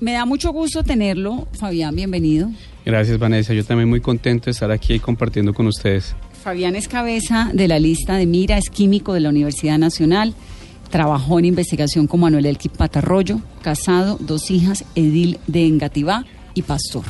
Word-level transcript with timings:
Me 0.00 0.12
da 0.12 0.26
mucho 0.26 0.52
gusto 0.52 0.82
tenerlo, 0.82 1.48
Fabián, 1.58 1.96
bienvenido. 1.96 2.50
Gracias, 2.84 3.18
Vanessa. 3.18 3.54
Yo 3.54 3.64
también 3.64 3.88
muy 3.88 4.00
contento 4.00 4.46
de 4.46 4.50
estar 4.50 4.70
aquí 4.70 4.98
compartiendo 4.98 5.54
con 5.54 5.66
ustedes. 5.66 6.14
Fabián 6.42 6.76
es 6.76 6.86
cabeza 6.86 7.50
de 7.52 7.66
la 7.66 7.78
lista 7.78 8.16
de 8.16 8.26
Mira, 8.26 8.58
es 8.58 8.68
químico 8.68 9.14
de 9.14 9.20
la 9.20 9.30
Universidad 9.30 9.78
Nacional, 9.78 10.34
trabajó 10.90 11.38
en 11.38 11.46
investigación 11.46 12.06
con 12.06 12.20
Manuel 12.20 12.46
Elqui 12.46 12.68
Patarroyo, 12.68 13.40
casado, 13.62 14.18
dos 14.20 14.50
hijas, 14.50 14.84
edil 14.94 15.38
de 15.46 15.66
Engativá 15.66 16.24
y 16.54 16.62
pastor. 16.62 17.04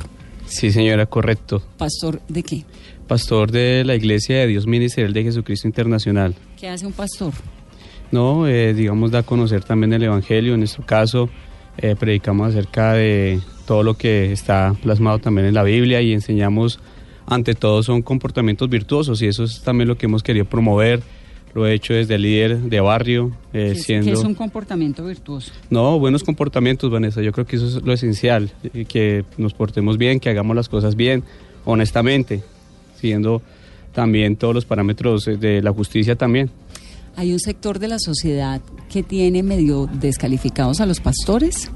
Sí, 0.47 0.71
señora, 0.71 1.07
correcto. 1.07 1.63
¿Pastor 1.77 2.23
de 2.29 2.45
qué? 2.45 2.65
Pastor 3.09 3.51
de 3.51 3.85
la 3.85 3.97
Iglesia 3.97 4.39
de 4.39 4.47
Dios 4.47 4.67
Ministerial 4.67 5.13
de 5.13 5.25
Jesucristo 5.25 5.67
Internacional. 5.67 6.37
¿Qué 6.57 6.69
hace 6.69 6.87
un 6.87 6.93
pastor? 6.93 7.33
No, 8.13 8.47
eh, 8.47 8.73
digamos, 8.75 9.11
da 9.11 9.19
a 9.19 9.23
conocer 9.25 9.65
también 9.65 9.93
el 9.93 10.05
Evangelio. 10.05 10.55
En 10.55 10.61
nuestro 10.61 10.87
caso, 10.87 11.29
eh, 11.79 11.97
predicamos 11.99 12.51
acerca 12.51 12.93
de 12.93 13.41
todo 13.67 13.83
lo 13.83 13.95
que 13.95 14.33
está 14.33 14.75
plasmado 14.83 15.19
también 15.19 15.47
en 15.47 15.55
la 15.55 15.63
Biblia 15.63 16.01
y 16.01 16.13
enseñamos, 16.13 16.79
ante 17.27 17.55
todo, 17.55 17.83
son 17.83 18.03
comportamientos 18.03 18.69
virtuosos 18.69 19.21
y 19.23 19.27
eso 19.27 19.45
es 19.45 19.63
también 19.63 19.89
lo 19.89 19.99
que 19.99 20.07
hemos 20.07 20.23
querido 20.23 20.45
promover. 20.45 21.03
Lo 21.55 21.67
he 21.67 21.73
hecho 21.73 21.95
desde 21.95 22.19
líder 22.19 22.59
de 22.59 22.81
barrio, 22.81 23.33
eh, 23.55 23.71
¿Qué, 23.73 23.81
siendo... 23.81 24.07
qué 24.07 24.13
es 24.13 24.25
un 24.25 24.35
comportamiento 24.35 25.07
virtuoso? 25.07 25.53
No, 25.71 25.99
buenos 25.99 26.23
comportamientos, 26.23 26.91
Vanessa. 26.91 27.23
Yo 27.23 27.33
creo 27.33 27.47
que 27.47 27.57
eso 27.57 27.67
es 27.67 27.83
lo 27.83 27.95
esencial, 27.95 28.51
eh, 28.75 28.85
que 28.85 29.25
nos 29.39 29.55
portemos 29.55 29.97
bien, 29.97 30.21
que 30.21 30.29
hagamos 30.29 30.55
las 30.55 30.69
cosas 30.69 30.97
bien, 30.97 31.25
honestamente, 31.65 32.43
siguiendo 33.01 33.41
también 33.95 34.37
todos 34.37 34.55
los 34.55 34.67
parámetros 34.67 35.27
eh, 35.27 35.39
de 35.39 35.63
la 35.63 35.73
justicia 35.73 36.15
también. 36.15 36.51
Hay 37.17 37.33
un 37.33 37.41
sector 37.41 37.79
de 37.79 37.89
la 37.89 37.99
sociedad 37.99 38.61
que 38.91 39.03
tiene 39.03 39.43
medio 39.43 39.87
descalificados 39.87 40.81
a 40.81 40.87
los 40.87 41.01
pastores. 41.01 41.71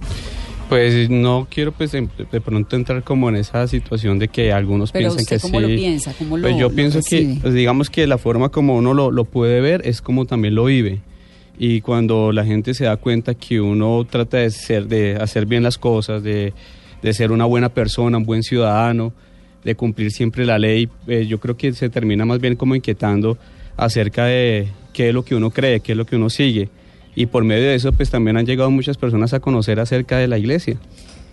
Pues 0.69 1.11
no 1.11 1.49
quiero 1.51 1.73
pues 1.73 1.91
de, 1.93 2.09
de 2.31 2.41
pronto 2.41 2.77
entrar 2.77 3.03
como 3.03 3.29
en 3.29 3.37
esa 3.37 3.67
situación 3.67 4.19
de 4.21 4.29
que 4.29 4.53
algunos 4.53 4.93
Pero 4.93 5.09
piensen 5.09 5.23
usted 5.23 5.37
que 5.37 5.41
cómo 5.43 5.61
sí. 5.61 5.67
lo 5.67 5.77
piensa, 5.77 6.15
cómo 6.17 6.37
lo 6.37 6.43
Pues 6.43 6.57
yo 6.57 6.69
lo 6.69 6.75
pienso 6.75 6.99
recibe? 6.99 7.35
que, 7.35 7.41
pues 7.41 7.55
digamos 7.55 7.91
que 7.91 8.07
la 8.07 8.19
forma 8.19 8.51
como 8.51 8.77
uno 8.77 8.95
lo, 8.95 9.11
lo 9.11 9.25
puede 9.25 9.61
ver 9.61 9.83
es 9.85 10.01
como 10.01 10.27
también 10.27 10.55
lo 10.55 10.67
vive. 10.67 11.01
Y 11.59 11.81
cuando 11.81 12.31
la 12.33 12.45
gente 12.45 12.73
se 12.75 12.85
da 12.85 12.97
cuenta 12.99 13.35
que 13.35 13.61
uno 13.61 14.07
trata 14.09 14.37
de 14.39 14.51
ser, 14.51 14.87
de 14.87 15.17
hacer 15.17 15.45
bien 15.47 15.63
las 15.65 15.77
cosas, 15.77 16.23
de, 16.23 16.53
de 17.03 17.15
ser 17.15 17.33
una 17.33 17.47
buena 17.47 17.69
persona, 17.71 18.17
un 18.19 18.25
buen 18.25 18.43
ciudadano, 18.45 19.13
de 19.65 19.75
cumplir 19.75 20.11
siempre 20.13 20.47
la 20.47 20.59
ley, 20.59 20.89
eh, 21.09 21.27
yo 21.27 21.41
creo 21.41 21.57
que 21.57 21.73
se 21.73 21.91
termina 21.91 22.25
más 22.25 22.39
bien 22.41 22.55
como 22.57 22.75
inquietando 22.77 23.37
acerca 23.77 24.25
de 24.27 24.69
qué 24.93 25.09
es 25.09 25.15
lo 25.15 25.25
que 25.25 25.35
uno 25.35 25.51
cree, 25.51 25.81
qué 25.81 25.93
es 25.93 25.99
lo 25.99 26.07
que 26.07 26.17
uno 26.17 26.31
sigue. 26.31 26.69
Y 27.15 27.27
por 27.27 27.45
medio 27.45 27.65
de 27.69 27.75
eso, 27.75 27.93
pues 27.93 28.11
también 28.11 28.37
han 28.37 28.47
llegado 28.47 28.71
muchas 28.71 28.97
personas 28.97 29.33
a 29.35 29.41
conocer 29.41 29.81
acerca 29.81 30.19
de 30.19 30.29
la 30.29 30.39
iglesia. 30.39 30.77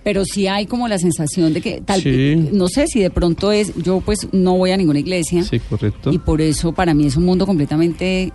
Pero 0.04 0.24
sí 0.26 0.48
hay 0.48 0.66
como 0.66 0.88
la 0.88 0.98
sensación 0.98 1.54
de 1.54 1.62
que 1.62 1.82
tal, 1.82 2.02
Sí. 2.02 2.50
no 2.54 2.68
sé 2.70 2.88
si 2.88 3.00
de 3.02 3.10
pronto 3.10 3.52
es, 3.52 3.74
yo 3.76 4.00
pues 4.02 4.28
no 4.32 4.56
voy 4.58 4.72
a 4.72 4.78
ninguna 4.78 5.00
iglesia 5.00 5.44
Sí, 5.44 5.60
correcto. 5.60 6.12
y 6.14 6.18
por 6.18 6.42
eso 6.42 6.72
para 6.72 6.94
mí 6.94 7.06
es 7.06 7.18
un 7.18 7.26
mundo 7.26 7.46
completamente 7.46 8.32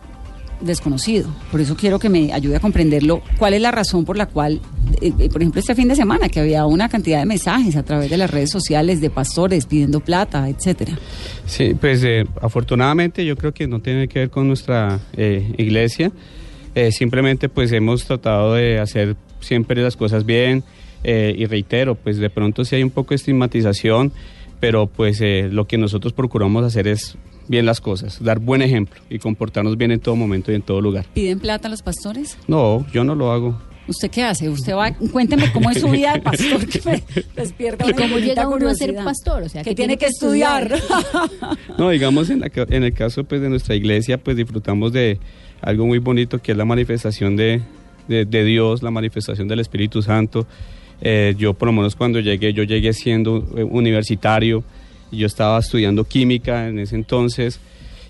desconocido. 0.63 1.29
Por 1.51 1.61
eso 1.61 1.77
quiero 1.77 1.99
que 1.99 2.09
me 2.09 2.33
ayude 2.33 2.57
a 2.57 2.61
comprenderlo. 2.61 3.23
¿Cuál 3.39 3.55
es 3.55 3.61
la 3.61 3.71
razón 3.71 4.05
por 4.05 4.17
la 4.17 4.27
cual, 4.27 4.61
eh, 5.01 5.13
eh, 5.19 5.29
por 5.29 5.43
ejemplo, 5.43 5.61
este 5.61 5.75
fin 5.75 5.89
de 5.89 5.97
semana 5.97 6.29
que 6.29 6.41
había 6.41 6.67
una 6.67 6.89
cantidad 6.89 7.19
de 7.21 7.27
mensajes 7.27 7.77
a 7.77 7.83
través 7.83 8.11
de 8.11 8.17
las 8.17 8.31
redes 8.31 8.51
sociales 8.51 9.01
de 9.01 9.11
pastores 9.11 9.67
pidiendo 9.67 10.01
plata, 10.01 10.49
etcétera? 10.49 10.99
Sí, 11.47 11.75
pues 11.79 12.03
eh, 12.05 12.25
afortunadamente 12.41 13.25
yo 13.25 13.37
creo 13.37 13.53
que 13.53 13.67
no 13.67 13.81
tiene 13.81 14.09
que 14.09 14.21
ver 14.21 14.31
con 14.31 14.49
nuestra 14.49 15.01
eh, 15.17 15.55
iglesia. 15.59 16.13
Simplemente 16.91 17.51
pues 17.51 17.71
hemos 17.73 18.07
tratado 18.07 18.55
de 18.55 18.79
hacer 18.79 19.15
siempre 19.41 19.83
las 19.83 19.95
cosas 19.95 20.25
bien 20.25 20.65
y 21.05 21.45
reitero, 21.45 21.97
pues 21.97 22.17
de 22.17 22.31
pronto 22.31 22.65
sí 22.65 22.77
hay 22.77 22.83
un 22.83 22.89
poco 22.89 23.11
de 23.11 23.17
estigmatización, 23.17 24.11
pero 24.59 24.87
pues 24.87 25.21
lo 25.21 25.67
que 25.67 25.77
nosotros 25.77 26.15
procuramos 26.15 26.65
hacer 26.65 26.89
es 26.89 27.19
bien 27.49 27.67
las 27.67 27.81
cosas, 27.81 28.23
dar 28.23 28.39
buen 28.39 28.63
ejemplo 28.63 29.01
y 29.11 29.19
comportarnos 29.19 29.77
bien 29.77 29.91
en 29.93 30.01
todo 30.01 30.17
momento 30.17 30.53
y 30.53 30.55
en 30.55 30.63
todo 30.63 30.81
lugar. 30.81 31.07
¿Piden 31.15 31.39
plata 31.41 31.69
a 31.69 31.71
los 31.71 31.83
pastores? 31.83 32.37
No, 32.49 32.87
yo 32.93 33.05
no 33.05 33.15
lo 33.15 33.33
hago. 33.33 33.61
¿Usted 33.89 34.11
qué 34.13 34.23
hace? 34.23 34.49
Usted 34.49 34.75
va, 34.75 34.93
cuénteme 34.95 35.51
cómo 35.53 35.69
es 35.71 35.81
su 35.81 35.89
vida 35.89 36.13
de 36.13 36.21
pastor 36.21 36.67
que 36.69 36.81
me 36.85 37.03
despierta 37.37 37.85
¿Y 37.85 37.91
una 37.93 38.03
cómo 38.03 38.19
llega 38.19 38.47
uno 38.49 38.69
a 38.69 38.75
ser 38.75 38.95
pastor? 38.95 39.43
O 39.43 39.49
sea, 39.49 39.65
que, 39.65 39.71
que 39.71 39.75
tiene 39.75 39.97
tiene 39.97 39.99
que 39.99 40.07
que 40.07 40.11
estudiar. 40.13 40.73
No, 41.79 41.91
digamos 41.91 42.31
en, 42.31 42.41
la 42.41 42.51
en 42.55 42.85
el 42.85 42.93
caso 42.93 43.25
pues 43.25 43.41
de 43.41 43.49
nuestra 43.49 43.75
iglesia 43.75 44.19
pues 44.19 44.37
disfrutamos 44.37 44.93
de 44.93 45.19
algo 45.61 45.85
muy 45.87 45.99
bonito 45.99 46.39
que 46.41 46.53
es 46.53 46.59
la 46.59 46.65
manifestación 46.65 47.35
de, 47.35 47.61
de- 48.07 48.25
de 48.25 48.45
Dios, 48.45 48.83
la 48.85 48.93
manifestación 48.93 49.49
del 49.49 49.59
Espíritu 49.59 50.01
Santo. 50.01 50.47
Eh, 51.01 51.35
yo 51.37 51.53
por 51.55 51.67
lo 51.67 51.73
menos 51.73 51.97
cuando 51.97 52.21
llegué, 52.21 52.53
yo 52.53 52.63
llegué 52.63 52.93
siendo 52.93 53.39
eh, 53.57 53.65
universitario, 53.65 54.63
yo 55.13 55.27
estaba 55.27 55.59
estudiando 55.59 56.05
química 56.05 56.69
en 56.69 56.79
ese 56.79 56.95
entonces 56.97 57.61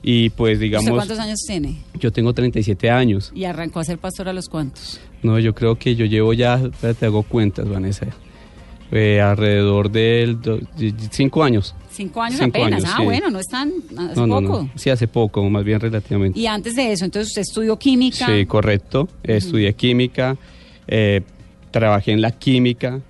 y 0.03 0.31
pues 0.31 0.55
¿Usted 0.55 0.65
digamos, 0.65 0.91
cuántos 0.91 1.19
años 1.19 1.41
tiene? 1.47 1.77
yo 1.99 2.11
tengo 2.13 2.33
37 2.33 2.91
años. 2.91 3.31
¿Y 3.35 3.45
arrancó 3.45 3.81
a 3.81 3.85
ser 3.85 3.99
pastor 3.99 4.29
a 4.29 4.33
los 4.33 4.49
cuantos? 4.49 5.01
No, 5.23 5.39
yo 5.39 5.55
creo 5.55 5.77
que 5.79 5.95
yo 5.95 6.05
llevo 6.07 6.33
ya, 6.33 6.55
espérate, 6.57 7.07
hago 7.07 7.23
cuentas, 7.23 7.69
Vanessa, 7.69 8.07
eh, 8.91 9.21
alrededor 9.21 9.91
de 9.91 10.37
5 11.11 11.45
años. 11.45 11.75
Cinco 11.93 12.23
años 12.23 12.39
Cinco 12.41 12.59
apenas. 12.59 12.83
años, 12.85 12.91
ah, 12.95 12.97
sí. 13.01 13.05
bueno, 13.05 13.31
no 13.31 13.39
es 13.39 13.47
tan 13.49 13.71
hace 13.99 14.17
No, 14.19 14.27
no, 14.27 14.41
poco. 14.41 14.63
no. 14.63 14.71
Sí, 14.77 14.89
hace 14.89 15.07
poco, 15.09 15.49
más 15.51 15.63
bien 15.63 15.79
relativamente. 15.79 16.41
Y 16.41 16.47
antes 16.47 16.75
de 16.75 16.91
eso, 16.91 17.05
entonces 17.05 17.29
usted 17.29 17.43
estudió 17.43 17.79
química. 17.79 18.27
Sí, 18.27 18.47
correcto. 18.47 19.09
Estudié 19.23 19.75
química, 19.75 20.37
eh, 20.89 21.21
trabajé 21.71 22.13
en 22.13 22.23
la 22.23 22.31
química. 22.31 23.01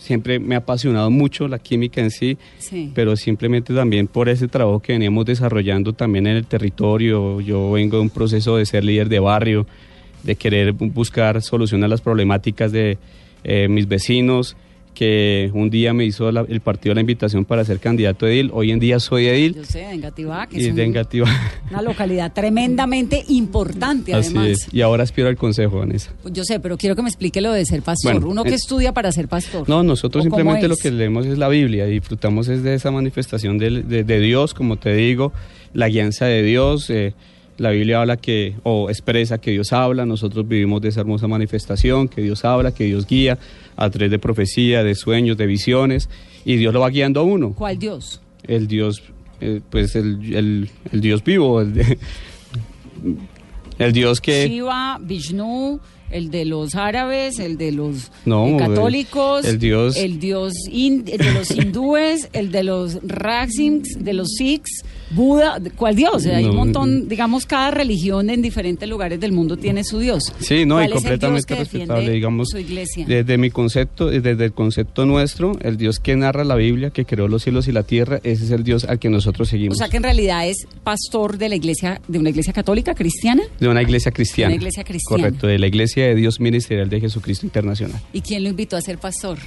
Siempre 0.00 0.38
me 0.40 0.54
ha 0.54 0.58
apasionado 0.58 1.10
mucho 1.10 1.46
la 1.46 1.58
química 1.58 2.00
en 2.00 2.10
sí, 2.10 2.38
Sí. 2.58 2.90
pero 2.94 3.14
simplemente 3.16 3.74
también 3.74 4.06
por 4.06 4.28
ese 4.30 4.48
trabajo 4.48 4.80
que 4.80 4.94
veníamos 4.94 5.26
desarrollando 5.26 5.92
también 5.92 6.26
en 6.26 6.36
el 6.36 6.46
territorio. 6.46 7.40
Yo 7.42 7.70
vengo 7.72 7.98
de 7.98 8.02
un 8.04 8.10
proceso 8.10 8.56
de 8.56 8.64
ser 8.64 8.82
líder 8.82 9.08
de 9.10 9.20
barrio, 9.20 9.66
de 10.22 10.34
querer 10.36 10.74
bu- 10.74 10.92
buscar 10.92 11.40
solución 11.42 11.84
a 11.84 11.88
las 11.88 12.00
problemáticas 12.00 12.72
de 12.72 12.96
eh, 13.44 13.68
mis 13.68 13.86
vecinos, 13.88 14.56
que 14.94 15.50
un 15.54 15.70
día 15.70 15.94
me 15.94 16.04
hizo 16.04 16.30
la- 16.30 16.44
el 16.48 16.60
partido 16.60 16.94
la 16.94 17.00
invitación 17.00 17.44
para 17.44 17.64
ser 17.64 17.78
candidato 17.80 18.26
a 18.26 18.30
edil. 18.30 18.50
Hoy 18.52 18.70
en 18.70 18.78
día 18.78 19.00
soy 19.00 19.26
edil 19.28 19.54
Yo 19.54 19.64
sé, 19.64 19.78
de 19.78 19.92
Engativá, 19.92 20.46
que 20.46 20.56
y 20.60 20.66
es 20.66 20.74
de 20.74 20.82
un- 20.82 20.88
Engativá. 20.88 21.28
una 21.70 21.80
localidad 21.82 22.32
tremendamente 22.32 23.24
importante, 23.28 24.12
Así 24.12 24.36
además. 24.36 24.48
es. 24.48 24.68
Y 24.74 24.82
ahora 24.82 25.02
aspiro 25.04 25.28
al 25.28 25.36
consejo, 25.36 25.78
Vanessa. 25.78 26.12
Pues 26.22 26.34
Yo 26.34 26.44
sé, 26.44 26.60
pero 26.60 26.76
quiero 26.76 26.94
que 26.96 27.02
me 27.02 27.08
explique 27.08 27.40
lo 27.40 27.52
de 27.52 27.64
ser 27.64 27.82
pastor. 27.82 28.12
Bueno, 28.14 28.28
Uno 28.28 28.44
que 28.44 28.54
estudia 28.54 28.92
para 28.92 29.10
ser 29.12 29.28
pastor. 29.28 29.68
No, 29.68 29.82
nosotros 29.82 30.26
¿O 30.26 30.28
cómo 30.28 30.36
simplemente 30.38 30.68
lo 30.68 30.76
que 30.76 30.90
leemos 30.90 31.24
es 31.26 31.38
la 31.38 31.48
Biblia 31.48 31.86
y 31.88 31.92
disfrutamos 31.92 32.48
es 32.48 32.62
de 32.62 32.74
esa 32.74 32.90
manifestación 32.90 33.56
de 33.58 34.20
Dios, 34.20 34.52
como 34.54 34.76
te 34.76 34.92
digo, 34.94 35.32
la 35.72 35.88
guianza 35.88 36.26
de 36.26 36.42
Dios. 36.42 36.90
eh, 36.90 37.14
la 37.60 37.70
Biblia 37.70 38.00
habla 38.00 38.16
que, 38.16 38.54
o 38.62 38.88
expresa 38.88 39.38
que 39.38 39.50
Dios 39.50 39.72
habla, 39.72 40.06
nosotros 40.06 40.48
vivimos 40.48 40.80
de 40.80 40.88
esa 40.88 41.00
hermosa 41.00 41.28
manifestación, 41.28 42.08
que 42.08 42.22
Dios 42.22 42.44
habla, 42.44 42.72
que 42.72 42.84
Dios 42.84 43.06
guía 43.06 43.38
a 43.76 43.90
través 43.90 44.10
de 44.10 44.18
profecía, 44.18 44.82
de 44.82 44.94
sueños, 44.94 45.36
de 45.36 45.46
visiones, 45.46 46.08
y 46.44 46.56
Dios 46.56 46.72
lo 46.72 46.80
va 46.80 46.88
guiando 46.88 47.20
a 47.20 47.22
uno. 47.22 47.52
¿Cuál 47.52 47.78
Dios? 47.78 48.20
El 48.48 48.66
Dios, 48.66 49.02
eh, 49.42 49.60
pues 49.70 49.94
el, 49.94 50.34
el- 50.34 50.70
el 50.90 51.00
Dios 51.02 51.22
vivo, 51.22 51.60
el, 51.60 51.74
de- 51.74 51.98
el 53.78 53.92
Dios 53.92 54.20
que... 54.20 54.48
Shiva, 54.48 54.98
Vishnu, 55.00 55.80
el 56.10 56.30
de 56.30 56.44
los 56.44 56.74
árabes, 56.74 57.38
el 57.38 57.56
de 57.56 57.72
los 57.72 58.10
No, 58.24 58.46
eh, 58.48 58.56
católicos, 58.58 59.44
el 59.46 59.58
Dios- 59.58 59.96
el 59.96 60.18
dios 60.18 60.52
hin- 60.70 61.04
el 61.06 61.18
de 61.18 61.32
los 61.34 61.50
hindúes, 61.50 62.28
el 62.32 62.50
de 62.52 62.64
los 62.64 62.98
Raksims, 63.02 64.02
de 64.02 64.12
los 64.12 64.28
Sikhs, 64.36 64.84
Buda, 65.10 65.58
¿cuál 65.76 65.96
dios? 65.96 66.24
Hay 66.26 66.44
un 66.44 66.56
montón, 66.56 67.08
digamos, 67.08 67.46
cada 67.46 67.70
religión 67.70 68.30
en 68.30 68.42
diferentes 68.42 68.88
lugares 68.88 69.18
del 69.20 69.32
mundo 69.32 69.56
tiene 69.56 69.82
su 69.84 69.98
dios. 69.98 70.32
Sí, 70.38 70.64
no, 70.64 70.76
¿Cuál 70.76 70.90
y 70.90 70.92
completamente 70.92 71.54
respetable, 71.54 72.10
digamos. 72.10 72.48
su 72.50 72.58
iglesia? 72.58 73.04
Desde 73.06 73.36
mi 73.36 73.50
concepto, 73.50 74.10
eh, 74.12 74.20
desde 74.20 74.44
el 74.46 74.52
concepto 74.52 75.06
nuestro, 75.06 75.58
el 75.62 75.76
Dios 75.76 75.98
que 75.98 76.14
narra 76.16 76.44
la 76.44 76.54
Biblia, 76.54 76.90
que 76.90 77.04
creó 77.04 77.28
los 77.28 77.42
cielos 77.42 77.66
y 77.68 77.72
la 77.72 77.82
tierra, 77.82 78.20
ese 78.22 78.44
es 78.44 78.50
el 78.52 78.62
Dios 78.62 78.84
al 78.84 78.98
que 78.98 79.08
nosotros 79.10 79.48
O 79.48 79.50
seguimos. 79.50 79.78
sea 79.78 79.88
que 79.88 79.96
en 79.96 80.02
realidad 80.04 80.46
es 80.46 80.66
pastor 80.84 81.38
de 81.38 81.48
la 81.48 81.56
iglesia, 81.56 82.00
de 82.06 82.18
una 82.18 82.30
iglesia 82.30 82.52
católica 82.52 82.94
cristiana. 82.94 83.42
de 83.58 83.68
una 83.68 83.82
iglesia 83.82 84.12
cristiana. 84.12 84.50
Una 84.50 84.56
iglesia 84.56 84.84
cristiana. 84.84 85.22
Correcto, 85.24 85.46
de 85.46 85.58
la 85.58 85.66
Iglesia 85.66 86.06
de 86.06 86.14
Dios 86.14 86.40
Ministerial 86.40 86.88
de 86.88 87.00
Jesucristo 87.00 87.46
Internacional. 87.46 88.00
¿Y 88.12 88.20
quién 88.20 88.42
lo 88.44 88.48
invitó 88.48 88.76
a 88.76 88.80
ser 88.80 88.98
pastor? 88.98 89.38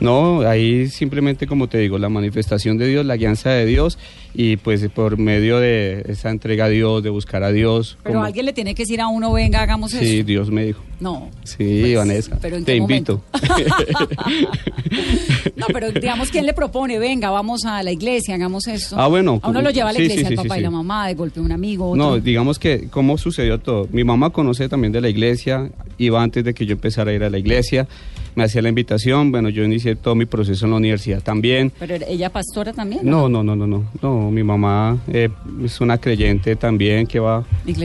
No, 0.00 0.40
ahí 0.40 0.88
simplemente 0.88 1.46
como 1.46 1.68
te 1.68 1.78
digo, 1.78 1.98
la 1.98 2.08
manifestación 2.08 2.78
de 2.78 2.88
Dios, 2.88 3.04
la 3.04 3.16
guianza 3.16 3.50
de 3.50 3.66
Dios 3.66 3.98
y 4.32 4.56
pues 4.56 4.88
por 4.88 5.18
medio 5.18 5.58
de 5.58 6.04
esa 6.08 6.30
entrega 6.30 6.66
a 6.66 6.68
Dios, 6.68 7.02
de 7.02 7.10
buscar 7.10 7.42
a 7.42 7.52
Dios. 7.52 7.98
Pero 8.02 8.22
alguien 8.22 8.46
le 8.46 8.52
tiene 8.52 8.74
que 8.74 8.84
decir 8.84 9.00
a 9.00 9.08
uno, 9.08 9.32
venga, 9.32 9.60
hagamos 9.60 9.92
eso. 9.92 10.02
Sí, 10.02 10.22
Dios 10.22 10.50
me 10.50 10.66
dijo. 10.66 10.82
No. 11.00 11.30
Sí, 11.44 11.78
pues, 11.80 11.96
Vanessa. 11.96 12.38
te 12.38 12.76
invito. 12.76 13.22
no, 15.56 15.66
pero 15.72 15.90
digamos, 15.92 16.30
¿quién 16.30 16.46
le 16.46 16.52
propone? 16.52 16.98
Venga, 16.98 17.30
vamos 17.30 17.64
a 17.64 17.82
la 17.82 17.90
iglesia, 17.90 18.34
hagamos 18.34 18.66
esto. 18.68 18.96
Ah, 18.98 19.08
bueno. 19.08 19.40
A 19.42 19.48
uno 19.48 19.62
lo 19.62 19.70
lleva 19.70 19.90
a 19.90 19.92
la 19.92 20.00
iglesia, 20.00 20.28
el 20.28 20.36
papá 20.36 20.58
y 20.58 20.62
la 20.62 20.70
mamá, 20.70 21.08
de 21.08 21.14
golpe 21.14 21.40
un 21.40 21.52
amigo. 21.52 21.96
No, 21.96 22.18
digamos 22.18 22.58
que, 22.58 22.88
¿cómo 22.88 23.18
sucedió 23.18 23.58
todo? 23.58 23.88
Mi 23.90 24.04
mamá 24.04 24.30
conoce 24.30 24.68
también 24.68 24.92
de 24.92 25.00
la 25.00 25.08
iglesia, 25.08 25.70
iba 25.98 26.22
antes 26.22 26.44
de 26.44 26.54
que 26.54 26.66
yo 26.66 26.72
empezara 26.72 27.10
a 27.10 27.14
ir 27.14 27.24
a 27.24 27.30
la 27.30 27.38
iglesia 27.38 27.88
me 28.34 28.44
hacía 28.44 28.62
la 28.62 28.68
invitación, 28.68 29.30
bueno, 29.30 29.48
yo 29.48 29.64
inicié 29.64 29.96
todo 29.96 30.14
mi 30.14 30.26
proceso 30.26 30.64
en 30.64 30.70
la 30.72 30.76
universidad 30.76 31.22
también. 31.22 31.72
¿Pero 31.78 31.96
ella 32.06 32.30
pastora 32.30 32.72
también? 32.72 33.00
No, 33.04 33.28
no, 33.28 33.42
no, 33.42 33.56
no, 33.56 33.66
no, 33.66 33.84
no, 34.02 34.30
mi 34.30 34.42
mamá 34.42 34.98
eh, 35.08 35.28
es 35.64 35.80
una 35.80 35.98
creyente 35.98 36.56
también 36.56 37.06
que 37.06 37.20
va 37.20 37.38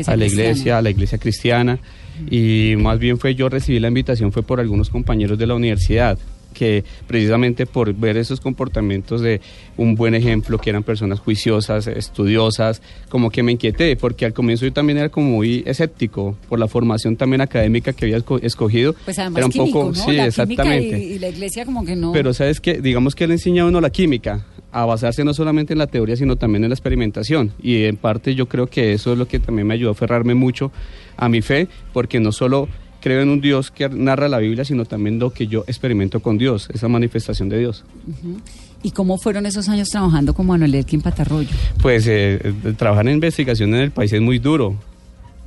a 0.08 0.16
la 0.16 0.26
iglesia, 0.26 0.78
a 0.78 0.82
la 0.82 0.90
iglesia 0.90 1.18
cristiana, 1.18 1.80
y 2.30 2.76
más 2.78 3.00
bien 3.00 3.18
fue 3.18 3.36
yo 3.36 3.50
recibí 3.50 3.80
la 3.80 3.90
invitación 3.90 4.32
fue 4.32 4.44
por 4.44 4.60
algunos 4.60 4.90
compañeros 4.90 5.38
de 5.38 5.48
la 5.48 5.56
universidad 5.56 6.18
que 6.56 6.84
precisamente 7.06 7.68
por 7.68 7.94
ver 7.94 8.18
esos 8.18 8.40
comportamientos 8.40 9.22
de 9.22 9.42
un 9.78 9.94
buen 9.94 10.16
ejemplo, 10.16 10.58
que 10.58 10.72
eran 10.72 10.82
personas 10.82 11.20
juiciosas, 11.20 11.86
estudiosas, 11.86 12.82
como 13.10 13.30
que 13.30 13.44
me 13.44 13.52
inquieté, 13.52 13.96
porque 13.96 14.26
al 14.26 14.34
comienzo 14.34 14.66
yo 14.66 14.74
también 14.74 14.98
era 14.98 15.10
como 15.10 15.30
muy 15.30 15.62
escéptico 15.68 16.36
por 16.50 16.58
la 16.58 16.68
formación 16.68 17.16
también 17.18 17.42
académica 17.42 17.94
que 17.94 18.06
había 18.06 18.24
escogido. 18.42 18.96
Pues 19.06 19.20
además 19.20 19.38
era 19.38 19.46
un 19.46 19.52
poco, 19.52 19.94
sí, 19.94 20.18
exactamente. 20.18 20.98
Y, 20.98 21.20
la 21.20 21.30
iglesia 21.30 21.66
como 21.66 21.86
que 21.86 21.96
no. 21.96 22.12
Pero 22.12 22.34
sabes 22.34 22.60
que, 22.60 22.82
digamos 22.82 23.14
que 23.14 23.28
le 23.28 23.34
enseña 23.34 23.64
a 23.64 23.66
uno 23.68 23.82
la 23.82 23.90
química, 23.90 24.46
a 24.72 24.86
basarse 24.86 25.24
no 25.24 25.34
solamente 25.34 25.74
en 25.74 25.80
la 25.80 25.88
teoría, 25.88 26.16
sino 26.16 26.38
también 26.38 26.64
en 26.64 26.70
la 26.70 26.74
experimentación. 26.74 27.52
Y 27.62 27.84
en 27.84 27.98
parte 27.98 28.34
yo 28.34 28.48
creo 28.48 28.68
que 28.68 28.94
eso 28.94 29.14
es 29.14 29.18
lo 29.18 29.28
que 29.28 29.40
también 29.40 29.68
me 29.68 29.74
ayudó 29.74 29.90
a 29.90 29.94
aferrarme 29.94 30.36
mucho 30.36 30.72
a 31.18 31.30
mi 31.30 31.42
fe, 31.42 31.68
porque 31.94 32.20
no 32.20 32.32
solo 32.32 32.68
creo 33.06 33.22
en 33.22 33.30
un 33.30 33.40
Dios 33.40 33.70
que 33.70 33.88
narra 33.88 34.28
la 34.28 34.40
Biblia, 34.40 34.66
sino 34.66 34.84
también 34.84 35.20
lo 35.20 35.30
que 35.30 35.46
yo 35.46 35.64
experimento 35.68 36.22
con 36.22 36.40
Dios, 36.40 36.68
esa 36.74 36.88
manifestación 36.88 37.50
de 37.50 37.60
Dios. 37.60 37.84
¿Y 38.82 38.90
cómo 38.90 39.20
fueron 39.20 39.46
esos 39.46 39.70
años 39.70 39.90
trabajando 39.90 40.34
con 40.34 40.48
Manuel 40.48 40.74
Elkin 40.74 41.02
Patarroyo? 41.04 41.52
Pues 41.84 42.08
eh, 42.08 42.42
trabajar 42.76 43.08
en 43.08 43.14
investigación 43.14 43.76
en 43.76 43.82
el 43.82 43.92
país 43.92 44.12
es 44.12 44.22
muy 44.22 44.40
duro. 44.40 44.76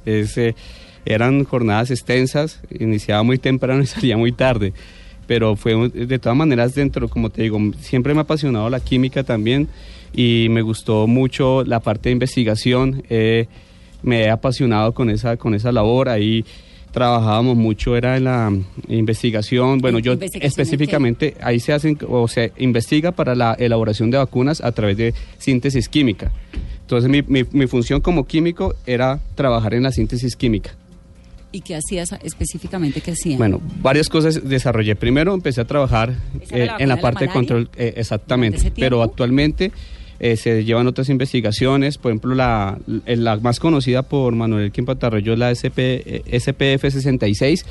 Es, 0.07 0.39
eh, 0.39 0.55
eran 1.05 1.43
jornadas 1.43 1.91
extensas, 1.91 2.61
iniciaba 2.79 3.25
muy 3.25 3.39
temprano 3.39 3.83
y 3.83 3.87
salía 3.87 4.17
muy 4.17 4.31
tarde. 4.31 4.73
Pero 5.27 5.57
fue 5.57 5.89
de 5.89 6.19
todas 6.21 6.39
maneras 6.39 6.77
dentro, 6.77 7.09
como 7.09 7.29
te 7.29 7.43
digo, 7.43 7.59
siempre 7.81 8.15
me 8.15 8.21
ha 8.21 8.23
apasionado 8.23 8.71
la 8.71 8.79
química 8.79 9.25
también 9.25 9.67
y 10.15 10.47
me 10.51 10.63
gustó 10.63 11.09
mucho 11.09 11.65
la 11.65 11.81
parte 11.81 12.11
de 12.11 12.13
investigación. 12.13 13.03
Eh, 13.11 13.49
me 14.05 14.23
he 14.23 14.31
apasionado 14.31 14.95
con 14.95 15.11
esa, 15.11 15.37
con 15.37 15.55
esa 15.57 15.73
labor. 15.73 16.09
Ahí 16.09 16.45
trabajábamos 16.93 17.57
mucho 17.57 17.97
era 17.97 18.17
en 18.17 18.25
la 18.25 18.53
investigación, 18.89 19.79
bueno, 19.79 19.99
yo 19.99 20.15
específicamente 20.41 21.37
ahí 21.41 21.61
se 21.61 21.73
hacen 21.73 21.99
o 22.09 22.29
se 22.29 22.53
investiga 22.59 23.13
para 23.13 23.35
la 23.35 23.55
elaboración 23.55 24.11
de 24.11 24.19
vacunas 24.19 24.61
a 24.61 24.73
través 24.73 24.97
de 24.97 25.15
síntesis 25.39 25.89
química. 25.89 26.33
Entonces 26.81 27.11
mi, 27.11 27.23
mi, 27.51 27.67
función 27.67 28.01
como 28.01 28.27
químico 28.27 28.75
era 28.87 29.21
trabajar 29.35 29.75
en 29.75 29.83
la 29.83 29.93
síntesis 29.93 30.37
química. 30.37 30.75
¿Y 31.53 31.61
qué 31.61 31.77
hacías 31.77 32.15
específicamente? 32.23 33.01
¿Qué 33.01 33.13
hacías? 33.13 33.39
Bueno, 33.39 33.61
varias 33.83 34.09
cosas 34.09 34.47
desarrollé. 34.49 34.97
Primero 34.97 35.35
empecé 35.35 35.61
a 35.61 35.67
trabajar 35.67 36.15
eh, 36.51 36.69
en 36.79 36.89
la 36.89 36.99
parte 36.99 37.27
de, 37.27 37.31
control, 37.31 37.71
eh, 37.77 37.95
exactamente, 37.97 38.73
pero 38.77 39.03
actualmente 39.03 39.73
eh, 40.21 40.37
se 40.37 40.65
llevan 40.65 40.87
otras 40.89 41.09
investigaciones, 41.11 41.97
por 41.97 42.11
ejemplo, 42.11 42.35
la, 42.35 42.79
la 43.07 43.37
más 43.37 43.61
conocida 43.61 44.03
por 44.03 44.35
Manuel 44.35 44.73
Quimpatarroyo 44.73 45.33
es 45.33 45.39
la 45.39 45.51
SP, 45.55 46.25
SPF 46.27 46.91
66, 46.91 47.65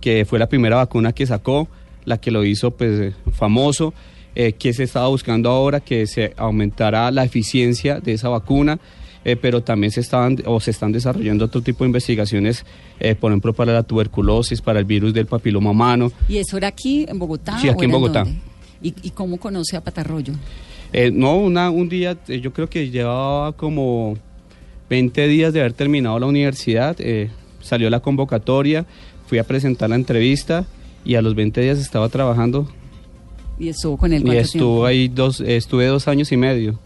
que 0.00 0.24
fue 0.24 0.38
la 0.38 0.48
primera 0.48 0.76
vacuna 0.76 1.12
que 1.12 1.26
sacó, 1.26 1.68
la 2.04 2.18
que 2.18 2.30
lo 2.30 2.44
hizo 2.44 2.70
pues 2.70 3.14
famoso, 3.32 3.94
eh, 4.36 4.52
que 4.52 4.72
se 4.72 4.84
estaba 4.84 5.08
buscando 5.08 5.50
ahora 5.50 5.80
que 5.80 6.06
se 6.06 6.34
aumentara 6.36 7.10
la 7.10 7.24
eficiencia 7.24 7.98
de 7.98 8.12
esa 8.12 8.28
vacuna. 8.28 8.78
Eh, 9.24 9.34
pero 9.34 9.62
también 9.62 9.90
se 9.90 10.00
estaban 10.00 10.38
o 10.46 10.60
se 10.60 10.70
están 10.70 10.92
desarrollando 10.92 11.44
otro 11.44 11.60
tipo 11.60 11.82
de 11.82 11.88
investigaciones, 11.88 12.64
por 13.20 13.32
ejemplo, 13.32 13.52
para 13.52 13.72
la 13.74 13.82
tuberculosis, 13.82 14.62
para 14.62 14.78
el 14.78 14.86
virus 14.86 15.12
del 15.12 15.26
papiloma 15.26 15.72
humano. 15.72 16.12
¿Y 16.28 16.38
eso 16.38 16.56
era 16.56 16.68
aquí 16.68 17.04
en 17.06 17.18
Bogotá? 17.18 17.58
Sí, 17.58 17.68
aquí 17.68 17.84
en 17.84 17.90
Bogotá. 17.90 18.24
¿Y, 18.80 18.94
¿Y, 19.02 19.10
cómo 19.10 19.36
conoce 19.36 19.76
a 19.76 19.82
Patarroyo? 19.82 20.32
Eh, 20.92 21.10
no, 21.10 21.36
una, 21.36 21.70
un 21.70 21.88
día, 21.88 22.16
eh, 22.28 22.40
yo 22.40 22.52
creo 22.52 22.68
que 22.68 22.90
llevaba 22.90 23.52
como 23.52 24.16
20 24.88 25.28
días 25.28 25.52
de 25.52 25.60
haber 25.60 25.74
terminado 25.74 26.18
la 26.18 26.26
universidad, 26.26 26.96
eh, 26.98 27.30
salió 27.60 27.90
la 27.90 28.00
convocatoria, 28.00 28.86
fui 29.26 29.38
a 29.38 29.44
presentar 29.44 29.90
la 29.90 29.96
entrevista 29.96 30.66
y 31.04 31.16
a 31.16 31.22
los 31.22 31.34
20 31.34 31.60
días 31.60 31.78
estaba 31.78 32.08
trabajando. 32.08 32.68
¿Y 33.58 33.68
estuvo 33.68 33.96
con 33.96 34.12
él 34.12 34.26
Y 34.26 34.36
estuvo 34.36 34.86
ahí 34.86 35.08
dos, 35.08 35.40
estuve 35.40 35.86
dos 35.86 36.08
años 36.08 36.30
y 36.32 36.36
medio. 36.36 36.78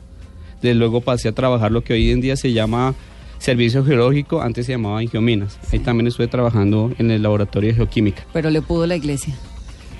De 0.62 0.74
luego 0.74 1.00
pasé 1.00 1.28
a 1.28 1.32
trabajar 1.32 1.70
lo 1.70 1.82
que 1.82 1.92
hoy 1.92 2.10
en 2.10 2.20
día 2.20 2.36
se 2.36 2.52
llama 2.52 2.94
Servicio 3.38 3.84
Geológico, 3.84 4.40
antes 4.40 4.66
se 4.66 4.72
llamaba 4.72 5.02
Ingiominas. 5.02 5.58
Ahí 5.72 5.80
también 5.80 6.06
estuve 6.06 6.28
trabajando 6.28 6.92
en 6.98 7.10
el 7.10 7.22
laboratorio 7.22 7.70
de 7.70 7.74
geoquímica. 7.74 8.24
Pero 8.32 8.50
le 8.50 8.62
pudo 8.62 8.86
la 8.86 8.96
iglesia. 8.96 9.36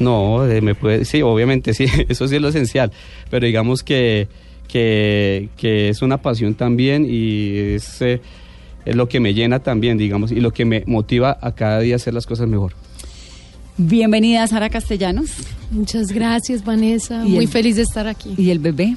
No, 0.03 0.45
me 0.63 0.75
puede, 0.75 1.05
sí, 1.05 1.23
obviamente 1.23 1.75
sí, 1.75 1.87
eso 2.09 2.29
sí 2.29 2.37
es 2.37 2.43
lo 2.43 2.49
esencial, 2.49 2.93
pero 3.31 3.47
digamos 3.47 3.83
que, 3.83 4.29
que, 4.69 5.49
es 5.61 6.03
una 6.03 6.21
pasión 6.21 6.55
también 6.55 7.07
y 7.09 7.75
es, 7.75 8.03
eh, 8.03 8.21
es, 8.85 8.97
lo 8.97 9.09
que 9.09 9.21
me 9.21 9.35
llena 9.35 9.61
también, 9.61 9.99
digamos, 9.99 10.33
y 10.33 10.41
lo 10.41 10.53
que 10.53 10.65
me 10.65 10.83
motiva 10.87 11.39
a 11.41 11.53
cada 11.55 11.81
día 11.81 11.97
hacer 11.97 12.15
las 12.15 12.27
cosas 12.27 12.49
mejor. 12.49 12.73
Bienvenida 13.79 14.47
Sara 14.47 14.69
Castellanos. 14.69 15.31
Muchas 15.71 16.13
gracias 16.13 16.65
Vanessa, 16.65 17.25
muy 17.25 17.47
feliz 17.47 17.77
de 17.77 17.83
estar 17.83 18.07
aquí. 18.07 18.35
¿Y 18.37 18.51
el 18.51 18.59
bebé? 18.59 18.97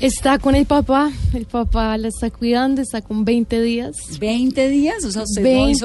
Está 0.00 0.38
con 0.38 0.54
el 0.54 0.66
papá, 0.66 1.10
el 1.32 1.46
papá 1.46 1.96
la 1.96 2.08
está 2.08 2.30
cuidando, 2.30 2.82
está 2.82 3.00
con 3.00 3.24
20 3.24 3.62
días. 3.62 3.96
¿20 4.20 4.68
días? 4.68 5.04
O 5.04 5.10
sea, 5.10 5.22
usted 5.22 5.42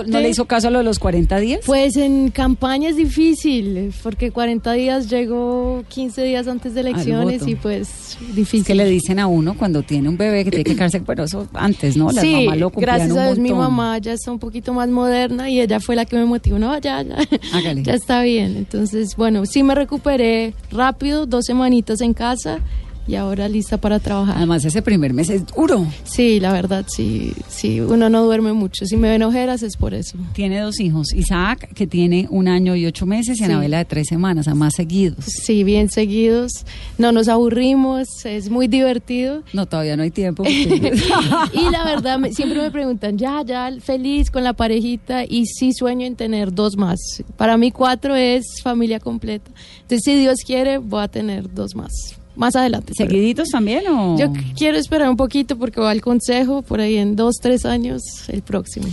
no, 0.07 0.19
le 0.19 0.29
hizo 0.29 0.45
caso 0.45 0.67
a 0.67 0.71
lo 0.71 0.79
de 0.79 0.83
los 0.83 0.99
40 0.99 1.39
días? 1.39 1.61
Pues 1.65 1.95
en 1.95 2.31
campaña 2.31 2.89
es 2.89 2.95
difícil, 2.95 3.93
porque 4.03 4.31
40 4.31 4.73
días 4.73 5.09
llegó 5.09 5.83
15 5.87 6.23
días 6.23 6.47
antes 6.47 6.73
de 6.73 6.81
elecciones 6.81 7.47
y 7.47 7.55
pues 7.55 8.17
difícil. 8.33 8.65
¿Qué 8.65 8.75
le 8.75 8.85
dicen 8.85 9.19
a 9.19 9.27
uno 9.27 9.55
cuando 9.55 9.83
tiene 9.83 10.09
un 10.09 10.17
bebé 10.17 10.43
que 10.43 10.51
tiene 10.51 10.63
que 10.63 10.75
quedarse, 10.75 11.01
pero 11.01 11.23
eso 11.23 11.47
antes, 11.53 11.95
¿no? 11.95 12.11
Las 12.11 12.23
sí, 12.23 12.47
gracias 12.75 13.15
a 13.15 13.25
Dios 13.27 13.39
mi 13.39 13.53
mamá 13.53 13.97
ya 13.99 14.13
está 14.13 14.31
un 14.31 14.39
poquito 14.39 14.73
más 14.73 14.89
moderna 14.89 15.49
y 15.49 15.61
ella 15.61 15.79
fue 15.79 15.95
la 15.95 16.05
que 16.05 16.15
me 16.15 16.25
motivó, 16.25 16.59
no, 16.59 16.77
ya, 16.79 17.03
ya, 17.03 17.17
ya 17.73 17.93
está 17.93 18.21
bien. 18.23 18.57
Entonces, 18.57 19.15
bueno, 19.15 19.45
sí 19.45 19.63
me 19.63 19.75
recuperé 19.75 20.53
rápido, 20.71 21.25
dos 21.25 21.45
semanitas 21.45 22.01
en 22.01 22.13
casa 22.13 22.59
y 23.09 23.15
ahora 23.15 23.49
lista 23.49 23.77
para 23.77 23.99
trabajar. 23.99 24.37
Además, 24.37 24.63
ese 24.63 24.83
primer 24.83 25.13
mes 25.13 25.31
es 25.31 25.43
duro. 25.47 25.87
Sí, 26.03 26.39
la 26.39 26.53
verdad, 26.53 26.85
sí, 26.87 27.33
sí, 27.47 27.81
uno 27.81 28.07
no 28.07 28.23
duerme 28.23 28.53
mucho. 28.53 28.85
Si 28.85 28.97
me 28.97 29.09
ven 29.09 29.23
ojeras 29.23 29.63
es 29.63 29.77
por 29.77 29.95
eso. 29.95 30.15
Tiene 30.33 30.59
dos 30.59 30.79
hijos, 30.79 31.11
Isaac, 31.15 31.73
que 31.73 31.87
tiene 31.87 32.27
un 32.29 32.47
año 32.47 32.75
y 32.75 32.85
ocho 32.85 33.07
meses, 33.07 33.41
y 33.41 33.43
Anabela 33.43 33.79
de 33.79 33.85
tres 33.85 34.09
semanas, 34.09 34.47
a 34.47 34.53
más 34.53 34.75
seguidos. 34.75 35.25
Sí, 35.25 35.63
bien 35.63 35.89
seguidos. 35.89 36.51
No 36.99 37.11
nos 37.11 37.29
aburrimos, 37.29 38.07
es 38.25 38.51
muy 38.51 38.67
divertido. 38.67 39.41
No, 39.53 39.65
todavía 39.65 39.97
no 39.97 40.03
hay 40.03 40.11
tiempo. 40.11 40.43
y 40.47 41.69
la 41.71 41.83
verdad, 41.83 42.19
siempre 42.31 42.61
me 42.61 42.69
preguntan, 42.69 43.17
ya, 43.17 43.41
ya, 43.43 43.71
feliz 43.81 44.29
con 44.29 44.43
la 44.43 44.53
parejita, 44.53 45.23
y 45.25 45.47
sí 45.47 45.73
sueño 45.73 46.05
en 46.05 46.15
tener 46.15 46.53
dos 46.53 46.77
más. 46.77 46.99
Para 47.37 47.57
mí 47.57 47.71
cuatro 47.71 48.15
es 48.15 48.45
familia 48.61 48.99
completa. 48.99 49.49
Entonces, 49.81 50.01
si 50.03 50.15
Dios 50.15 50.37
quiere, 50.45 50.77
voy 50.77 51.01
a 51.01 51.07
tener 51.07 51.51
dos 51.51 51.73
más 51.73 52.19
más 52.39 52.55
adelante. 52.55 52.93
¿Seguiditos 52.95 53.49
también 53.49 53.87
o...? 53.89 54.17
Yo 54.17 54.31
quiero 54.57 54.77
esperar 54.77 55.09
un 55.09 55.17
poquito 55.17 55.57
porque 55.57 55.81
va 55.81 55.91
al 55.91 56.01
consejo 56.01 56.61
por 56.61 56.79
ahí 56.79 56.97
en 56.97 57.15
dos, 57.15 57.35
tres 57.41 57.65
años 57.65 58.01
el 58.29 58.41
próximo. 58.41 58.87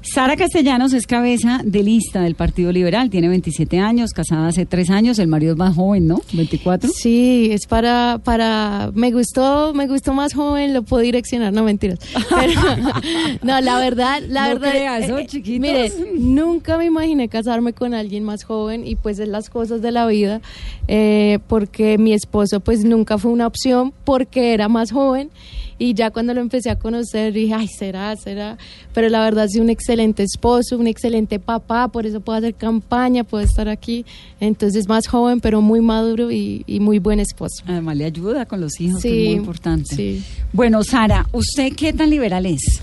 Sara 0.00 0.36
Castellanos 0.36 0.92
es 0.92 1.06
cabeza 1.06 1.60
de 1.64 1.82
lista 1.82 2.22
del 2.22 2.36
Partido 2.36 2.70
Liberal, 2.70 3.10
tiene 3.10 3.28
27 3.28 3.80
años, 3.80 4.12
casada 4.12 4.46
hace 4.46 4.64
tres 4.64 4.90
años, 4.90 5.18
el 5.18 5.26
marido 5.26 5.52
es 5.52 5.58
más 5.58 5.74
joven, 5.74 6.06
¿no? 6.06 6.22
24. 6.32 6.90
Sí, 6.94 7.48
es 7.50 7.66
para, 7.66 8.20
para, 8.22 8.90
me 8.94 9.10
gustó, 9.10 9.74
me 9.74 9.88
gustó 9.88 10.14
más 10.14 10.34
joven, 10.34 10.72
lo 10.72 10.82
puedo 10.82 11.02
direccionar, 11.02 11.52
no 11.52 11.64
mentiras. 11.64 11.98
no, 13.42 13.60
la 13.60 13.78
verdad, 13.80 14.22
la 14.28 14.48
verdad, 14.48 14.70
creas, 14.70 15.08
eh, 15.10 15.26
eh, 15.32 15.58
mire, 15.58 15.92
nunca 16.18 16.78
me 16.78 16.84
imaginé 16.84 17.28
casarme 17.28 17.72
con 17.72 17.92
alguien 17.92 18.22
más 18.22 18.44
joven 18.44 18.86
y 18.86 18.94
pues 18.94 19.18
es 19.18 19.28
las 19.28 19.50
cosas 19.50 19.82
de 19.82 19.90
la 19.90 20.06
vida, 20.06 20.40
eh, 20.86 21.40
porque 21.48 21.98
mi 21.98 22.12
esposo 22.12 22.60
pues 22.60 22.84
nunca 22.84 23.18
fue 23.18 23.32
una 23.32 23.48
opción 23.48 23.92
porque 24.04 24.54
era 24.54 24.68
más 24.68 24.92
joven 24.92 25.30
y 25.78 25.94
ya 25.94 26.10
cuando 26.10 26.34
lo 26.34 26.40
empecé 26.40 26.70
a 26.70 26.78
conocer 26.78 27.32
dije, 27.32 27.54
ay, 27.54 27.68
será, 27.68 28.14
será, 28.16 28.58
pero 28.92 29.08
la 29.08 29.20
verdad 29.22 29.48
sí 29.48 29.60
un 29.60 29.70
excelente 29.70 30.22
esposo, 30.22 30.76
un 30.76 30.86
excelente 30.86 31.38
papá, 31.38 31.88
por 31.88 32.06
eso 32.06 32.20
puedo 32.20 32.38
hacer 32.38 32.54
campaña, 32.54 33.24
puedo 33.24 33.44
estar 33.44 33.68
aquí, 33.68 34.04
entonces 34.40 34.88
más 34.88 35.06
joven 35.06 35.40
pero 35.40 35.60
muy 35.60 35.80
maduro 35.80 36.30
y, 36.30 36.64
y 36.66 36.80
muy 36.80 36.98
buen 36.98 37.20
esposo. 37.20 37.62
Además 37.66 37.96
le 37.96 38.04
ayuda 38.04 38.46
con 38.46 38.60
los 38.60 38.80
hijos, 38.80 39.02
que 39.02 39.22
es 39.22 39.28
muy 39.28 39.38
importante. 39.38 39.94
sí. 39.94 40.24
Bueno, 40.52 40.82
Sara, 40.82 41.26
¿usted 41.32 41.72
qué 41.76 41.92
tan 41.92 42.10
liberal 42.10 42.46
es? 42.46 42.80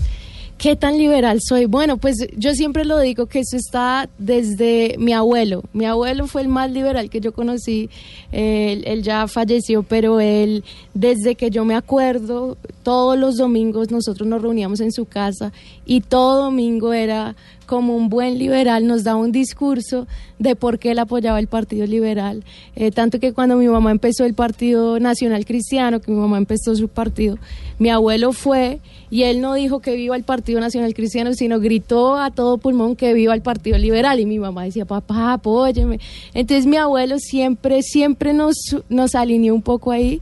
¿Qué 0.58 0.74
tan 0.74 0.96
liberal 0.96 1.40
soy? 1.42 1.66
Bueno, 1.66 1.98
pues 1.98 2.16
yo 2.34 2.54
siempre 2.54 2.86
lo 2.86 2.98
digo 2.98 3.26
que 3.26 3.40
eso 3.40 3.58
está 3.58 4.08
desde 4.16 4.96
mi 4.98 5.12
abuelo. 5.12 5.62
Mi 5.74 5.84
abuelo 5.84 6.26
fue 6.26 6.40
el 6.40 6.48
más 6.48 6.70
liberal 6.70 7.10
que 7.10 7.20
yo 7.20 7.32
conocí. 7.32 7.90
Él, 8.32 9.02
ya 9.02 9.28
falleció, 9.28 9.82
pero 9.82 10.18
él, 10.18 10.64
desde 10.94 11.34
que 11.34 11.50
yo 11.50 11.66
me 11.66 11.74
acuerdo, 11.74 12.56
todos 12.82 13.18
los 13.18 13.36
domingos 13.36 13.90
nosotros 13.90 14.26
nos 14.26 14.40
reuníamos 14.40 14.80
en 14.80 14.92
su 14.92 15.04
casa 15.04 15.52
y 15.84 16.00
todo 16.00 16.44
domingo 16.44 16.94
era 16.94 17.36
como 17.66 17.96
un 17.96 18.08
buen 18.08 18.38
liberal, 18.38 18.86
nos 18.86 19.02
daba 19.04 19.18
un 19.18 19.32
discurso 19.32 20.06
de 20.38 20.54
por 20.54 20.78
qué 20.78 20.92
él 20.92 21.00
apoyaba 21.00 21.40
el 21.40 21.48
Partido 21.48 21.84
Liberal. 21.84 22.44
Eh, 22.76 22.92
tanto 22.92 23.18
que 23.18 23.32
cuando 23.32 23.56
mi 23.56 23.66
mamá 23.66 23.90
empezó 23.90 24.24
el 24.24 24.34
Partido 24.34 25.00
Nacional 25.00 25.44
Cristiano, 25.44 26.00
que 26.00 26.12
mi 26.12 26.18
mamá 26.18 26.38
empezó 26.38 26.76
su 26.76 26.88
partido, 26.88 27.38
mi 27.78 27.90
abuelo 27.90 28.32
fue 28.32 28.80
y 29.10 29.24
él 29.24 29.40
no 29.40 29.54
dijo 29.54 29.80
que 29.80 29.96
viva 29.96 30.16
el 30.16 30.22
Partido 30.22 30.45
Nacional 30.54 30.94
Cristiano, 30.94 31.34
sino 31.34 31.60
gritó 31.60 32.16
a 32.16 32.30
todo 32.30 32.58
pulmón 32.58 32.96
que 32.96 33.12
viva 33.14 33.34
el 33.34 33.42
Partido 33.42 33.78
Liberal. 33.78 34.20
Y 34.20 34.26
mi 34.26 34.38
mamá 34.38 34.64
decía, 34.64 34.84
papá, 34.84 35.34
apóyeme. 35.34 36.00
Entonces 36.34 36.66
mi 36.66 36.76
abuelo 36.76 37.18
siempre, 37.18 37.82
siempre 37.82 38.32
nos, 38.32 38.56
nos 38.88 39.14
alineó 39.14 39.54
un 39.54 39.62
poco 39.62 39.90
ahí. 39.90 40.20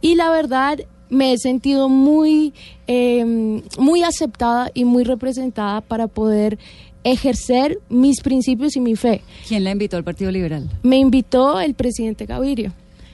Y 0.00 0.14
la 0.16 0.30
verdad, 0.30 0.78
me 1.08 1.32
he 1.32 1.38
sentido 1.38 1.88
muy, 1.88 2.54
eh, 2.86 3.62
muy 3.78 4.02
aceptada 4.02 4.70
y 4.74 4.84
muy 4.84 5.04
representada 5.04 5.80
para 5.80 6.08
poder 6.08 6.58
ejercer 7.04 7.80
mis 7.88 8.20
principios 8.20 8.76
y 8.76 8.80
mi 8.80 8.96
fe. 8.96 9.22
¿Quién 9.46 9.64
la 9.64 9.70
invitó 9.70 9.96
al 9.96 10.04
Partido 10.04 10.30
Liberal? 10.30 10.68
Me 10.82 10.98
invitó 10.98 11.60
el 11.60 11.74
presidente 11.74 12.26
Gavirio. 12.26 12.72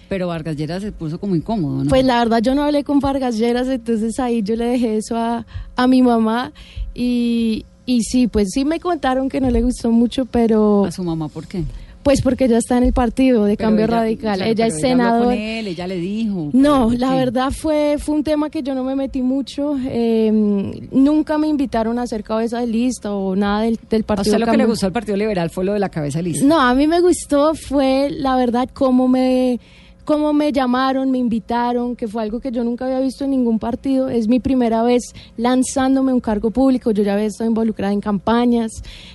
Pero 0.09 0.29
Vargas 0.29 0.57
Lleras 0.57 0.83
se 0.83 0.93
puso 0.93 1.19
como 1.21 1.37
incómodo, 1.37 1.85
¿no? 1.85 1.91
Pues 1.91 2.05
la 2.05 2.19
verdad 2.19 2.41
yo 2.43 2.55
no 2.55 2.63
hablé 2.63 2.83
con 2.85 2.99
Vargas 3.01 3.37
Lleras, 3.39 3.69
entonces 3.69 4.19
ahí 4.21 4.43
yo 4.43 4.57
le 4.57 4.65
dejé 4.67 4.97
eso 4.97 5.17
a, 5.17 5.45
a 5.77 5.87
mi 5.87 6.01
mamá 6.03 6.53
y, 6.95 7.65
y 7.87 8.03
sí, 8.03 8.27
pues 8.27 8.49
sí 8.53 8.65
me 8.65 8.81
contaron 8.81 9.29
que 9.29 9.41
no 9.41 9.51
le 9.51 9.63
gustó 9.63 9.91
mucho, 9.91 10.25
pero 10.25 10.85
¿A 10.87 10.93
su 10.93 11.03
mamá 11.05 11.29
por 11.29 11.47
qué? 11.47 11.63
pues 12.01 12.23
porque 12.23 12.47
ella 12.47 12.57
está 12.57 12.79
en 12.79 12.85
el 12.85 12.95
partido 12.95 13.45
de 13.45 13.57
Pero 13.59 13.69
Cambio 13.69 13.85
ella- 13.85 13.97
Radical, 13.99 14.37
claro, 14.39 14.51
ella 14.51 14.65
pero 14.65 14.69
es 14.69 14.75
habló 14.85 14.89
senador. 14.89 15.25
con 15.25 15.33
él, 15.35 15.67
ella 15.67 15.87
le 15.87 15.97
dijo. 15.97 16.49
No, 16.55 16.85
¿por 16.89 16.99
la 16.99 17.15
verdad 17.15 17.51
fue, 17.51 17.97
fue 17.99 18.15
un 18.15 18.25
tema 18.25 18.49
que 18.49 18.63
yo 18.63 18.75
no 18.75 18.83
me 18.83 18.95
metí 18.97 19.21
mucho. 19.21 19.77
eh, 19.85 20.89
nunca 20.91 21.37
me 21.37 21.49
invitaron 21.49 21.99
a 21.99 22.07
ser 22.07 22.25
cabeza 22.25 22.61
de 22.61 22.67
lista 22.67 23.13
o 23.13 23.37
nada 23.37 23.63
del, 23.63 23.79
del 23.91 24.03
A 24.03 24.07
partido. 24.07 24.37
usted 24.37 24.47
lo 24.47 24.51
que 24.51 24.57
le 24.57 24.65
gustó 24.65 24.87
al 24.87 24.93
Partido 24.93 25.19
Liberal 25.19 25.51
fue 25.51 25.67
lo 25.67 25.75
de 25.75 25.81
la 25.81 25.91
cabeza 25.91 26.23
lista. 26.23 26.47
No, 26.47 26.59
a 26.59 26.73
mí 26.75 26.87
me 26.87 27.01
gustó, 27.03 27.55
fue 27.55 28.09
la 28.11 28.37
verdad 28.37 28.71
cómo 28.73 29.07
me, 29.07 29.61
cómo 30.09 30.33
me 30.33 30.53
llamaron, 30.53 31.11
me 31.11 31.19
invitaron, 31.19 31.95
que 31.95 32.09
fue 32.09 32.23
algo 32.23 32.41
que 32.41 32.51
yo 32.51 32.65
nunca 32.65 32.87
había 32.87 32.99
visto 32.99 33.25
en 33.25 33.31
ningún 33.33 33.59
partido. 33.59 34.09
Es 34.09 34.27
mi 34.27 34.41
primera 34.41 34.83
vez 34.83 35.03
lanzándome 35.37 36.15
un 36.15 36.21
cargo 36.21 36.51
público, 36.51 36.93
yo 36.93 37.03
ya 37.03 37.13
había 37.13 37.27
estado 37.27 37.51
involucrada 37.51 37.93
en 37.93 38.01
campañas, 38.01 38.71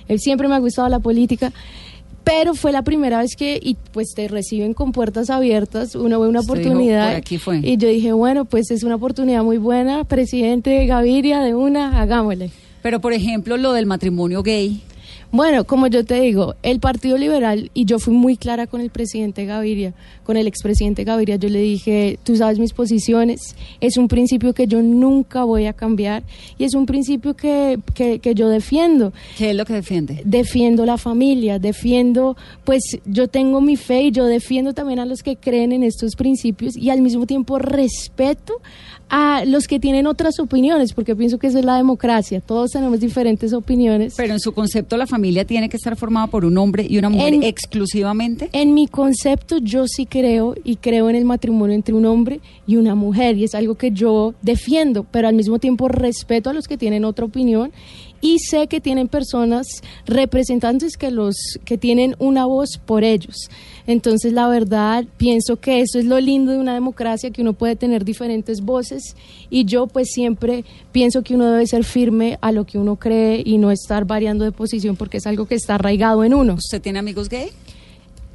eh, 0.06 0.18
siempre 0.18 0.46
me 0.46 0.54
ha 0.54 0.60
gustado 0.60 0.88
la 0.88 1.00
política. 1.00 1.52
Pero 2.22 2.54
fue 2.54 2.70
la 2.70 2.82
primera 2.82 3.18
vez 3.18 3.34
que, 3.36 3.58
y 3.60 3.76
pues 3.92 4.14
te 4.14 4.28
reciben 4.28 4.72
con 4.72 4.92
puertas 4.92 5.30
abiertas, 5.30 5.96
uno 5.96 6.20
ve 6.20 6.28
una 6.28 6.38
Usted 6.38 6.54
dijo, 6.54 6.68
oportunidad. 6.68 7.08
"Por 7.08 7.16
aquí 7.16 7.38
fue". 7.38 7.58
Y 7.64 7.76
yo 7.76 7.88
dije, 7.88 8.12
bueno, 8.12 8.44
pues 8.44 8.70
es 8.70 8.84
una 8.84 8.94
oportunidad 8.94 9.42
muy 9.42 9.58
buena, 9.58 10.04
presidente 10.04 10.86
Gaviria, 10.86 11.40
de 11.40 11.56
una, 11.56 12.00
hagámosle. 12.00 12.52
Pero, 12.82 13.00
por 13.00 13.12
ejemplo, 13.12 13.56
lo 13.56 13.72
del 13.72 13.86
matrimonio 13.86 14.44
gay. 14.44 14.80
Bueno, 15.34 15.64
como 15.64 15.88
yo 15.88 16.04
te 16.04 16.20
digo, 16.20 16.54
el 16.62 16.78
Partido 16.78 17.18
Liberal, 17.18 17.68
y 17.74 17.86
yo 17.86 17.98
fui 17.98 18.14
muy 18.14 18.36
clara 18.36 18.68
con 18.68 18.80
el 18.80 18.90
presidente 18.90 19.44
Gaviria, 19.46 19.92
con 20.22 20.36
el 20.36 20.46
expresidente 20.46 21.02
Gaviria, 21.02 21.34
yo 21.34 21.48
le 21.48 21.58
dije, 21.58 22.20
tú 22.22 22.36
sabes 22.36 22.60
mis 22.60 22.72
posiciones, 22.72 23.56
es 23.80 23.96
un 23.96 24.06
principio 24.06 24.54
que 24.54 24.68
yo 24.68 24.80
nunca 24.80 25.42
voy 25.42 25.66
a 25.66 25.72
cambiar 25.72 26.22
y 26.56 26.62
es 26.62 26.74
un 26.74 26.86
principio 26.86 27.34
que, 27.34 27.80
que, 27.94 28.20
que 28.20 28.36
yo 28.36 28.48
defiendo. 28.48 29.12
¿Qué 29.36 29.50
es 29.50 29.56
lo 29.56 29.64
que 29.64 29.72
defiende? 29.72 30.22
Defiendo 30.24 30.86
la 30.86 30.98
familia, 30.98 31.58
defiendo, 31.58 32.36
pues 32.62 32.84
yo 33.04 33.26
tengo 33.26 33.60
mi 33.60 33.74
fe 33.74 34.02
y 34.02 34.10
yo 34.12 34.26
defiendo 34.26 34.72
también 34.72 35.00
a 35.00 35.04
los 35.04 35.24
que 35.24 35.34
creen 35.34 35.72
en 35.72 35.82
estos 35.82 36.14
principios 36.14 36.76
y 36.76 36.90
al 36.90 37.02
mismo 37.02 37.26
tiempo 37.26 37.58
respeto 37.58 38.60
a 39.08 39.44
los 39.44 39.66
que 39.66 39.80
tienen 39.80 40.06
otras 40.06 40.38
opiniones, 40.38 40.92
porque 40.92 41.14
pienso 41.14 41.38
que 41.38 41.48
eso 41.48 41.58
es 41.58 41.64
la 41.64 41.76
democracia, 41.76 42.40
todos 42.40 42.70
tenemos 42.70 43.00
diferentes 43.00 43.52
opiniones. 43.52 44.14
Pero 44.16 44.32
en 44.32 44.40
su 44.40 44.52
concepto 44.52 44.96
la 44.96 45.06
familia 45.06 45.23
tiene 45.46 45.68
que 45.68 45.76
estar 45.76 45.96
formada 45.96 46.26
por 46.26 46.44
un 46.44 46.56
hombre 46.58 46.86
y 46.88 46.98
una 46.98 47.08
mujer 47.08 47.34
En- 47.34 47.42
exclusivamente. 47.42 48.48
En 48.52 48.74
mi 48.74 48.86
concepto 48.86 49.58
yo 49.58 49.86
sí 49.86 50.06
creo 50.06 50.54
y 50.64 50.76
creo 50.76 51.08
en 51.10 51.16
el 51.16 51.24
matrimonio 51.24 51.74
entre 51.74 51.94
un 51.94 52.06
hombre 52.06 52.40
y 52.66 52.76
una 52.76 52.94
mujer 52.94 53.36
y 53.36 53.44
es 53.44 53.54
algo 53.54 53.74
que 53.76 53.90
yo 53.90 54.34
defiendo, 54.42 55.04
pero 55.10 55.28
al 55.28 55.34
mismo 55.34 55.58
tiempo 55.58 55.88
respeto 55.88 56.50
a 56.50 56.52
los 56.52 56.66
que 56.68 56.76
tienen 56.78 57.04
otra 57.04 57.24
opinión 57.24 57.72
y 58.24 58.38
sé 58.38 58.68
que 58.68 58.80
tienen 58.80 59.06
personas 59.06 59.66
representantes 60.06 60.96
que 60.96 61.10
los 61.10 61.36
que 61.66 61.76
tienen 61.76 62.16
una 62.18 62.46
voz 62.46 62.80
por 62.82 63.04
ellos. 63.04 63.50
Entonces, 63.86 64.32
la 64.32 64.48
verdad, 64.48 65.04
pienso 65.18 65.60
que 65.60 65.82
eso 65.82 65.98
es 65.98 66.06
lo 66.06 66.18
lindo 66.18 66.50
de 66.50 66.58
una 66.58 66.72
democracia 66.72 67.30
que 67.30 67.42
uno 67.42 67.52
puede 67.52 67.76
tener 67.76 68.02
diferentes 68.02 68.62
voces 68.62 69.14
y 69.50 69.66
yo 69.66 69.86
pues 69.86 70.08
siempre 70.10 70.64
pienso 70.90 71.22
que 71.22 71.34
uno 71.34 71.50
debe 71.50 71.66
ser 71.66 71.84
firme 71.84 72.38
a 72.40 72.50
lo 72.50 72.64
que 72.64 72.78
uno 72.78 72.96
cree 72.96 73.42
y 73.44 73.58
no 73.58 73.70
estar 73.70 74.06
variando 74.06 74.46
de 74.46 74.52
posición 74.52 74.96
porque 74.96 75.18
es 75.18 75.26
algo 75.26 75.44
que 75.44 75.56
está 75.56 75.74
arraigado 75.74 76.24
en 76.24 76.32
uno. 76.32 76.54
¿Usted 76.54 76.80
tiene 76.80 77.00
amigos 77.00 77.28
gay? 77.28 77.50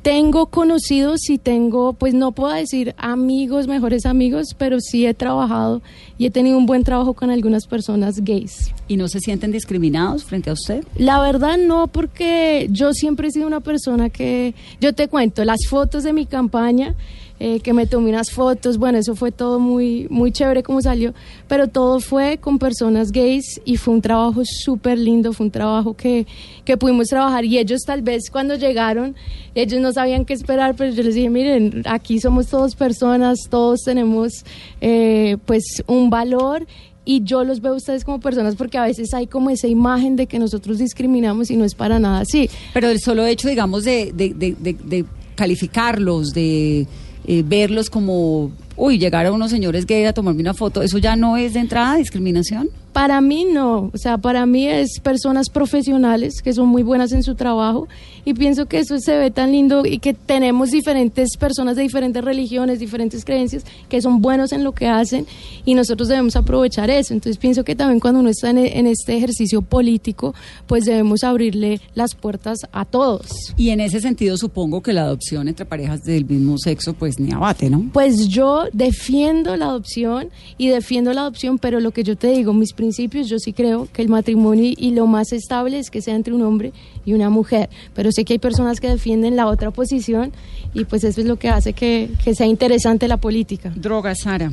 Tengo 0.01 0.45
conocidos 0.45 1.29
y 1.29 1.37
tengo, 1.37 1.93
pues 1.93 2.13
no 2.13 2.31
puedo 2.31 2.53
decir 2.53 2.95
amigos, 2.97 3.67
mejores 3.67 4.05
amigos, 4.05 4.55
pero 4.57 4.79
sí 4.79 5.05
he 5.05 5.13
trabajado 5.13 5.81
y 6.17 6.25
he 6.25 6.31
tenido 6.31 6.57
un 6.57 6.65
buen 6.65 6.83
trabajo 6.83 7.13
con 7.13 7.29
algunas 7.31 7.67
personas 7.67 8.23
gays. 8.23 8.73
¿Y 8.87 8.95
no 8.95 9.09
se 9.09 9.19
sienten 9.19 9.51
discriminados 9.51 10.23
frente 10.23 10.49
a 10.49 10.53
usted? 10.53 10.85
La 10.95 11.19
verdad 11.19 11.57
no, 11.57 11.87
porque 11.87 12.69
yo 12.71 12.93
siempre 12.93 13.27
he 13.27 13.31
sido 13.31 13.45
una 13.45 13.59
persona 13.59 14.09
que, 14.09 14.55
yo 14.79 14.93
te 14.93 15.09
cuento, 15.09 15.43
las 15.43 15.59
fotos 15.69 16.03
de 16.03 16.13
mi 16.13 16.25
campaña, 16.25 16.95
eh, 17.39 17.60
que 17.62 17.74
me 17.74 17.88
tomé 17.88 18.10
unas 18.10 18.31
fotos, 18.31 18.77
bueno, 18.77 18.98
eso 18.98 19.15
fue 19.15 19.31
todo 19.31 19.60
muy, 19.60 20.08
muy 20.10 20.31
chévere 20.31 20.62
como 20.63 20.81
salió, 20.81 21.13
pero 21.48 21.67
todo 21.67 22.00
fue 22.00 22.38
con 22.38 22.60
personas 22.60 23.12
gays 23.12 23.62
y 23.65 23.77
fue 23.77 23.93
un 23.93 24.01
trabajo 24.01 24.41
súper 24.43 24.98
lindo, 24.98 25.31
fue 25.34 25.46
un 25.46 25.51
trabajo 25.51 25.96
que, 25.96 26.27
que 26.65 26.75
pudimos 26.77 27.08
trabajar 27.08 27.46
y 27.46 27.58
ellos 27.58 27.81
tal 27.86 28.01
vez 28.01 28.29
cuando 28.29 28.55
llegaron, 28.55 29.15
ellos 29.55 29.79
no 29.79 29.93
sabían 29.93 30.25
qué 30.25 30.34
esperar, 30.34 30.75
pero 30.75 30.93
yo 30.93 31.01
les 31.03 31.15
dije, 31.15 31.29
miren, 31.29 31.84
aquí 31.86 32.19
somos 32.19 32.48
todos 32.48 32.75
personas, 32.75 33.38
todos 33.50 33.81
tenemos 33.86 34.43
eh, 34.81 35.38
pues 35.46 35.63
un 35.88 36.10
valor 36.10 36.67
y 37.05 37.24
yo 37.24 37.43
los 37.43 37.62
veo 37.62 37.74
a 37.74 37.77
ustedes 37.77 38.03
como 38.03 38.19
personas 38.19 38.55
porque 38.55 38.77
a 38.77 38.84
veces 38.84 39.13
hay 39.13 39.25
como 39.27 39.50
esa 39.50 39.67
imagen 39.67 40.15
de 40.15 40.27
que 40.27 40.38
nosotros 40.38 40.77
discriminamos 40.77 41.50
y 41.50 41.55
no 41.55 41.63
es 41.65 41.74
para 41.74 41.98
nada 42.00 42.19
así. 42.19 42.50
Pero 42.74 42.89
el 42.89 43.00
solo 43.00 43.25
hecho, 43.25 43.48
digamos, 43.48 43.84
de, 43.86 44.12
de, 44.13 44.34
de, 44.34 44.55
de- 44.60 44.74
de 44.74 45.05
calificarlos, 45.36 46.34
de 46.34 46.86
eh, 47.31 47.43
verlos 47.45 47.91
como, 47.91 48.51
uy, 48.75 48.98
llegar 48.98 49.27
a 49.27 49.31
unos 49.31 49.51
señores 49.51 49.86
gay 49.86 50.03
a 50.05 50.13
tomarme 50.13 50.41
una 50.41 50.55
foto, 50.55 50.81
¿eso 50.81 50.98
ya 50.98 51.15
no 51.15 51.38
es 51.38 51.53
de 51.53 51.59
entrada 51.59 51.95
discriminación? 51.98 52.69
Para 52.99 53.21
mí 53.21 53.45
no, 53.45 53.91
o 53.93 53.97
sea, 53.97 54.17
para 54.17 54.45
mí 54.45 54.67
es 54.67 54.99
personas 54.99 55.49
profesionales 55.49 56.41
que 56.41 56.51
son 56.51 56.67
muy 56.67 56.83
buenas 56.83 57.13
en 57.13 57.23
su 57.23 57.33
trabajo 57.33 57.87
y 58.25 58.33
pienso 58.33 58.65
que 58.65 58.79
eso 58.79 58.99
se 58.99 59.17
ve 59.17 59.31
tan 59.31 59.53
lindo 59.53 59.85
y 59.85 59.99
que 59.99 60.13
tenemos 60.13 60.71
diferentes 60.71 61.37
personas 61.37 61.77
de 61.77 61.83
diferentes 61.83 62.21
religiones, 62.21 62.77
diferentes 62.77 63.23
creencias 63.23 63.63
que 63.87 64.01
son 64.01 64.21
buenos 64.21 64.51
en 64.51 64.65
lo 64.65 64.73
que 64.73 64.87
hacen 64.87 65.25
y 65.63 65.75
nosotros 65.75 66.09
debemos 66.09 66.35
aprovechar 66.35 66.89
eso. 66.89 67.13
Entonces 67.13 67.37
pienso 67.37 67.63
que 67.63 67.73
también 67.73 68.01
cuando 68.01 68.19
uno 68.19 68.27
está 68.27 68.49
en, 68.49 68.57
en 68.57 68.85
este 68.85 69.15
ejercicio 69.15 69.61
político, 69.61 70.35
pues 70.67 70.83
debemos 70.83 71.23
abrirle 71.23 71.79
las 71.95 72.15
puertas 72.15 72.59
a 72.73 72.83
todos. 72.83 73.53
Y 73.55 73.69
en 73.69 73.79
ese 73.79 74.01
sentido 74.01 74.35
supongo 74.35 74.81
que 74.81 74.91
la 74.91 75.03
adopción 75.03 75.47
entre 75.47 75.65
parejas 75.65 76.03
del 76.03 76.25
mismo 76.25 76.57
sexo 76.57 76.93
pues 76.95 77.17
ni 77.17 77.31
abate, 77.31 77.69
¿no? 77.69 77.91
Pues 77.93 78.27
yo 78.27 78.65
defiendo 78.73 79.55
la 79.55 79.67
adopción 79.67 80.31
y 80.57 80.67
defiendo 80.67 81.13
la 81.13 81.21
adopción, 81.21 81.59
pero 81.59 81.79
lo 81.79 81.91
que 81.91 82.03
yo 82.03 82.17
te 82.17 82.27
digo, 82.27 82.53
mis 82.53 82.73
principios, 82.73 82.88
yo 82.91 83.39
sí 83.39 83.53
creo 83.53 83.88
que 83.91 84.01
el 84.01 84.10
matrimonio 84.10 84.74
y 84.75 84.91
lo 84.91 85.08
más 85.08 85.31
estable 85.31 85.79
es 85.79 85.89
que 85.89 86.01
sea 86.01 86.15
entre 86.15 86.34
un 86.34 86.41
hombre 86.41 86.74
y 87.05 87.13
una 87.13 87.29
mujer. 87.29 87.69
Pero 87.93 88.12
sé 88.12 88.25
que 88.25 88.34
hay 88.34 88.39
personas 88.39 88.79
que 88.79 88.89
defienden 88.89 89.36
la 89.36 89.48
otra 89.48 89.72
posición 89.72 90.31
y 90.74 90.86
pues 90.86 91.03
eso 91.03 91.22
es 91.22 91.27
lo 91.27 91.38
que 91.38 91.50
hace 91.50 91.74
que, 91.74 92.10
que 92.24 92.36
sea 92.36 92.48
interesante 92.48 93.08
la 93.08 93.17
política. 93.17 93.72
Droga, 93.75 94.15
Sara. 94.15 94.51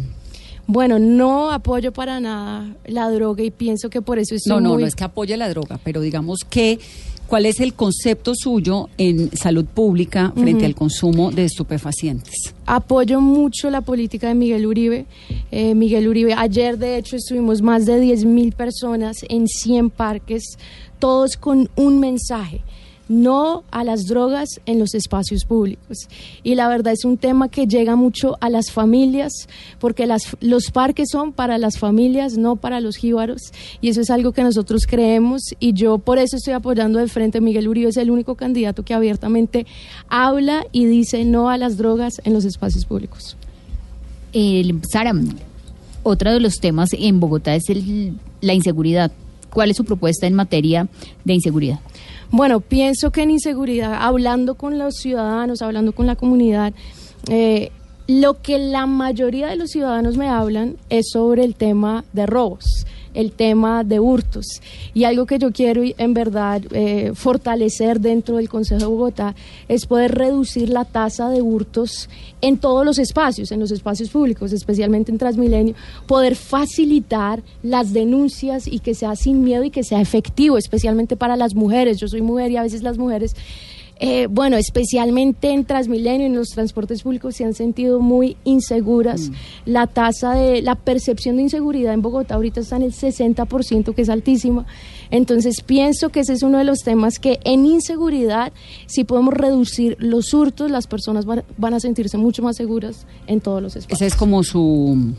Bueno, 0.68 0.98
no 0.98 1.52
apoyo 1.52 1.92
para 1.92 2.18
nada 2.18 2.74
la 2.86 3.08
droga 3.10 3.42
y 3.44 3.50
pienso 3.52 3.88
que 3.88 4.02
por 4.02 4.18
eso 4.18 4.34
estoy 4.34 4.50
No, 4.52 4.60
no, 4.60 4.70
muy... 4.70 4.82
no 4.82 4.88
es 4.88 4.96
que 4.96 5.04
apoye 5.04 5.36
la 5.36 5.48
droga, 5.48 5.78
pero 5.84 6.00
digamos 6.00 6.40
que 6.48 6.80
¿Cuál 7.26 7.46
es 7.46 7.58
el 7.58 7.74
concepto 7.74 8.34
suyo 8.36 8.88
en 8.98 9.36
salud 9.36 9.64
pública 9.64 10.32
frente 10.36 10.64
al 10.64 10.76
consumo 10.76 11.32
de 11.32 11.44
estupefacientes? 11.44 12.54
Apoyo 12.66 13.20
mucho 13.20 13.68
la 13.68 13.80
política 13.80 14.28
de 14.28 14.34
Miguel 14.34 14.64
Uribe. 14.64 15.06
Eh, 15.50 15.74
Miguel 15.74 16.06
Uribe, 16.06 16.34
ayer 16.34 16.78
de 16.78 16.96
hecho 16.96 17.16
estuvimos 17.16 17.62
más 17.62 17.84
de 17.84 17.98
10 17.98 18.24
mil 18.26 18.52
personas 18.52 19.18
en 19.28 19.48
100 19.48 19.90
parques, 19.90 20.56
todos 21.00 21.36
con 21.36 21.68
un 21.74 21.98
mensaje 21.98 22.62
no 23.08 23.64
a 23.70 23.84
las 23.84 24.04
drogas 24.06 24.48
en 24.66 24.78
los 24.78 24.94
espacios 24.94 25.44
públicos. 25.44 26.08
Y 26.42 26.54
la 26.54 26.68
verdad 26.68 26.92
es 26.92 27.04
un 27.04 27.16
tema 27.16 27.48
que 27.48 27.66
llega 27.66 27.96
mucho 27.96 28.36
a 28.40 28.50
las 28.50 28.70
familias, 28.70 29.32
porque 29.78 30.06
las, 30.06 30.36
los 30.40 30.70
parques 30.70 31.08
son 31.10 31.32
para 31.32 31.58
las 31.58 31.78
familias, 31.78 32.36
no 32.36 32.56
para 32.56 32.80
los 32.80 32.96
jíbaros, 32.96 33.52
y 33.80 33.88
eso 33.88 34.00
es 34.00 34.10
algo 34.10 34.32
que 34.32 34.42
nosotros 34.42 34.82
creemos, 34.86 35.42
y 35.60 35.72
yo 35.72 35.98
por 35.98 36.18
eso 36.18 36.36
estoy 36.36 36.54
apoyando 36.54 36.98
de 36.98 37.08
frente. 37.08 37.40
Miguel 37.40 37.68
Uribe 37.68 37.88
es 37.88 37.96
el 37.96 38.10
único 38.10 38.34
candidato 38.34 38.82
que 38.82 38.94
abiertamente 38.94 39.66
habla 40.08 40.66
y 40.72 40.86
dice 40.86 41.24
no 41.24 41.50
a 41.50 41.58
las 41.58 41.76
drogas 41.76 42.20
en 42.24 42.32
los 42.32 42.44
espacios 42.44 42.84
públicos. 42.84 43.36
Sara, 44.90 45.14
otro 46.02 46.32
de 46.32 46.40
los 46.40 46.60
temas 46.60 46.90
en 46.92 47.20
Bogotá 47.20 47.54
es 47.54 47.64
la 48.40 48.52
inseguridad. 48.52 49.10
¿Cuál 49.56 49.70
es 49.70 49.78
su 49.78 49.86
propuesta 49.86 50.26
en 50.26 50.34
materia 50.34 50.86
de 51.24 51.32
inseguridad? 51.32 51.80
Bueno, 52.30 52.60
pienso 52.60 53.10
que 53.10 53.22
en 53.22 53.30
inseguridad, 53.30 53.94
hablando 54.02 54.56
con 54.56 54.78
los 54.78 54.96
ciudadanos, 54.96 55.62
hablando 55.62 55.92
con 55.92 56.06
la 56.06 56.14
comunidad, 56.14 56.74
eh, 57.30 57.70
lo 58.06 58.42
que 58.42 58.58
la 58.58 58.84
mayoría 58.84 59.46
de 59.46 59.56
los 59.56 59.70
ciudadanos 59.70 60.18
me 60.18 60.28
hablan 60.28 60.76
es 60.90 61.06
sobre 61.10 61.42
el 61.42 61.54
tema 61.54 62.04
de 62.12 62.26
robos 62.26 62.84
el 63.16 63.32
tema 63.32 63.82
de 63.82 63.98
hurtos. 63.98 64.60
Y 64.94 65.04
algo 65.04 65.26
que 65.26 65.38
yo 65.38 65.50
quiero 65.52 65.82
en 65.84 66.14
verdad 66.14 66.62
eh, 66.70 67.12
fortalecer 67.14 68.00
dentro 68.00 68.36
del 68.36 68.48
Consejo 68.48 68.80
de 68.80 68.86
Bogotá 68.86 69.34
es 69.68 69.86
poder 69.86 70.14
reducir 70.14 70.68
la 70.68 70.84
tasa 70.84 71.28
de 71.30 71.42
hurtos 71.42 72.08
en 72.40 72.58
todos 72.58 72.84
los 72.84 72.98
espacios, 72.98 73.50
en 73.50 73.60
los 73.60 73.70
espacios 73.70 74.10
públicos, 74.10 74.52
especialmente 74.52 75.10
en 75.10 75.18
Transmilenio, 75.18 75.74
poder 76.06 76.36
facilitar 76.36 77.42
las 77.62 77.92
denuncias 77.92 78.66
y 78.66 78.80
que 78.80 78.94
sea 78.94 79.16
sin 79.16 79.42
miedo 79.42 79.64
y 79.64 79.70
que 79.70 79.82
sea 79.82 80.00
efectivo, 80.00 80.58
especialmente 80.58 81.16
para 81.16 81.36
las 81.36 81.54
mujeres. 81.54 81.98
Yo 81.98 82.08
soy 82.08 82.20
mujer 82.22 82.50
y 82.50 82.56
a 82.56 82.62
veces 82.62 82.82
las 82.82 82.98
mujeres 82.98 83.34
eh, 83.98 84.26
bueno, 84.28 84.56
especialmente 84.58 85.50
en 85.50 85.64
Transmilenio, 85.64 86.26
en 86.26 86.36
los 86.36 86.48
transportes 86.48 87.02
públicos 87.02 87.36
se 87.36 87.44
han 87.44 87.54
sentido 87.54 88.00
muy 88.00 88.36
inseguras. 88.44 89.30
Mm. 89.30 89.34
La 89.64 89.86
tasa 89.86 90.34
de, 90.34 90.60
la 90.60 90.74
percepción 90.74 91.36
de 91.36 91.42
inseguridad 91.42 91.94
en 91.94 92.02
Bogotá 92.02 92.34
ahorita 92.34 92.60
está 92.60 92.76
en 92.76 92.82
el 92.82 92.92
60%, 92.92 93.94
que 93.94 94.02
es 94.02 94.08
altísima. 94.10 94.66
Entonces 95.10 95.62
pienso 95.62 96.10
que 96.10 96.20
ese 96.20 96.34
es 96.34 96.42
uno 96.42 96.58
de 96.58 96.64
los 96.64 96.80
temas 96.80 97.18
que 97.18 97.38
en 97.44 97.64
inseguridad, 97.64 98.52
si 98.86 99.04
podemos 99.04 99.32
reducir 99.32 99.96
los 99.98 100.34
hurtos, 100.34 100.70
las 100.70 100.86
personas 100.86 101.24
van, 101.24 101.74
a 101.74 101.80
sentirse 101.80 102.18
mucho 102.18 102.42
más 102.42 102.56
seguras 102.56 103.06
en 103.26 103.40
todos 103.40 103.62
los 103.62 103.76
espacios. 103.76 104.00
Ese 104.00 104.06
es 104.08 104.14
como 104.14 104.42
su... 104.42 105.14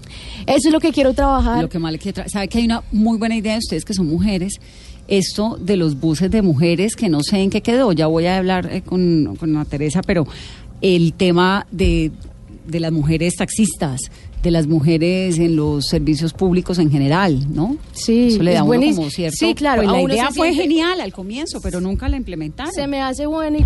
Eso 0.45 0.67
es 0.67 0.73
lo 0.73 0.79
que 0.79 0.91
quiero 0.91 1.13
trabajar. 1.13 1.61
Lo 1.61 1.69
que 1.69 1.79
más 1.79 1.91
le 1.91 1.99
quiero 1.99 2.23
Sabe 2.27 2.47
que 2.47 2.59
hay 2.59 2.65
una 2.65 2.83
muy 2.91 3.17
buena 3.17 3.35
idea 3.35 3.53
de 3.53 3.59
ustedes 3.59 3.85
que 3.85 3.93
son 3.93 4.07
mujeres 4.07 4.59
esto 5.07 5.57
de 5.59 5.77
los 5.77 5.99
buses 5.99 6.31
de 6.31 6.41
mujeres, 6.41 6.95
que 6.95 7.09
no 7.09 7.23
sé 7.23 7.37
en 7.37 7.49
qué 7.49 7.61
quedó, 7.61 7.91
ya 7.91 8.07
voy 8.07 8.25
a 8.25 8.37
hablar 8.37 8.69
eh, 8.71 8.81
con, 8.81 9.35
con 9.39 9.55
Ana 9.55 9.65
Teresa, 9.65 10.01
pero 10.01 10.27
el 10.81 11.13
tema 11.13 11.65
de, 11.71 12.11
de 12.67 12.79
las 12.79 12.91
mujeres 12.91 13.35
taxistas, 13.35 14.01
de 14.43 14.51
las 14.51 14.67
mujeres 14.67 15.39
en 15.39 15.55
los 15.55 15.87
servicios 15.87 16.31
públicos 16.31 16.77
en 16.77 16.91
general, 16.91 17.53
¿no? 17.53 17.77
Sí, 17.93 18.27
Eso 18.27 18.43
le 18.43 18.53
da 18.53 18.63
uno 18.63 18.95
como 18.95 19.09
cierto. 19.09 19.35
Sí, 19.37 19.55
claro. 19.55 19.81
Pues 19.81 19.91
la 19.91 20.01
idea 20.01 20.29
fue 20.31 20.53
genial 20.53 21.01
al 21.01 21.11
comienzo, 21.11 21.59
pero 21.61 21.81
nunca 21.81 22.07
la 22.07 22.17
implementaron. 22.17 22.71
Se 22.71 22.87
me 22.87 23.01
hace 23.01 23.25
bueno 23.25 23.57
y 23.57 23.65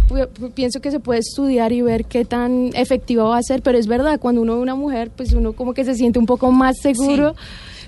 pienso 0.55 0.79
que 0.79 0.91
se 0.91 0.99
puede 0.99 1.19
estudiar 1.19 1.73
y 1.73 1.81
ver 1.81 2.05
qué 2.05 2.23
tan 2.23 2.69
efectivo 2.73 3.25
va 3.25 3.37
a 3.37 3.43
ser, 3.43 3.61
pero 3.61 3.77
es 3.77 3.87
verdad, 3.87 4.19
cuando 4.19 4.41
uno 4.41 4.55
ve 4.55 4.61
una 4.61 4.75
mujer, 4.75 5.11
pues 5.15 5.33
uno 5.33 5.53
como 5.53 5.73
que 5.73 5.83
se 5.83 5.95
siente 5.95 6.19
un 6.19 6.25
poco 6.25 6.51
más 6.51 6.77
seguro. 6.81 7.35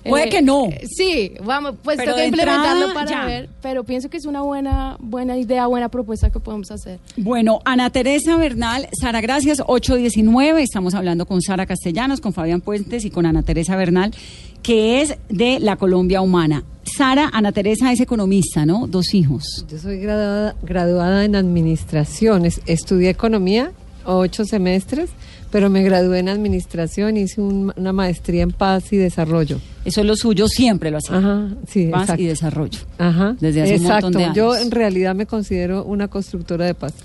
Puede 0.10 0.29
que 0.29 0.41
no. 0.41 0.65
Eh, 0.65 0.86
sí, 0.88 1.33
vamos, 1.43 1.75
pues 1.83 1.98
pero 1.98 2.12
toca 2.12 2.25
implementarlo 2.25 2.93
para 2.93 3.25
ver, 3.25 3.50
pero 3.62 3.83
pienso 3.83 4.10
que 4.10 4.17
es 4.17 4.25
una 4.25 4.41
buena, 4.41 4.98
buena 5.00 5.38
idea, 5.38 5.67
buena 5.67 5.89
propuesta 5.89 6.29
que 6.29 6.39
podemos 6.39 6.72
hacer. 6.72 7.00
Bueno, 7.17 7.60
Ana 7.65 7.89
Teresa 7.89 8.36
Bernal, 8.38 8.89
Sara, 9.00 9.22
gracias, 9.22 9.62
819, 9.65 10.62
estamos 10.62 10.93
hablando 10.93 11.25
con 11.25 11.41
Sara 11.41 11.65
Castellanos, 11.65 12.22
con 12.22 12.33
Fabián 12.33 12.62
Puentes 12.62 13.05
y 13.05 13.10
con 13.10 13.25
Ana 13.25 13.43
Teresa 13.43 13.75
Bernal, 13.75 14.13
que 14.62 15.01
es 15.01 15.17
de 15.30 15.60
la 15.60 15.75
Colombia 15.75 16.21
Humana. 16.21 16.63
Sara, 16.84 17.30
Ana 17.34 17.51
Teresa 17.51 17.91
es 17.91 17.99
economista, 17.99 18.65
¿no? 18.65 18.88
Dos 18.88 19.13
hijos. 19.13 19.65
Yo 19.69 19.77
soy 19.80 19.99
graduada, 19.99 20.56
graduada 20.63 21.25
en 21.25 21.36
administraciones, 21.36 22.62
estudié 22.65 23.10
economía, 23.10 23.71
ocho 24.06 24.45
semestres, 24.45 25.10
pero 25.53 25.69
me 25.69 25.83
gradué 25.83 26.17
en 26.17 26.29
administración, 26.29 27.15
hice 27.15 27.39
una 27.39 27.93
maestría 27.93 28.41
en 28.41 28.49
paz 28.49 28.91
y 28.91 28.97
desarrollo. 28.97 29.59
Eso 29.85 30.01
es 30.01 30.07
lo 30.07 30.15
suyo, 30.15 30.47
siempre 30.47 30.89
lo 30.89 30.97
hacía. 30.97 31.17
Ajá, 31.17 31.47
sí, 31.69 31.89
paz 31.91 32.09
y 32.17 32.25
desarrollo. 32.25 32.79
Ajá. 32.97 33.35
Desde 33.39 33.61
hace 33.61 33.75
un 33.75 33.83
montón 33.83 34.13
de 34.13 34.23
años. 34.23 34.35
Yo 34.35 34.55
en 34.55 34.71
realidad 34.71 35.13
me 35.13 35.27
considero 35.27 35.83
una 35.83 36.07
constructora 36.07 36.65
de 36.65 36.73
paz. 36.73 36.95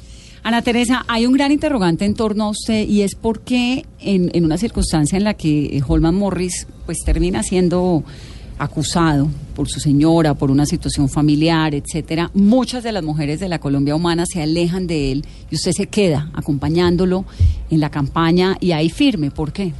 Ana 0.43 0.63
Teresa, 0.63 1.05
hay 1.09 1.27
un 1.27 1.35
gran 1.35 1.53
interrogante 1.53 2.07
en 2.07 2.15
torno 2.15 2.45
a 2.45 2.49
usted 2.49 2.89
y 2.89 3.03
es 3.03 3.17
por 3.17 3.41
qué 3.41 3.85
en, 4.01 4.31
en 4.33 4.47
una 4.47 4.57
circunstancia 4.57 5.19
en 5.19 5.25
la 5.25 5.35
que 5.35 5.83
Holman 5.87 6.15
Morris 6.15 6.67
pues 6.87 7.01
termina 7.05 7.43
siendo 7.43 8.03
acusado 8.59 9.29
por 9.55 9.69
su 9.69 9.81
señora, 9.81 10.35
por 10.35 10.51
una 10.51 10.67
situación 10.67 11.09
familiar, 11.09 11.75
etcétera, 11.75 12.31
muchas 12.35 12.83
de 12.83 12.93
las 12.93 13.03
mujeres 13.03 13.41
de 13.41 13.49
la 13.49 13.59
Colombia 13.59 13.95
humana 13.95 14.25
se 14.27 14.43
alejan 14.43 14.87
de 14.87 15.13
él 15.13 15.25
y 15.51 15.55
usted 15.55 15.73
se 15.73 15.87
queda 15.87 16.31
acompañándolo 16.35 17.25
en 17.71 17.81
la 17.81 17.91
campaña 17.91 18.57
y 18.61 18.73
ahí 18.73 18.91
firme. 18.91 19.31
¿Por 19.31 19.53
qué? 19.53 19.73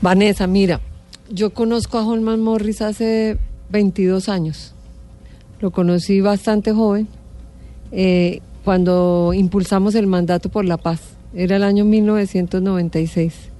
Vanessa, 0.00 0.46
mira, 0.46 0.80
yo 1.30 1.54
conozco 1.54 1.98
a 1.98 2.06
Holman 2.06 2.40
Morris 2.40 2.82
hace 2.82 3.38
22 3.70 4.28
años. 4.28 4.74
Lo 5.60 5.70
conocí 5.70 6.20
bastante 6.20 6.72
joven 6.72 7.06
eh, 7.92 8.40
cuando 8.64 9.32
impulsamos 9.34 9.94
el 9.94 10.06
mandato 10.06 10.48
por 10.48 10.64
la 10.64 10.76
paz. 10.76 11.00
Era 11.34 11.56
el 11.56 11.62
año 11.62 11.84
1996 11.84 13.52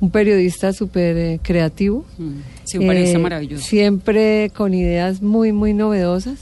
un 0.00 0.10
periodista 0.10 0.72
súper 0.72 1.16
eh, 1.16 1.40
creativo. 1.42 2.04
Mm, 2.18 2.38
sí, 2.72 2.78
un 2.78 2.86
periodista 2.86 3.18
eh, 3.18 3.22
maravilloso. 3.22 3.64
Siempre 3.64 4.50
con 4.54 4.74
ideas 4.74 5.22
muy, 5.22 5.52
muy 5.52 5.74
novedosas. 5.74 6.38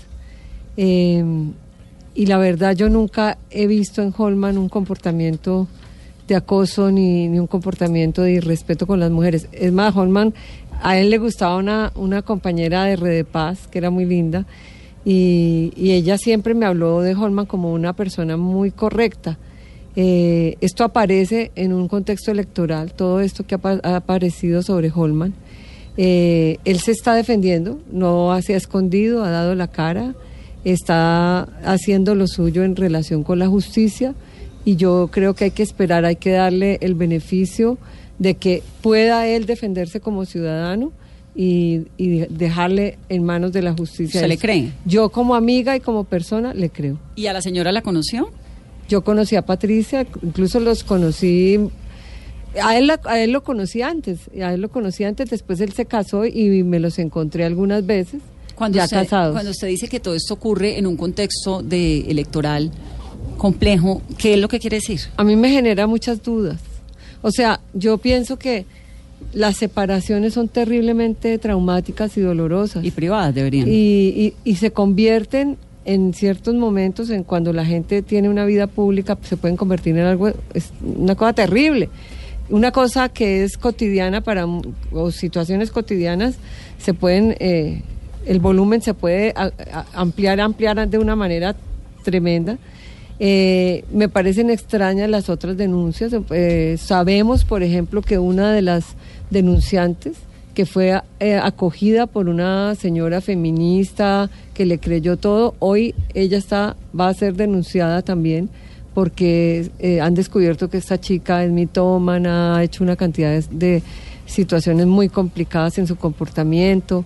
Eh, 0.76 1.24
y 2.14 2.26
la 2.26 2.38
verdad 2.38 2.74
yo 2.74 2.88
nunca 2.88 3.38
he 3.50 3.66
visto 3.66 4.02
en 4.02 4.12
Holman 4.16 4.58
un 4.58 4.68
comportamiento 4.68 5.68
de 6.26 6.36
acoso 6.36 6.90
ni, 6.90 7.28
un 7.28 7.46
comportamiento 7.46 8.22
de 8.22 8.32
irrespeto 8.32 8.86
con 8.86 9.00
las 9.00 9.10
mujeres. 9.10 9.48
Es 9.52 9.72
más, 9.72 9.96
Holman, 9.96 10.34
a 10.82 10.98
él 10.98 11.10
le 11.10 11.18
gustaba 11.18 11.56
una, 11.56 11.92
una 11.94 12.22
compañera 12.22 12.84
de 12.84 12.96
Red 12.96 13.16
de 13.16 13.24
Paz, 13.24 13.68
que 13.68 13.78
era 13.78 13.90
muy 13.90 14.04
linda, 14.04 14.46
y, 15.04 15.72
y 15.76 15.92
ella 15.92 16.18
siempre 16.18 16.54
me 16.54 16.66
habló 16.66 17.00
de 17.00 17.14
Holman 17.14 17.46
como 17.46 17.72
una 17.72 17.94
persona 17.94 18.36
muy 18.36 18.70
correcta 18.72 19.38
eh, 20.00 20.56
esto 20.60 20.84
aparece 20.84 21.50
en 21.56 21.72
un 21.72 21.88
contexto 21.88 22.30
electoral, 22.30 22.92
todo 22.92 23.18
esto 23.18 23.44
que 23.44 23.56
ha, 23.56 23.96
aparecido 23.96 24.62
sobre 24.62 24.92
Holman. 24.94 25.34
Eh, 26.00 26.58
él 26.64 26.78
se 26.78 26.92
está 26.92 27.14
defendiendo, 27.14 27.80
no 27.90 28.40
se 28.40 28.54
ha 28.54 28.56
escondido, 28.56 29.24
ha 29.24 29.30
dado 29.30 29.56
la 29.56 29.66
cara, 29.66 30.14
está 30.64 31.42
haciendo 31.64 32.14
lo 32.14 32.28
suyo 32.28 32.62
en 32.62 32.76
relación 32.76 33.24
con 33.24 33.40
la 33.40 33.48
justicia 33.48 34.14
y 34.64 34.76
yo 34.76 35.08
creo 35.11 35.34
que 35.34 35.44
hay 35.44 35.50
que 35.50 35.64
esperar, 35.64 36.04
hay 36.04 36.14
que 36.14 36.30
darle 36.30 36.78
el 36.82 36.94
beneficio 36.94 37.78
de 38.20 38.34
que 38.34 38.62
pueda 38.80 39.26
él 39.26 39.46
defenderse 39.46 39.98
como 39.98 40.24
ciudadano 40.24 40.92
y, 41.34 41.84
dejarle 42.30 42.98
en 43.08 43.24
manos 43.24 43.52
de 43.52 43.62
la 43.62 43.72
justicia. 43.72 44.20
¿Se 44.20 44.28
le 44.28 44.38
cree? 44.38 44.72
Yo 44.84 45.11
como 45.11 45.34
amiga 45.34 45.76
y 45.76 45.80
como 45.80 46.04
persona 46.04 46.54
le 46.54 46.70
creo. 46.70 46.98
¿Y 47.16 47.26
a 47.26 47.32
la 47.32 47.42
señora 47.42 47.70
la 47.72 47.82
conoció? 47.82 48.30
Yo 48.88 49.02
conocí 49.02 49.37
a 49.37 49.42
Patricia, 49.42 50.06
incluso 50.22 50.61
los 50.61 50.82
conocí, 50.82 51.58
a 52.62 52.76
él, 52.78 52.90
a 53.04 53.18
él 53.18 53.32
lo 53.32 53.42
conocí 53.42 53.82
antes, 53.82 54.20
a 54.40 54.54
él 54.54 54.61
lo 54.61 54.70
conocí 54.70 55.04
antes, 55.04 55.30
después 55.30 55.61
él 55.61 55.72
se 55.72 55.87
casó 55.87 56.24
y 56.24 56.62
me 56.62 56.80
los 56.80 56.98
encontré 56.98 57.44
algunas 57.44 57.84
veces. 57.84 58.20
Cuando, 58.54 58.82
usted, 58.82 59.08
cuando 59.08 59.50
usted 59.50 59.68
dice 59.68 59.87
que 59.87 60.00
todo 60.00 60.14
esto 60.14 60.34
ocurre 60.34 60.78
en 60.78 60.87
un 60.87 60.96
contexto 60.96 61.62
de 61.62 62.00
electoral 62.11 62.72
complejo, 63.37 64.02
¿qué 64.16 64.34
es 64.34 64.40
lo 64.40 64.48
que 64.48 64.58
quiere 64.58 64.78
decir? 64.78 65.00
A 65.16 65.22
mí 65.22 65.37
me 65.37 65.48
genera 65.50 65.87
muchas 65.87 66.22
dudas. 66.24 66.58
O 67.22 67.30
sea, 67.30 67.61
yo 67.72 67.98
pienso 67.98 68.37
que 68.37 68.66
las 69.32 69.56
separaciones 69.56 70.34
son 70.34 70.48
terriblemente 70.48 71.38
traumáticas 71.38 72.16
y 72.16 72.20
dolorosas. 72.20 72.84
Y 72.84 72.90
privadas 72.90 73.32
deberían. 73.32 73.68
Y, 73.68 73.72
y, 73.72 74.34
y 74.44 74.56
se 74.56 74.72
convierten 74.72 75.56
en 75.84 76.12
ciertos 76.12 76.54
momentos, 76.54 77.11
en 77.11 77.22
cuando 77.22 77.52
la 77.52 77.64
gente 77.64 78.02
tiene 78.02 78.28
una 78.28 78.44
vida 78.44 78.66
pública, 78.66 79.16
se 79.22 79.37
pueden 79.37 79.56
convertir 79.56 79.96
en 79.96 80.04
algo, 80.04 80.28
es 80.52 80.70
una 80.82 81.14
cosa 81.14 81.32
terrible. 81.32 81.88
Una 82.50 82.70
cosa 82.72 83.08
que 83.11 83.44
es 83.44 83.58
cotidiana 83.58 84.22
para, 84.22 84.46
o 84.46 85.11
situaciones 85.11 85.70
cotidianas, 85.70 86.37
se 86.78 86.94
pueden 86.94 87.37
eh, 87.40 87.82
el 88.26 88.40
volumen 88.40 88.80
se 88.82 88.94
puede 88.94 89.32
a- 89.37 89.52
ampliar, 89.94 90.40
ampliar 90.40 90.88
de 90.88 90.98
una 90.98 91.14
manera 91.16 91.54
tremenda. 92.04 92.58
Eh, 93.20 93.84
me 93.92 94.08
parecen 94.08 94.48
extrañas 94.50 95.11
las 95.11 95.28
otras 95.28 95.56
denuncias. 95.56 96.12
Eh, 96.30 96.76
sabemos, 96.78 97.44
por 97.44 97.62
ejemplo, 97.62 98.00
que 98.00 98.18
una 98.18 98.52
de 98.52 98.62
las 98.62 98.84
denunciantes, 99.30 100.16
que 100.54 100.66
fue 100.66 101.00
eh, 101.20 101.34
acogida 101.37 102.06
por 102.06 102.28
una 102.28 102.74
señora 102.74 103.20
feminista 103.20 104.30
que 104.54 104.66
le 104.66 104.78
creyó 104.78 105.16
todo, 105.16 105.54
hoy 105.58 105.94
ella 106.14 106.38
está 106.38 106.76
va 106.98 107.08
a 107.08 107.14
ser 107.14 107.34
denunciada 107.34 108.02
también 108.02 108.48
porque 108.98 109.70
eh, 109.78 110.00
han 110.00 110.14
descubierto 110.14 110.68
que 110.68 110.76
esta 110.76 110.98
chica 110.98 111.44
es 111.44 111.52
mitómana, 111.52 112.56
ha 112.56 112.64
hecho 112.64 112.82
una 112.82 112.96
cantidad 112.96 113.40
de, 113.44 113.80
situaciones 114.26 114.87
muy 114.87 115.08
complicadas 115.08 115.78
en 115.78 115.87
su 115.87 115.94
comportamiento. 115.94 117.04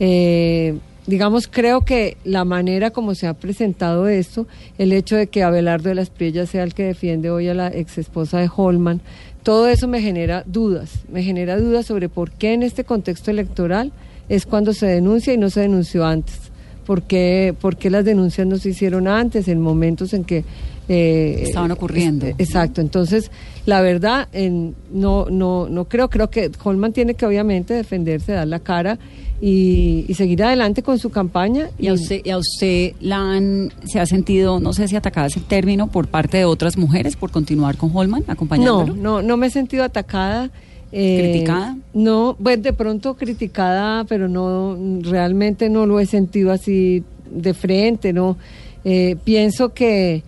Eh, 0.00 0.78
digamos, 1.06 1.46
creo 1.46 1.82
que 1.82 2.16
la 2.24 2.46
manera 2.46 2.90
como 2.90 3.14
se 3.14 3.26
ha 3.26 3.34
presentado 3.34 4.08
esto, 4.08 4.46
el 4.78 4.94
hecho 4.94 5.14
de 5.14 5.26
que 5.26 5.42
Abelardo 5.42 5.90
de 5.90 5.96
las 5.96 6.08
Priellas 6.08 6.48
sea 6.48 6.62
el 6.62 6.72
que 6.72 6.84
defiende 6.84 7.28
hoy 7.28 7.48
a 7.48 7.54
la 7.54 7.68
ex 7.68 7.98
esposa 7.98 8.38
de 8.38 8.48
Holman, 8.56 9.02
todo 9.42 9.68
eso 9.68 9.88
me 9.88 10.00
genera 10.00 10.42
dudas, 10.46 11.00
me 11.12 11.22
genera 11.22 11.58
dudas 11.58 11.84
sobre 11.84 12.08
por 12.08 12.30
qué 12.30 12.54
en 12.54 12.62
este 12.62 12.84
contexto 12.84 13.30
electoral 13.30 13.92
es 14.30 14.46
cuando 14.46 14.72
se 14.72 14.86
denuncia 14.86 15.34
y 15.34 15.36
no 15.36 15.50
se 15.50 15.60
denunció 15.60 16.06
antes. 16.06 16.50
¿Por 16.86 17.02
qué, 17.02 17.54
por 17.60 17.76
qué 17.76 17.90
las 17.90 18.06
denuncias 18.06 18.46
no 18.46 18.56
se 18.56 18.70
hicieron 18.70 19.06
antes, 19.06 19.48
en 19.48 19.60
momentos 19.60 20.14
en 20.14 20.24
que... 20.24 20.46
eh, 20.88 21.40
Estaban 21.44 21.70
ocurriendo. 21.72 22.26
exacto, 22.38 22.80
entonces 22.80 23.30
la 23.66 23.80
verdad 23.80 24.28
en- 24.32 24.74
no, 24.92 25.26
no, 25.30 25.68
no 25.68 25.84
creo, 25.86 26.08
creo 26.08 26.30
que 26.30 26.50
Holman 26.62 26.92
tiene 26.92 27.14
que 27.14 27.26
obviamente 27.26 27.74
defenderse, 27.74 28.32
dar 28.32 28.46
la 28.46 28.60
cara 28.60 28.98
y, 29.40 30.04
y 30.08 30.14
seguir 30.14 30.42
adelante 30.44 30.82
con 30.82 30.98
su 30.98 31.10
campaña. 31.10 31.68
¿Y 31.78 31.88
a 31.88 31.92
usted, 31.92 32.20
y 32.24 32.30
a 32.30 32.38
usted 32.38 32.92
la 33.00 33.18
han, 33.18 33.72
se 33.84 33.98
ha 34.00 34.06
sentido, 34.06 34.60
no 34.60 34.72
sé 34.72 34.86
si 34.88 34.96
atacada 34.96 35.26
es 35.26 35.36
el 35.36 35.44
término, 35.44 35.88
por 35.88 36.06
parte 36.06 36.38
de 36.38 36.44
otras 36.44 36.76
mujeres 36.78 37.16
por 37.16 37.30
continuar 37.30 37.76
con 37.76 37.90
Holman, 37.92 38.24
No, 38.26 38.32
acompañándolo? 38.32 38.94
no, 38.94 39.22
no 39.22 39.36
me 39.36 39.48
he 39.48 39.50
sentido 39.50 39.82
atacada. 39.84 40.50
eh, 40.92 41.18
¿Criticada? 41.20 41.76
No, 41.92 42.36
pues 42.42 42.62
de 42.62 42.72
pronto 42.72 43.16
criticada, 43.16 44.04
pero 44.04 44.28
no, 44.28 44.78
realmente 45.02 45.68
no 45.68 45.84
lo 45.84 45.98
he 46.00 46.06
sentido 46.06 46.52
así 46.52 47.02
de 47.30 47.52
frente, 47.54 48.12
¿no? 48.12 48.36
Eh, 48.84 49.16
pienso 49.24 49.74
que, 49.74 50.22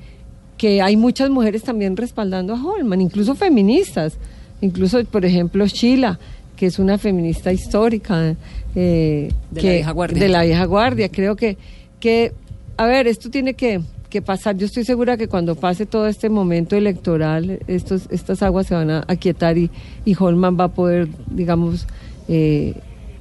que 0.58 0.82
hay 0.82 0.96
muchas 0.96 1.30
mujeres 1.30 1.62
también 1.62 1.96
respaldando 1.96 2.52
a 2.54 2.62
Holman, 2.62 3.00
incluso 3.00 3.34
feministas, 3.34 4.18
incluso, 4.60 5.02
por 5.04 5.24
ejemplo, 5.24 5.66
Sheila, 5.66 6.18
que 6.56 6.66
es 6.66 6.78
una 6.78 6.98
feminista 6.98 7.52
histórica. 7.52 8.34
eh, 8.74 9.30
De 9.52 9.62
la 9.62 9.70
vieja 9.72 9.92
guardia. 9.92 10.18
De 10.20 10.28
la 10.28 10.42
vieja 10.42 10.64
guardia, 10.64 11.08
creo 11.08 11.36
que, 11.36 11.56
que 12.00 12.32
a 12.76 12.86
ver, 12.86 13.06
esto 13.06 13.30
tiene 13.30 13.54
que, 13.54 13.80
que 14.10 14.20
pasar. 14.20 14.56
Yo 14.56 14.66
estoy 14.66 14.84
segura 14.84 15.16
que 15.16 15.28
cuando 15.28 15.54
pase 15.54 15.86
todo 15.86 16.08
este 16.08 16.28
momento 16.28 16.74
electoral, 16.76 17.60
estos, 17.68 18.02
estas 18.10 18.42
aguas 18.42 18.66
se 18.66 18.74
van 18.74 18.90
a 18.90 19.04
aquietar 19.06 19.56
y, 19.56 19.70
y 20.04 20.16
Holman 20.18 20.58
va 20.58 20.64
a 20.64 20.68
poder, 20.68 21.08
digamos, 21.30 21.86
eh, 22.28 22.74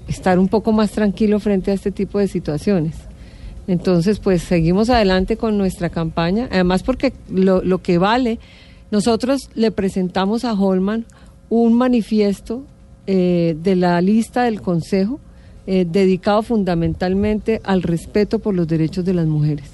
estar 0.08 0.39
un 0.39 0.47
poco 0.47 0.71
más 0.71 0.91
tranquilo 0.91 1.39
frente 1.39 1.69
a 1.71 1.73
este 1.76 1.91
tipo 1.91 2.17
de 2.17 2.28
situaciones. 2.28 2.95
Entonces, 3.67 4.19
pues 4.19 4.43
seguimos 4.43 4.89
adelante 4.89 5.36
con 5.36 5.58
nuestra 5.58 5.89
campaña, 5.89 6.47
además 6.51 6.84
porque 6.84 7.13
lo, 7.30 7.62
lo 7.62 7.82
que 7.82 7.97
vale, 7.97 8.39
nosotros 8.91 9.49
le 9.53 9.71
presentamos 9.71 10.45
a 10.45 10.53
Holman 10.53 11.06
un 11.49 11.73
manifiesto 11.73 12.63
eh, 13.06 13.56
de 13.62 13.75
la 13.75 14.01
lista 14.01 14.43
del 14.43 14.62
Consejo 14.62 15.19
eh, 15.65 15.86
dedicado 15.89 16.43
fundamentalmente 16.43 17.62
al 17.63 17.84
respeto 17.84 18.39
por 18.39 18.56
los 18.56 18.67
derechos 18.67 19.03
de 19.03 19.13
las 19.13 19.27
mujeres. 19.27 19.65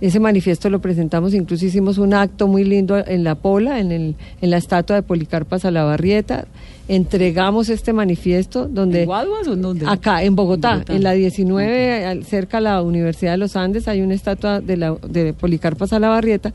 Ese 0.00 0.20
manifiesto 0.20 0.68
lo 0.68 0.80
presentamos, 0.80 1.32
incluso 1.32 1.64
hicimos 1.64 1.96
un 1.96 2.12
acto 2.12 2.46
muy 2.46 2.64
lindo 2.64 2.98
en 3.06 3.24
la 3.24 3.34
Pola, 3.34 3.80
en, 3.80 3.90
el, 3.90 4.16
en 4.42 4.50
la 4.50 4.58
estatua 4.58 4.96
de 4.96 5.02
Policarpa 5.02 5.58
Salabarrieta. 5.58 6.46
Entregamos 6.86 7.70
este 7.70 7.92
manifiesto 7.94 8.68
donde... 8.68 9.00
¿En 9.00 9.06
Guaduas 9.06 9.48
o 9.48 9.54
en 9.54 9.62
dónde? 9.62 9.86
Acá, 9.88 10.22
en 10.22 10.36
Bogotá, 10.36 10.72
En 10.72 10.74
Bogotá. 10.80 10.94
en 10.94 11.02
la 11.02 11.12
19, 11.12 12.04
al- 12.04 12.24
cerca 12.24 12.58
a 12.58 12.60
la 12.60 12.82
Universidad 12.82 13.32
de 13.32 13.38
los 13.38 13.56
Andes, 13.56 13.88
hay 13.88 14.02
una 14.02 14.14
estatua 14.14 14.60
de, 14.60 14.76
la, 14.76 14.94
de 15.08 15.32
Policarpa 15.32 15.86
Salabarrieta. 15.86 16.52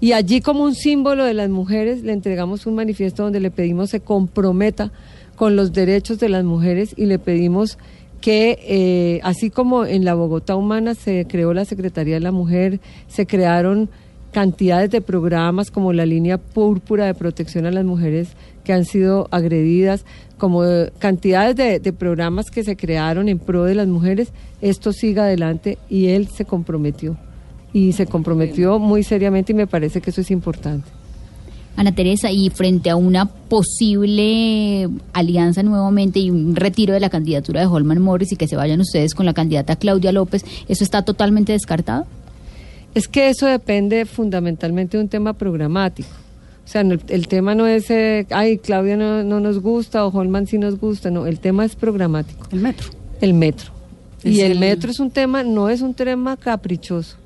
Y 0.00 0.12
allí, 0.12 0.40
como 0.40 0.64
un 0.64 0.74
símbolo 0.74 1.24
de 1.24 1.34
las 1.34 1.50
mujeres, 1.50 2.02
le 2.02 2.12
entregamos 2.12 2.66
un 2.66 2.76
manifiesto 2.76 3.24
donde 3.24 3.40
le 3.40 3.50
pedimos 3.50 3.90
se 3.90 4.00
comprometa 4.00 4.90
con 5.36 5.54
los 5.54 5.72
derechos 5.72 6.18
de 6.18 6.28
las 6.30 6.44
mujeres 6.44 6.94
y 6.96 7.06
le 7.06 7.18
pedimos 7.18 7.78
que, 8.20 8.58
eh, 8.62 9.20
así 9.22 9.50
como 9.50 9.84
en 9.84 10.04
la 10.04 10.14
Bogotá 10.14 10.56
Humana 10.56 10.94
se 10.94 11.26
creó 11.28 11.52
la 11.52 11.64
Secretaría 11.64 12.14
de 12.14 12.20
la 12.20 12.32
Mujer, 12.32 12.80
se 13.06 13.26
crearon 13.26 13.88
cantidades 14.32 14.90
de 14.90 15.00
programas 15.00 15.70
como 15.70 15.92
la 15.92 16.04
línea 16.06 16.38
púrpura 16.38 17.06
de 17.06 17.14
protección 17.14 17.66
a 17.66 17.70
las 17.70 17.84
mujeres 17.84 18.28
que 18.68 18.74
han 18.74 18.84
sido 18.84 19.28
agredidas, 19.30 20.04
como 20.36 20.62
eh, 20.62 20.92
cantidades 20.98 21.56
de, 21.56 21.80
de 21.80 21.92
programas 21.94 22.50
que 22.50 22.62
se 22.62 22.76
crearon 22.76 23.30
en 23.30 23.38
pro 23.38 23.64
de 23.64 23.74
las 23.74 23.88
mujeres, 23.88 24.28
esto 24.60 24.92
siga 24.92 25.22
adelante 25.22 25.78
y 25.88 26.08
él 26.08 26.28
se 26.28 26.44
comprometió. 26.44 27.16
Y 27.72 27.92
se 27.92 28.04
comprometió 28.04 28.78
muy 28.78 29.04
seriamente 29.04 29.52
y 29.52 29.54
me 29.54 29.66
parece 29.66 30.02
que 30.02 30.10
eso 30.10 30.20
es 30.20 30.30
importante. 30.30 30.86
Ana 31.76 31.92
Teresa, 31.92 32.30
y 32.30 32.50
frente 32.50 32.90
a 32.90 32.96
una 32.96 33.24
posible 33.24 34.86
alianza 35.14 35.62
nuevamente 35.62 36.18
y 36.18 36.30
un 36.30 36.54
retiro 36.54 36.92
de 36.92 37.00
la 37.00 37.08
candidatura 37.08 37.62
de 37.62 37.68
Holman 37.68 38.02
Morris 38.02 38.32
y 38.32 38.36
que 38.36 38.48
se 38.48 38.56
vayan 38.56 38.82
ustedes 38.82 39.14
con 39.14 39.24
la 39.24 39.32
candidata 39.32 39.76
Claudia 39.76 40.12
López, 40.12 40.44
¿eso 40.68 40.84
está 40.84 41.00
totalmente 41.00 41.52
descartado? 41.52 42.04
Es 42.94 43.08
que 43.08 43.30
eso 43.30 43.46
depende 43.46 44.04
fundamentalmente 44.04 44.98
de 44.98 45.04
un 45.04 45.08
tema 45.08 45.32
programático. 45.32 46.27
O 46.68 46.70
sea, 46.70 46.84
no- 46.84 46.92
el, 46.92 47.00
el 47.08 47.28
tema 47.28 47.54
no 47.54 47.66
es, 47.66 47.88
eh, 47.90 48.26
ay, 48.28 48.58
Claudia 48.58 48.94
no, 48.98 49.22
no 49.24 49.40
nos 49.40 49.58
gusta 49.62 50.04
o 50.04 50.10
Holman 50.10 50.46
sí 50.46 50.58
nos 50.58 50.78
gusta, 50.78 51.10
no, 51.10 51.24
el 51.26 51.40
tema 51.40 51.64
es 51.64 51.74
programático. 51.74 52.46
El 52.52 52.60
metro. 52.60 52.88
El 53.22 53.32
metro. 53.32 53.72
Es 54.22 54.34
y 54.36 54.42
el, 54.42 54.52
el- 54.52 54.58
metro 54.58 54.90
es 54.90 55.00
un 55.00 55.10
tema, 55.10 55.42
no 55.42 55.70
es 55.70 55.80
un 55.80 55.94
tema 55.94 56.36
caprichoso. 56.36 57.16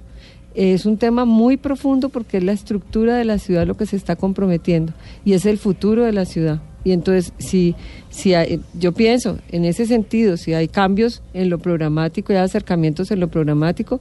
Es 0.54 0.86
un 0.86 0.96
tema 0.96 1.24
muy 1.24 1.56
profundo 1.56 2.08
porque 2.08 2.36
es 2.36 2.44
la 2.44 2.52
estructura 2.52 3.16
de 3.16 3.24
la 3.24 3.38
ciudad 3.38 3.66
lo 3.66 3.76
que 3.76 3.84
se 3.86 3.96
está 3.96 4.14
comprometiendo 4.14 4.92
y 5.24 5.32
es 5.32 5.44
el 5.44 5.58
futuro 5.58 6.04
de 6.04 6.12
la 6.12 6.24
ciudad. 6.24 6.60
Y 6.84 6.92
entonces, 6.92 7.32
si, 7.38 7.74
si 8.10 8.34
hay- 8.34 8.60
yo 8.78 8.92
pienso 8.92 9.38
en 9.50 9.64
ese 9.64 9.86
sentido, 9.86 10.36
si 10.36 10.54
hay 10.54 10.68
cambios 10.68 11.20
en 11.34 11.50
lo 11.50 11.58
programático 11.58 12.32
y 12.32 12.36
hay 12.36 12.42
acercamientos 12.44 13.10
en 13.10 13.18
lo 13.18 13.26
programático, 13.28 14.00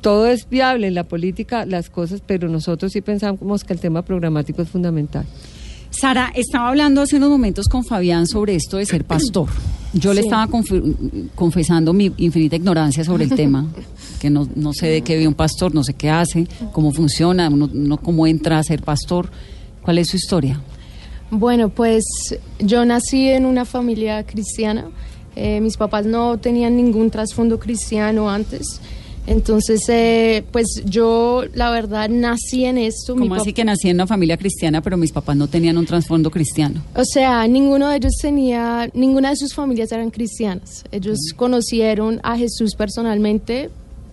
todo 0.00 0.26
es 0.26 0.48
viable 0.48 0.86
en 0.86 0.94
la 0.94 1.04
política, 1.04 1.66
las 1.66 1.90
cosas, 1.90 2.22
pero 2.24 2.48
nosotros 2.48 2.92
sí 2.92 3.00
pensamos 3.00 3.64
que 3.64 3.72
el 3.72 3.80
tema 3.80 4.02
programático 4.02 4.62
es 4.62 4.68
fundamental. 4.68 5.24
Sara, 5.90 6.30
estaba 6.34 6.68
hablando 6.68 7.00
hace 7.00 7.16
unos 7.16 7.30
momentos 7.30 7.68
con 7.68 7.84
Fabián 7.84 8.26
sobre 8.26 8.54
esto 8.54 8.76
de 8.76 8.86
ser 8.86 9.04
pastor. 9.04 9.48
Yo 9.94 10.12
le 10.12 10.20
estaba 10.20 10.46
confesando 11.34 11.92
mi 11.92 12.12
infinita 12.18 12.56
ignorancia 12.56 13.02
sobre 13.02 13.24
el 13.24 13.30
tema, 13.30 13.66
que 14.20 14.28
no, 14.28 14.46
no 14.54 14.72
sé 14.74 14.88
de 14.88 15.00
qué 15.00 15.14
vive 15.14 15.28
un 15.28 15.34
pastor, 15.34 15.74
no 15.74 15.82
sé 15.82 15.94
qué 15.94 16.10
hace, 16.10 16.46
cómo 16.72 16.92
funciona, 16.92 17.48
uno, 17.48 17.70
uno 17.72 17.96
cómo 17.96 18.26
entra 18.26 18.58
a 18.58 18.62
ser 18.62 18.82
pastor. 18.82 19.30
¿Cuál 19.80 19.98
es 19.98 20.08
su 20.08 20.16
historia? 20.16 20.60
Bueno, 21.30 21.70
pues 21.70 22.04
yo 22.58 22.84
nací 22.84 23.28
en 23.28 23.46
una 23.46 23.64
familia 23.64 24.24
cristiana. 24.24 24.90
Eh, 25.34 25.60
mis 25.60 25.76
papás 25.76 26.06
no 26.06 26.38
tenían 26.38 26.76
ningún 26.76 27.10
trasfondo 27.10 27.58
cristiano 27.58 28.30
antes. 28.30 28.80
Entonces, 29.26 29.82
eh, 29.88 30.44
pues 30.52 30.82
yo, 30.84 31.44
la 31.54 31.70
verdad, 31.70 32.08
nací 32.08 32.64
en 32.64 32.78
esto. 32.78 33.16
¿Cómo 33.16 33.34
así 33.34 33.52
que 33.52 33.64
nací 33.64 33.88
en 33.88 33.96
una 33.96 34.06
familia 34.06 34.36
cristiana, 34.36 34.80
pero 34.82 34.96
mis 34.96 35.10
papás 35.10 35.36
no 35.36 35.48
tenían 35.48 35.76
un 35.78 35.84
trasfondo 35.84 36.30
cristiano? 36.30 36.82
O 36.94 37.04
sea, 37.04 37.46
ninguno 37.48 37.88
de 37.88 37.96
ellos 37.96 38.14
tenía, 38.20 38.88
ninguna 38.94 39.30
de 39.30 39.36
sus 39.36 39.52
familias 39.52 39.90
eran 39.90 40.10
cristianas. 40.10 40.84
Ellos 40.92 41.18
conocieron 41.34 42.20
a 42.22 42.36
Jesús 42.36 42.74
personalmente 42.76 43.70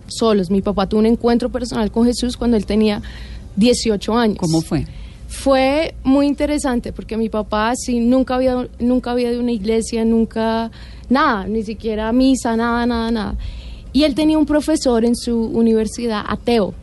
solos. 0.08 0.50
Mi 0.50 0.62
papá 0.62 0.88
tuvo 0.88 1.00
un 1.00 1.06
encuentro 1.06 1.50
personal 1.50 1.90
con 1.92 2.06
Jesús 2.06 2.36
cuando 2.36 2.56
él 2.56 2.66
tenía 2.66 3.00
18 3.56 4.16
años. 4.16 4.38
¿Cómo 4.38 4.60
fue? 4.60 4.86
Fue 5.28 5.94
muy 6.04 6.26
interesante 6.26 6.92
porque 6.92 7.16
mi 7.16 7.28
papá 7.28 7.74
sí 7.76 7.98
nunca 7.98 8.36
había 8.36 8.68
nunca 8.78 9.10
había 9.10 9.30
de 9.30 9.38
una 9.38 9.52
iglesia, 9.52 10.04
nunca 10.04 10.70
nada, 11.08 11.46
ni 11.46 11.62
siquiera 11.62 12.12
misa, 12.12 12.56
nada, 12.56 12.86
nada, 12.86 13.10
nada. 13.10 13.34
Y 13.94 14.02
él 14.02 14.14
tenía 14.14 14.36
un 14.36 14.44
profesor 14.44 15.06
en 15.06 15.16
su 15.16 15.40
universidad 15.40 16.22
ateo. 16.28 16.74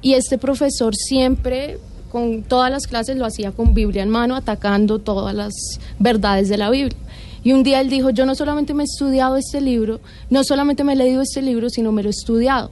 Y 0.00 0.14
este 0.14 0.38
profesor 0.38 0.94
siempre 0.94 1.80
con 2.12 2.44
todas 2.44 2.70
las 2.70 2.86
clases 2.86 3.16
lo 3.16 3.26
hacía 3.26 3.50
con 3.50 3.74
Biblia 3.74 4.04
en 4.04 4.10
mano, 4.10 4.36
atacando 4.36 5.00
todas 5.00 5.34
las 5.34 5.52
verdades 5.98 6.48
de 6.48 6.58
la 6.58 6.70
Biblia. 6.70 6.96
Y 7.42 7.52
un 7.52 7.64
día 7.64 7.80
él 7.80 7.90
dijo, 7.90 8.10
yo 8.10 8.24
no 8.24 8.36
solamente 8.36 8.74
me 8.74 8.84
he 8.84 8.86
estudiado 8.86 9.36
este 9.36 9.60
libro, 9.60 9.98
no 10.30 10.44
solamente 10.44 10.84
me 10.84 10.92
he 10.92 10.96
leído 10.96 11.22
este 11.22 11.42
libro, 11.42 11.68
sino 11.70 11.90
me 11.90 12.04
lo 12.04 12.10
he 12.10 12.12
estudiado 12.12 12.70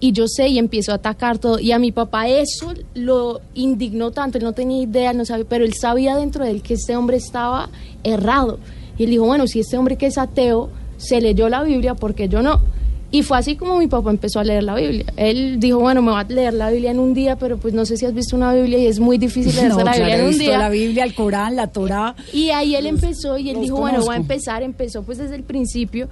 y 0.00 0.12
yo 0.12 0.28
sé 0.28 0.48
y 0.48 0.58
empiezo 0.58 0.92
a 0.92 0.96
atacar 0.96 1.38
todo. 1.38 1.58
Y 1.58 1.72
a 1.72 1.78
mi 1.78 1.92
papá 1.92 2.28
eso 2.28 2.72
lo 2.94 3.40
indignó 3.54 4.10
tanto, 4.10 4.38
él 4.38 4.44
no 4.44 4.52
tenía 4.52 4.82
idea, 4.82 5.12
no 5.12 5.24
sabía, 5.24 5.44
pero 5.48 5.64
él 5.64 5.74
sabía 5.74 6.16
dentro 6.16 6.44
de 6.44 6.50
él 6.52 6.62
que 6.62 6.74
este 6.74 6.96
hombre 6.96 7.16
estaba 7.16 7.70
errado. 8.04 8.58
Y 8.96 9.04
él 9.04 9.10
dijo, 9.10 9.26
bueno, 9.26 9.46
si 9.46 9.60
este 9.60 9.76
hombre 9.76 9.96
que 9.96 10.06
es 10.06 10.18
ateo 10.18 10.70
se 10.96 11.20
leyó 11.20 11.48
la 11.48 11.62
Biblia 11.62 11.94
porque 11.94 12.28
yo 12.28 12.42
no. 12.42 12.60
Y 13.10 13.22
fue 13.22 13.38
así 13.38 13.56
como 13.56 13.78
mi 13.78 13.86
papá 13.86 14.10
empezó 14.10 14.38
a 14.38 14.44
leer 14.44 14.64
la 14.64 14.74
Biblia. 14.74 15.06
Él 15.16 15.58
dijo, 15.58 15.78
bueno, 15.78 16.02
me 16.02 16.10
voy 16.10 16.20
a 16.20 16.24
leer 16.24 16.52
la 16.52 16.70
Biblia 16.70 16.90
en 16.90 16.98
un 16.98 17.14
día, 17.14 17.36
pero 17.36 17.56
pues 17.56 17.72
no 17.72 17.86
sé 17.86 17.96
si 17.96 18.04
has 18.04 18.12
visto 18.12 18.36
una 18.36 18.52
Biblia 18.52 18.78
y 18.78 18.86
es 18.86 19.00
muy 19.00 19.16
difícil 19.16 19.52
leerse 19.56 19.68
No, 19.78 19.84
la 19.84 19.92
claro, 19.92 19.98
Biblia 19.98 20.16
he 20.16 20.20
en 20.20 20.26
un 20.26 20.38
día. 20.38 20.58
la 20.58 20.68
Biblia, 20.68 21.04
el 21.04 21.14
Corán, 21.14 21.56
la 21.56 21.68
Torá. 21.68 22.14
Y 22.34 22.50
ahí 22.50 22.74
él 22.74 22.86
empezó 22.86 23.38
y 23.38 23.48
él 23.50 23.60
dijo, 23.62 23.76
bueno, 23.78 24.00
voy 24.04 24.14
a 24.14 24.18
empezar, 24.18 24.62
empezó 24.62 25.02
pues 25.04 25.16
desde 25.18 25.36
el 25.36 25.42
principio. 25.42 26.08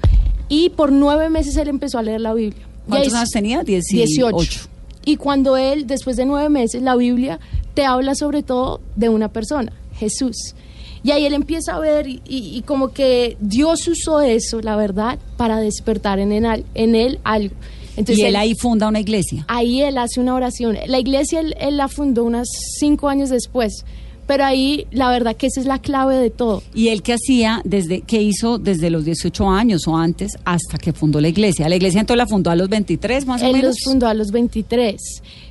Y 0.48 0.70
por 0.70 0.90
nueve 0.90 1.28
meses 1.28 1.56
él 1.56 1.68
empezó 1.68 1.98
a 1.98 2.02
leer 2.02 2.20
la 2.22 2.32
Biblia. 2.32 2.66
¿Cuántos 2.88 3.12
años 3.14 3.30
tenía? 3.30 3.62
18. 3.62 4.60
Y 5.04 5.16
cuando 5.16 5.56
él, 5.56 5.86
después 5.86 6.16
de 6.16 6.24
nueve 6.24 6.48
meses, 6.48 6.82
la 6.82 6.96
Biblia 6.96 7.38
te 7.74 7.84
habla 7.84 8.14
sobre 8.14 8.42
todo 8.42 8.80
de 8.96 9.08
una 9.08 9.28
persona, 9.28 9.72
Jesús. 9.98 10.54
Y 11.06 11.12
ahí 11.12 11.24
él 11.24 11.34
empieza 11.34 11.76
a 11.76 11.78
ver 11.78 12.08
y, 12.08 12.20
y- 12.26 12.56
y 12.58 12.62
como 12.62 12.92
que 12.92 13.36
Dios 13.38 13.86
usó 13.86 14.20
eso, 14.20 14.60
la 14.60 14.74
verdad, 14.74 15.18
para 15.36 15.60
despertar 15.60 16.18
en 16.18 16.32
él, 16.32 16.64
en 16.74 16.94
él 16.96 17.20
algo. 17.22 17.54
y 17.96 18.22
él 18.22 18.34
ahí 18.34 18.54
funda 18.60 18.88
una 18.88 18.98
iglesia. 19.00 19.44
ahí 19.48 19.82
él 19.82 19.98
hace 19.98 20.18
una 20.18 20.34
oración. 20.34 20.76
La 20.88 20.98
iglesia 20.98 21.38
él, 21.40 21.54
él 21.60 21.76
la 21.76 21.86
fundó 21.86 22.24
unos 22.24 22.48
cinco 22.80 23.08
años 23.08 23.30
después, 23.30 23.84
pero 24.26 24.44
ahí 24.44 24.86
la 24.90 25.10
verdad 25.10 25.36
que 25.36 25.46
esa 25.46 25.60
es 25.60 25.66
la 25.66 25.78
clave 25.78 26.16
de 26.16 26.30
todo. 26.30 26.62
¿Y 26.74 26.88
él 26.88 27.02
qué 27.02 27.14
hacía 27.14 27.60
desde 27.64 28.00
qué 28.00 28.22
hizo 28.22 28.58
desde 28.58 28.90
los 28.90 29.04
18 29.04 29.48
años 29.48 29.86
o 29.86 29.96
antes 29.96 30.36
hasta 30.44 30.78
que 30.78 30.92
fundó 30.92 31.20
la 31.20 31.28
iglesia? 31.28 31.68
La 31.68 31.76
iglesia 31.76 32.00
entonces 32.00 32.18
la 32.18 32.26
fundó 32.26 32.50
a 32.50 32.56
los 32.56 32.68
23 32.68 33.26
más 33.26 33.42
o 33.42 33.46
Él 33.46 33.52
menos. 33.52 33.68
los 33.68 33.76
fundó 33.84 34.06
a 34.08 34.14
los 34.14 34.30
23. 34.30 35.00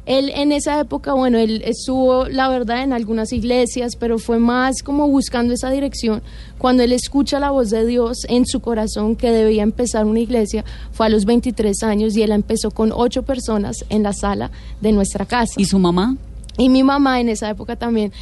Él 0.05 0.31
en 0.35 0.51
esa 0.51 0.79
época, 0.79 1.13
bueno, 1.13 1.39
él 1.39 1.63
estuvo, 1.65 2.27
la 2.27 2.47
verdad, 2.47 2.83
en 2.83 2.93
algunas 2.93 3.33
iglesias, 3.33 3.95
pero 3.95 4.19
fue 4.19 4.37
más 4.37 4.83
como 4.83 5.07
buscando 5.07 5.53
esa 5.53 5.71
dirección. 5.71 6.21
Cuando 6.59 6.83
él 6.83 6.91
escucha 6.91 7.39
la 7.39 7.49
voz 7.49 7.71
de 7.71 7.87
Dios 7.87 8.19
en 8.29 8.45
su 8.45 8.59
corazón 8.59 9.15
que 9.15 9.31
debía 9.31 9.63
empezar 9.63 10.05
una 10.05 10.19
iglesia, 10.19 10.63
fue 10.91 11.07
a 11.07 11.09
los 11.09 11.25
23 11.25 11.81
años 11.83 12.15
y 12.15 12.21
él 12.21 12.31
empezó 12.31 12.69
con 12.69 12.91
ocho 12.93 13.23
personas 13.23 13.83
en 13.89 14.03
la 14.03 14.13
sala 14.13 14.51
de 14.79 14.91
nuestra 14.91 15.25
casa. 15.25 15.53
¿Y 15.57 15.65
su 15.65 15.79
mamá? 15.79 16.15
Y 16.57 16.69
mi 16.69 16.83
mamá 16.83 17.19
en 17.19 17.29
esa 17.29 17.49
época 17.49 17.75
también 17.75 18.13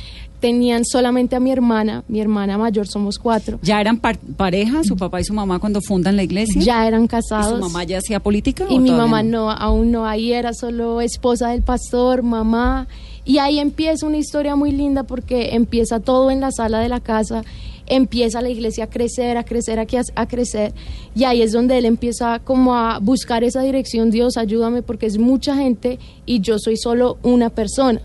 tenían 0.44 0.84
solamente 0.84 1.38
a 1.38 1.40
mi 1.40 1.52
hermana, 1.52 2.04
mi 2.10 2.20
hermana 2.20 2.58
mayor 2.58 2.86
somos 2.86 3.18
cuatro. 3.18 3.60
¿Ya 3.62 3.80
eran 3.80 3.98
par- 3.98 4.20
pareja, 4.36 4.84
su 4.84 4.98
papá 4.98 5.22
y 5.22 5.24
su 5.24 5.34
mamá, 5.34 5.58
cuando 5.58 5.80
fundan 5.80 6.18
la 6.18 6.24
iglesia? 6.24 6.62
Ya 6.62 6.86
eran 6.86 7.06
¿Y 7.06 7.08
casados. 7.08 7.48
su 7.54 7.58
mamá 7.62 7.86
ya 7.86 8.00
hacía 8.00 8.20
política? 8.20 8.66
Y 8.70 8.78
mi 8.80 8.92
mamá 8.92 9.24
no, 9.24 9.50
aún 9.50 9.90
no, 9.92 10.06
ahí 10.06 10.34
era 10.34 10.54
solo 10.54 11.00
esposa 11.00 11.48
del 11.52 11.62
pastor, 11.62 12.24
mamá. 12.24 12.88
Y 13.24 13.38
ahí 13.38 13.58
empieza 13.60 14.06
una 14.06 14.18
historia 14.18 14.58
muy 14.58 14.74
linda 14.74 15.04
porque 15.04 15.56
empieza 15.56 16.02
todo 16.02 16.30
en 16.30 16.42
la 16.42 16.52
sala 16.52 16.80
de 16.82 16.90
la 16.90 17.00
casa, 17.00 17.44
empieza 17.86 18.42
la 18.42 18.50
iglesia 18.50 18.84
a 18.84 18.90
crecer, 18.90 19.38
a 19.38 19.46
crecer, 19.46 19.80
a, 19.80 19.86
a 20.16 20.28
crecer. 20.28 20.74
Y 21.16 21.24
ahí 21.24 21.42
es 21.42 21.54
donde 21.54 21.78
él 21.78 21.86
empieza 21.86 22.40
como 22.40 22.76
a 22.76 23.00
buscar 23.00 23.46
esa 23.46 23.62
dirección, 23.62 24.12
Dios, 24.12 24.36
ayúdame 24.36 24.82
porque 24.82 25.06
es 25.06 25.18
mucha 25.18 25.56
gente 25.56 26.00
y 26.26 26.42
yo 26.42 26.60
soy 26.60 26.76
solo 26.76 27.18
una 27.24 27.50
persona. 27.50 28.02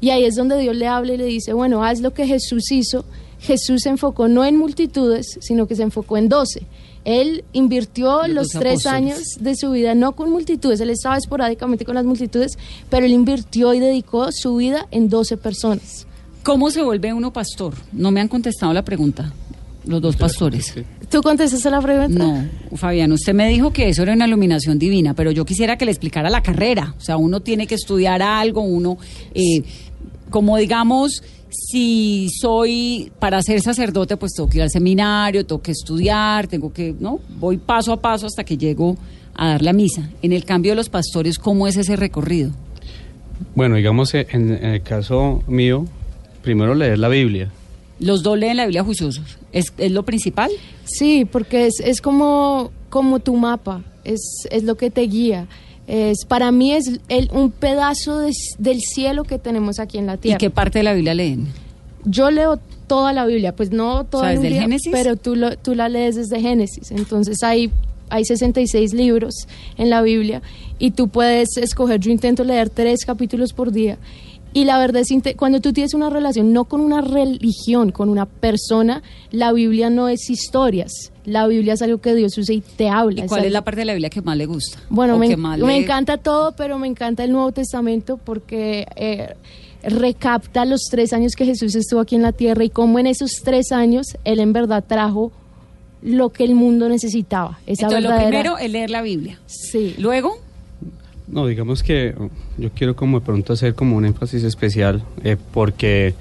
Y 0.00 0.10
ahí 0.10 0.24
es 0.24 0.34
donde 0.34 0.58
Dios 0.58 0.74
le 0.74 0.86
habla 0.86 1.14
y 1.14 1.16
le 1.16 1.24
dice, 1.24 1.52
bueno, 1.52 1.84
haz 1.84 2.00
lo 2.00 2.12
que 2.12 2.26
Jesús 2.26 2.70
hizo. 2.72 3.04
Jesús 3.40 3.82
se 3.82 3.88
enfocó 3.88 4.28
no 4.28 4.44
en 4.44 4.56
multitudes, 4.56 5.38
sino 5.40 5.66
que 5.66 5.74
se 5.74 5.82
enfocó 5.82 6.16
en 6.16 6.28
doce. 6.28 6.66
Él 7.04 7.44
invirtió 7.52 8.26
Los 8.28 8.48
tres 8.48 8.86
años 8.86 9.36
de 9.40 9.56
su 9.56 9.70
vida 9.70 9.94
no 9.94 10.12
con 10.12 10.30
multitudes, 10.30 10.80
él 10.80 10.90
estaba 10.90 11.16
esporádicamente 11.16 11.84
con 11.84 11.94
las 11.94 12.04
multitudes, 12.04 12.58
pero 12.90 13.06
él 13.06 13.12
invirtió 13.12 13.72
y 13.72 13.80
dedicó 13.80 14.28
su 14.32 14.56
vida 14.56 14.86
en 14.90 15.08
12 15.08 15.38
personas. 15.38 16.06
¿Cómo 16.42 16.70
se 16.70 16.82
vuelve 16.82 17.12
uno 17.12 17.32
pastor? 17.32 17.74
No 17.92 18.10
me 18.10 18.20
han 18.20 18.28
contestado 18.28 18.72
la 18.72 18.84
pregunta, 18.84 19.32
los 19.86 20.00
dos 20.02 20.16
pastores. 20.16 20.74
¿Tú 21.10 21.22
contestaste 21.22 21.70
la 21.70 21.80
pregunta? 21.80 22.22
No, 22.22 22.76
Fabián, 22.76 23.12
usted 23.12 23.34
me 23.34 23.48
dijo 23.48 23.72
que 23.72 23.88
eso 23.88 24.02
era 24.02 24.12
una 24.12 24.26
iluminación 24.26 24.78
divina, 24.78 25.14
pero 25.14 25.30
yo 25.32 25.44
quisiera 25.44 25.76
que 25.76 25.84
le 25.84 25.90
explicara 25.90 26.30
la 26.30 26.42
carrera. 26.42 26.94
O 26.98 27.00
sea, 27.00 27.16
uno 27.16 27.40
tiene 27.40 27.66
que 27.66 27.74
estudiar 27.74 28.22
algo, 28.22 28.60
uno, 28.60 28.96
eh, 29.34 29.62
como 30.30 30.56
digamos, 30.56 31.22
si 31.50 32.28
soy 32.40 33.12
para 33.18 33.42
ser 33.42 33.60
sacerdote, 33.60 34.16
pues 34.16 34.32
tengo 34.32 34.48
que 34.48 34.58
ir 34.58 34.62
al 34.62 34.70
seminario, 34.70 35.44
tengo 35.44 35.60
que 35.60 35.72
estudiar, 35.72 36.46
tengo 36.46 36.72
que, 36.72 36.94
¿no? 36.98 37.20
Voy 37.38 37.58
paso 37.58 37.92
a 37.92 38.00
paso 38.00 38.26
hasta 38.26 38.44
que 38.44 38.56
llego 38.56 38.96
a 39.34 39.48
dar 39.48 39.62
la 39.62 39.72
misa. 39.72 40.08
En 40.22 40.32
el 40.32 40.44
cambio 40.44 40.72
de 40.72 40.76
los 40.76 40.88
pastores, 40.88 41.38
¿cómo 41.38 41.66
es 41.66 41.76
ese 41.76 41.96
recorrido? 41.96 42.50
Bueno, 43.54 43.76
digamos, 43.76 44.14
eh, 44.14 44.26
en, 44.30 44.52
en 44.52 44.64
el 44.74 44.82
caso 44.82 45.42
mío, 45.46 45.86
primero 46.42 46.74
leer 46.74 46.98
la 46.98 47.08
Biblia. 47.08 47.50
Los 47.98 48.22
dos 48.22 48.38
leen 48.38 48.56
la 48.56 48.64
Biblia 48.64 48.82
juiciosos. 48.82 49.38
¿Es, 49.52 49.72
es 49.76 49.92
lo 49.92 50.04
principal? 50.04 50.50
Sí, 50.84 51.26
porque 51.30 51.66
es, 51.66 51.80
es 51.84 52.00
como, 52.00 52.70
como 52.88 53.20
tu 53.20 53.36
mapa, 53.36 53.82
es, 54.04 54.20
es 54.50 54.64
lo 54.64 54.76
que 54.76 54.90
te 54.90 55.02
guía. 55.02 55.46
Es, 55.92 56.24
para 56.24 56.52
mí 56.52 56.72
es 56.72 57.00
el, 57.08 57.28
un 57.32 57.50
pedazo 57.50 58.20
de- 58.20 58.32
del 58.58 58.80
cielo 58.80 59.24
que 59.24 59.38
tenemos 59.40 59.80
aquí 59.80 59.98
en 59.98 60.06
la 60.06 60.14
¿Y 60.14 60.18
tierra. 60.18 60.38
qué 60.38 60.48
parte 60.50 60.78
de 60.78 60.84
la 60.84 60.92
Biblia 60.94 61.14
leen? 61.14 61.48
Yo 62.04 62.30
leo 62.30 62.60
toda 62.86 63.12
la 63.12 63.26
Biblia, 63.26 63.56
pues 63.56 63.72
no 63.72 64.04
toda 64.04 64.22
O 64.22 64.26
sea, 64.26 64.32
en 64.32 64.38
un 64.38 64.42
¿desde 64.44 64.46
el 64.48 64.52
día, 64.54 64.62
Génesis? 64.62 64.92
pero 64.92 65.16
tú, 65.16 65.34
lo- 65.34 65.56
tú 65.56 65.74
la 65.74 65.88
lees 65.88 66.14
desde 66.14 66.40
Génesis. 66.40 66.92
Entonces 66.92 67.42
hay, 67.42 67.70
hay 68.08 68.24
66 68.24 68.94
libros 68.94 69.34
en 69.78 69.90
la 69.90 70.00
Biblia 70.02 70.42
y 70.78 70.92
tú 70.92 71.08
puedes 71.08 71.56
escoger, 71.56 71.98
yo 71.98 72.10
intento 72.12 72.44
leer 72.44 72.70
tres 72.70 73.04
capítulos 73.04 73.52
por 73.52 73.72
día. 73.72 73.98
Y 74.52 74.64
la 74.64 74.78
verdad 74.78 75.02
es, 75.02 75.10
inte- 75.10 75.34
cuando 75.36 75.60
tú 75.60 75.72
tienes 75.72 75.94
una 75.94 76.08
relación, 76.10 76.52
no 76.52 76.64
con 76.66 76.80
una 76.80 77.00
religión, 77.00 77.90
con 77.92 78.08
una 78.08 78.26
persona, 78.26 79.02
la 79.30 79.52
Biblia 79.52 79.90
no 79.90 80.08
es 80.08 80.28
historias. 80.30 80.90
La 81.30 81.46
Biblia 81.46 81.74
es 81.74 81.82
algo 81.82 81.98
que 81.98 82.14
Dios 82.14 82.36
usa 82.36 82.54
y 82.54 82.60
te 82.60 82.88
habla. 82.88 83.24
¿Y 83.24 83.28
cuál 83.28 83.44
es 83.44 83.52
la 83.52 83.62
parte 83.62 83.80
de 83.80 83.84
la 83.86 83.92
Biblia 83.94 84.10
que 84.10 84.20
más 84.22 84.36
le 84.36 84.46
gusta? 84.46 84.78
bueno, 84.90 85.14
¿O 85.14 85.18
me, 85.18 85.28
le- 85.28 85.76
encanta 85.76 86.16
todo, 86.18 86.52
pero 86.52 86.78
me 86.78 86.86
encanta 86.88 87.24
el 87.24 87.32
Nuevo 87.32 87.52
Testamento 87.52 88.18
porque 88.18 88.86
eh, 88.96 89.34
recapta 89.82 90.64
los 90.64 90.82
tres 90.90 91.12
años 91.12 91.32
que 91.36 91.44
Jesús 91.46 91.74
estuvo 91.74 92.00
aquí 92.00 92.16
en 92.16 92.22
la 92.22 92.32
tierra 92.32 92.64
y 92.64 92.70
cómo 92.70 92.98
en 92.98 93.06
esos 93.06 93.40
tres 93.44 93.72
años 93.72 94.06
Él 94.24 94.40
en 94.40 94.52
verdad 94.52 94.84
trajo 94.86 95.32
lo 96.02 96.30
que 96.30 96.44
el 96.44 96.54
mundo 96.54 96.88
necesitaba. 96.88 97.58
Esa 97.66 97.86
Entonces, 97.86 98.10
lo 98.10 98.16
primero 98.16 98.58
es 98.58 98.70
leer 98.70 98.90
la 98.90 99.02
Biblia. 99.02 99.38
Sí. 99.46 99.94
Luego, 99.98 100.38
No, 101.28 101.46
digamos 101.46 101.82
que 101.82 102.14
yo 102.58 102.70
quiero 102.74 102.96
como 102.96 103.20
de 103.20 103.26
pronto 103.26 103.52
hacer 103.52 103.74
como 103.74 103.96
un 103.96 104.04
énfasis 104.06 104.42
especial 104.44 105.02
eh, 105.22 105.36
porque 105.52 106.14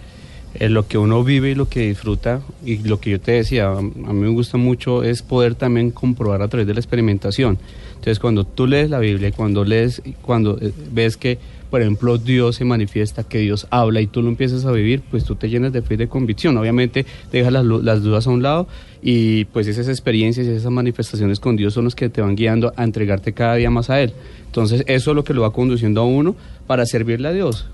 eh, 0.55 0.67
lo 0.67 0.87
que 0.87 0.97
uno 0.97 1.23
vive 1.23 1.51
y 1.51 1.55
lo 1.55 1.69
que 1.69 1.87
disfruta 1.87 2.41
y 2.65 2.77
lo 2.79 2.99
que 2.99 3.11
yo 3.11 3.21
te 3.21 3.33
decía, 3.33 3.69
a, 3.69 3.81
mí 3.81 3.91
me 4.13 4.29
gusta 4.29 4.57
mucho 4.57 5.03
es 5.03 5.21
poder 5.21 5.53
también 5.55 5.91
comprobar 5.91 6.41
a 6.41 6.47
través 6.47 6.65
de 6.65 6.73
la 6.73 6.79
experimentación. 6.79 7.59
Entonces 7.89 8.19
cuando 8.19 8.45
tú 8.45 8.65
lees 8.65 8.89
la 8.89 8.99
Biblia 8.99 9.31
cuando 9.31 9.63
lees, 9.63 10.01
cuando 10.21 10.57
eh, 10.59 10.71
ves 10.91 11.17
que 11.17 11.37
por 11.69 11.81
ejemplo 11.81 12.17
Dios 12.17 12.55
se 12.55 12.65
manifiesta, 12.65 13.23
que 13.23 13.37
Dios 13.39 13.67
habla 13.69 14.01
y 14.01 14.07
tú 14.07 14.23
lo 14.23 14.29
empiezas 14.29 14.65
a 14.65 14.71
vivir, 14.71 15.03
pues 15.11 15.23
tú 15.23 15.35
te 15.35 15.49
llenas 15.49 15.71
de 15.71 15.83
fe 15.83 15.93
y 15.93 15.97
de 15.97 16.07
convicción. 16.07 16.57
Obviamente 16.57 17.05
dejas 17.31 17.53
las, 17.53 17.63
las 17.65 18.01
dudas 18.01 18.25
a 18.25 18.31
un 18.31 18.41
lado 18.41 18.67
y 19.03 19.45
pues 19.45 19.67
esas 19.67 19.87
experiencias 19.87 20.47
y 20.47 20.49
esas 20.49 20.71
manifestaciones 20.71 21.39
con 21.39 21.57
Dios 21.57 21.75
son 21.75 21.83
los 21.83 21.93
que 21.93 22.09
te 22.09 22.21
van 22.21 22.35
guiando 22.35 22.73
a 22.75 22.83
entregarte 22.83 23.33
cada 23.33 23.55
día 23.55 23.69
más 23.69 23.91
a 23.91 24.01
Él. 24.01 24.13
Entonces 24.47 24.83
eso 24.87 25.11
es 25.11 25.15
lo 25.15 25.23
que 25.23 25.35
lo 25.35 25.43
va 25.43 25.53
conduciendo 25.53 26.01
a 26.01 26.05
uno 26.05 26.35
para 26.65 26.87
servirle 26.87 27.27
a 27.27 27.33
Dios. 27.33 27.67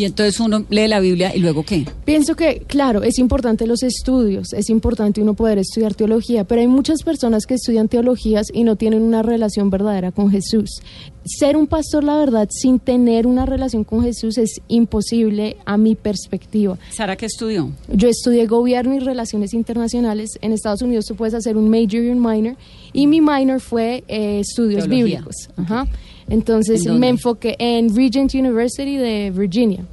Y 0.00 0.06
entonces 0.06 0.40
uno 0.40 0.64
lee 0.70 0.88
la 0.88 0.98
Biblia 0.98 1.36
y 1.36 1.40
luego 1.40 1.62
qué? 1.62 1.84
Pienso 2.06 2.34
que, 2.34 2.62
claro, 2.66 3.02
es 3.02 3.18
importante 3.18 3.66
los 3.66 3.82
estudios, 3.82 4.54
es 4.54 4.70
importante 4.70 5.20
uno 5.20 5.34
poder 5.34 5.58
estudiar 5.58 5.94
teología, 5.94 6.44
pero 6.44 6.62
hay 6.62 6.68
muchas 6.68 7.02
personas 7.02 7.44
que 7.44 7.54
estudian 7.54 7.86
teologías 7.88 8.46
y 8.50 8.64
no 8.64 8.76
tienen 8.76 9.02
una 9.02 9.22
relación 9.22 9.68
verdadera 9.68 10.10
con 10.10 10.30
Jesús. 10.30 10.80
Ser 11.26 11.58
un 11.58 11.66
pastor, 11.66 12.02
la 12.02 12.16
verdad, 12.16 12.48
sin 12.50 12.78
tener 12.78 13.26
una 13.26 13.44
relación 13.44 13.84
con 13.84 14.02
Jesús 14.02 14.38
es 14.38 14.62
imposible 14.68 15.58
a 15.66 15.76
mi 15.76 15.94
perspectiva. 15.96 16.78
Sara, 16.90 17.16
¿qué 17.16 17.26
estudió? 17.26 17.70
Yo 17.92 18.08
estudié 18.08 18.46
gobierno 18.46 18.94
y 18.94 19.00
relaciones 19.00 19.52
internacionales. 19.52 20.38
En 20.40 20.52
Estados 20.52 20.80
Unidos 20.80 21.04
tú 21.04 21.14
puedes 21.14 21.34
hacer 21.34 21.58
un 21.58 21.68
major 21.68 22.02
y 22.02 22.08
un 22.08 22.22
minor. 22.22 22.56
Y 22.94 23.06
mi 23.06 23.20
minor 23.20 23.60
fue 23.60 24.02
eh, 24.08 24.40
estudios 24.40 24.84
Teología. 24.84 25.04
bíblicos. 25.04 25.50
Ajá. 25.58 25.86
Entonces 26.30 26.86
¿En 26.86 26.98
me 26.98 27.08
enfoqué 27.10 27.56
en 27.58 27.94
Regent 27.94 28.34
University 28.34 28.96
de 28.96 29.30
Virginia, 29.30 29.84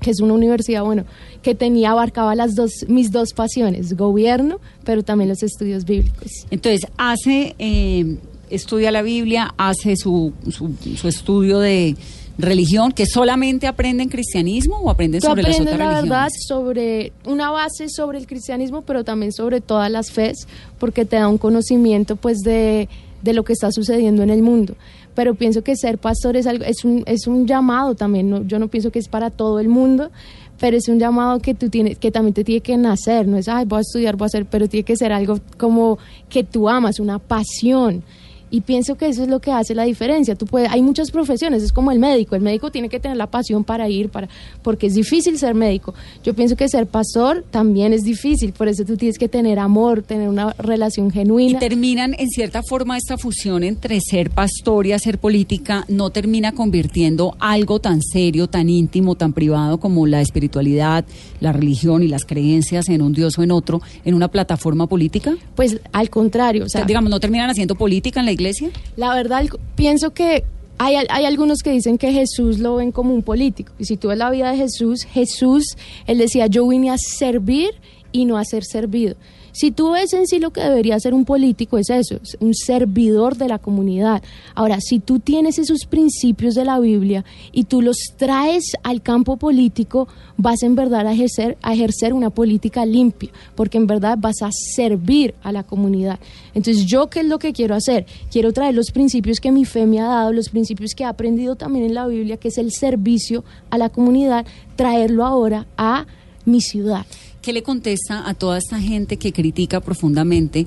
que 0.00 0.10
es 0.10 0.20
una 0.20 0.34
universidad, 0.34 0.82
bueno, 0.82 1.04
que 1.42 1.54
tenía, 1.54 1.92
abarcaba 1.92 2.34
las 2.34 2.54
dos, 2.56 2.72
mis 2.88 3.12
dos 3.12 3.32
pasiones, 3.32 3.96
gobierno, 3.96 4.58
pero 4.84 5.02
también 5.04 5.28
los 5.28 5.42
estudios 5.42 5.84
bíblicos. 5.84 6.30
Entonces, 6.50 6.88
hace, 6.96 7.54
eh, 7.58 8.16
estudia 8.50 8.90
la 8.90 9.02
Biblia, 9.02 9.54
hace 9.56 9.96
su, 9.96 10.32
su, 10.50 10.72
su 10.96 11.06
estudio 11.06 11.58
de 11.60 11.96
religión, 12.38 12.92
que 12.92 13.04
solamente 13.04 13.66
aprende 13.66 14.04
en 14.04 14.08
cristianismo 14.08 14.76
o 14.78 14.90
aprende 14.90 15.18
Tú 15.20 15.26
sobre 15.26 15.42
las 15.42 15.50
aprendes 15.56 15.74
otras 15.74 15.86
la 15.88 15.94
religiones. 16.00 16.10
verdad 16.10 16.28
sobre 16.46 17.12
una 17.26 17.50
base 17.50 17.88
sobre 17.88 18.18
el 18.18 18.26
cristianismo, 18.26 18.82
pero 18.82 19.02
también 19.04 19.32
sobre 19.32 19.60
todas 19.60 19.90
las 19.90 20.12
fes, 20.12 20.46
porque 20.78 21.04
te 21.04 21.16
da 21.16 21.28
un 21.28 21.38
conocimiento 21.38 22.14
pues 22.16 22.38
de, 22.38 22.88
de 23.22 23.32
lo 23.32 23.42
que 23.44 23.52
está 23.52 23.72
sucediendo 23.72 24.22
en 24.22 24.30
el 24.30 24.42
mundo. 24.42 24.76
Pero 25.18 25.34
pienso 25.34 25.62
que 25.64 25.74
ser 25.74 25.98
pastor 25.98 26.36
es 26.36 26.46
algo, 26.46 26.64
es 26.64 26.84
un, 26.84 27.02
es 27.04 27.26
un 27.26 27.44
llamado 27.44 27.96
también. 27.96 28.30
¿no? 28.30 28.44
Yo 28.44 28.60
no 28.60 28.68
pienso 28.68 28.92
que 28.92 29.00
es 29.00 29.08
para 29.08 29.30
todo 29.30 29.58
el 29.58 29.66
mundo, 29.68 30.12
pero 30.60 30.76
es 30.76 30.86
un 30.86 31.00
llamado 31.00 31.40
que 31.40 31.54
tú 31.54 31.68
tienes, 31.70 31.98
que 31.98 32.12
también 32.12 32.34
te 32.34 32.44
tiene 32.44 32.60
que 32.60 32.76
nacer, 32.76 33.26
no 33.26 33.36
es, 33.36 33.48
ay, 33.48 33.64
voy 33.64 33.78
a 33.78 33.80
estudiar, 33.80 34.14
voy 34.14 34.26
a 34.26 34.28
hacer, 34.28 34.46
pero 34.46 34.68
tiene 34.68 34.84
que 34.84 34.94
ser 34.94 35.12
algo 35.12 35.40
como 35.56 35.98
que 36.28 36.44
tú 36.44 36.68
amas, 36.68 37.00
una 37.00 37.18
pasión. 37.18 38.04
Y 38.50 38.62
pienso 38.62 38.96
que 38.96 39.08
eso 39.08 39.22
es 39.22 39.28
lo 39.28 39.40
que 39.40 39.52
hace 39.52 39.74
la 39.74 39.84
diferencia. 39.84 40.34
Tú 40.34 40.46
puedes, 40.46 40.70
hay 40.70 40.82
muchas 40.82 41.10
profesiones, 41.10 41.62
es 41.62 41.72
como 41.72 41.90
el 41.90 41.98
médico. 41.98 42.34
El 42.34 42.42
médico 42.42 42.70
tiene 42.70 42.88
que 42.88 43.00
tener 43.00 43.16
la 43.16 43.26
pasión 43.26 43.64
para 43.64 43.88
ir, 43.88 44.08
para, 44.08 44.28
porque 44.62 44.86
es 44.86 44.94
difícil 44.94 45.38
ser 45.38 45.54
médico. 45.54 45.94
Yo 46.24 46.34
pienso 46.34 46.56
que 46.56 46.68
ser 46.68 46.86
pastor 46.86 47.44
también 47.50 47.92
es 47.92 48.02
difícil, 48.02 48.52
por 48.52 48.68
eso 48.68 48.84
tú 48.84 48.96
tienes 48.96 49.18
que 49.18 49.28
tener 49.28 49.58
amor, 49.58 50.02
tener 50.02 50.28
una 50.28 50.52
relación 50.54 51.08
Y 51.08 51.12
genuina. 51.12 51.58
terminan, 51.58 52.14
en 52.18 52.28
cierta 52.28 52.62
forma, 52.62 52.96
esta 52.96 53.18
fusión 53.18 53.62
entre 53.62 54.00
ser 54.00 54.30
pastor 54.30 54.86
y 54.86 54.92
hacer 54.92 55.18
política, 55.18 55.84
no 55.88 56.10
termina 56.10 56.52
convirtiendo 56.52 57.36
algo 57.38 57.80
tan 57.80 58.02
serio, 58.02 58.48
tan 58.48 58.68
íntimo, 58.68 59.14
tan 59.14 59.32
privado 59.32 59.78
como 59.78 60.06
la 60.06 60.20
espiritualidad, 60.20 61.04
la 61.40 61.52
religión 61.52 62.02
y 62.02 62.08
las 62.08 62.24
creencias 62.24 62.88
en 62.88 63.02
un 63.02 63.12
Dios 63.12 63.38
o 63.38 63.42
en 63.42 63.50
otro, 63.50 63.80
en 64.04 64.14
una 64.14 64.28
plataforma 64.28 64.86
política. 64.86 65.36
Pues 65.54 65.80
al 65.92 66.10
contrario, 66.10 66.64
o 66.64 66.68
sea, 66.68 66.84
digamos, 66.84 67.10
no 67.10 67.20
terminan 67.20 67.50
haciendo 67.50 67.74
política 67.74 68.20
en 68.20 68.26
la 68.26 68.32
iglesia. 68.38 68.70
La 68.96 69.14
verdad, 69.14 69.44
pienso 69.74 70.10
que 70.10 70.44
hay, 70.78 70.94
hay 71.08 71.24
algunos 71.24 71.58
que 71.58 71.70
dicen 71.70 71.98
que 71.98 72.12
Jesús 72.12 72.60
lo 72.60 72.76
ven 72.76 72.92
como 72.92 73.12
un 73.12 73.22
político. 73.22 73.72
Y 73.78 73.84
si 73.84 73.96
tú 73.96 74.08
ves 74.08 74.18
la 74.18 74.30
vida 74.30 74.52
de 74.52 74.56
Jesús, 74.56 75.04
Jesús, 75.04 75.76
él 76.06 76.18
decía, 76.18 76.46
yo 76.46 76.66
vine 76.66 76.90
a 76.90 76.96
servir 76.98 77.70
y 78.12 78.24
no 78.24 78.38
a 78.38 78.44
ser 78.44 78.64
servido. 78.64 79.16
Si 79.58 79.72
tú 79.72 79.90
ves 79.90 80.12
en 80.12 80.28
sí 80.28 80.38
lo 80.38 80.52
que 80.52 80.60
debería 80.60 81.00
ser 81.00 81.14
un 81.14 81.24
político, 81.24 81.78
es 81.78 81.90
eso, 81.90 82.20
es 82.22 82.36
un 82.38 82.54
servidor 82.54 83.36
de 83.36 83.48
la 83.48 83.58
comunidad. 83.58 84.22
Ahora, 84.54 84.78
si 84.80 85.00
tú 85.00 85.18
tienes 85.18 85.58
esos 85.58 85.84
principios 85.84 86.54
de 86.54 86.64
la 86.64 86.78
Biblia 86.78 87.24
y 87.50 87.64
tú 87.64 87.82
los 87.82 87.96
traes 88.16 88.74
al 88.84 89.02
campo 89.02 89.36
político, 89.36 90.06
vas 90.36 90.62
en 90.62 90.76
verdad 90.76 91.08
a 91.08 91.12
ejercer, 91.12 91.58
a 91.60 91.74
ejercer 91.74 92.12
una 92.12 92.30
política 92.30 92.86
limpia, 92.86 93.30
porque 93.56 93.78
en 93.78 93.88
verdad 93.88 94.16
vas 94.16 94.42
a 94.42 94.50
servir 94.52 95.34
a 95.42 95.50
la 95.50 95.64
comunidad. 95.64 96.20
Entonces, 96.54 96.86
¿yo 96.86 97.10
qué 97.10 97.18
es 97.18 97.26
lo 97.26 97.40
que 97.40 97.52
quiero 97.52 97.74
hacer? 97.74 98.06
Quiero 98.30 98.52
traer 98.52 98.76
los 98.76 98.92
principios 98.92 99.40
que 99.40 99.50
mi 99.50 99.64
fe 99.64 99.86
me 99.86 99.98
ha 99.98 100.06
dado, 100.06 100.32
los 100.32 100.50
principios 100.50 100.94
que 100.94 101.02
he 101.02 101.06
aprendido 101.06 101.56
también 101.56 101.84
en 101.84 101.94
la 101.94 102.06
Biblia, 102.06 102.36
que 102.36 102.46
es 102.46 102.58
el 102.58 102.70
servicio 102.70 103.42
a 103.70 103.78
la 103.78 103.88
comunidad, 103.88 104.46
traerlo 104.76 105.26
ahora 105.26 105.66
a 105.76 106.06
mi 106.44 106.60
ciudad. 106.60 107.06
¿Qué 107.48 107.54
le 107.54 107.62
contesta 107.62 108.28
a 108.28 108.34
toda 108.34 108.58
esta 108.58 108.78
gente 108.78 109.16
que 109.16 109.32
critica 109.32 109.80
profundamente 109.80 110.66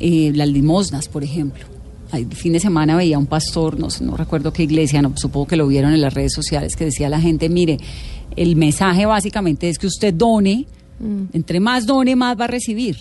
eh, 0.00 0.32
las 0.34 0.48
limosnas, 0.48 1.06
por 1.06 1.22
ejemplo? 1.22 1.64
El 2.12 2.34
fin 2.34 2.52
de 2.52 2.58
semana 2.58 2.96
veía 2.96 3.16
un 3.16 3.26
pastor, 3.26 3.78
no, 3.78 3.90
sé, 3.90 4.02
no 4.02 4.16
recuerdo 4.16 4.52
qué 4.52 4.64
iglesia, 4.64 5.02
no, 5.02 5.12
supongo 5.16 5.46
que 5.46 5.56
lo 5.56 5.68
vieron 5.68 5.92
en 5.92 6.00
las 6.00 6.12
redes 6.12 6.32
sociales, 6.32 6.74
que 6.74 6.86
decía 6.86 7.06
a 7.06 7.10
la 7.10 7.20
gente, 7.20 7.48
mire, 7.48 7.78
el 8.34 8.56
mensaje 8.56 9.06
básicamente 9.06 9.68
es 9.68 9.78
que 9.78 9.86
usted 9.86 10.12
done, 10.12 10.66
Mm. 10.98 11.26
entre 11.32 11.60
más 11.60 11.86
done, 11.86 12.16
más 12.16 12.36
va 12.36 12.46
a 12.46 12.48
recibir. 12.48 12.96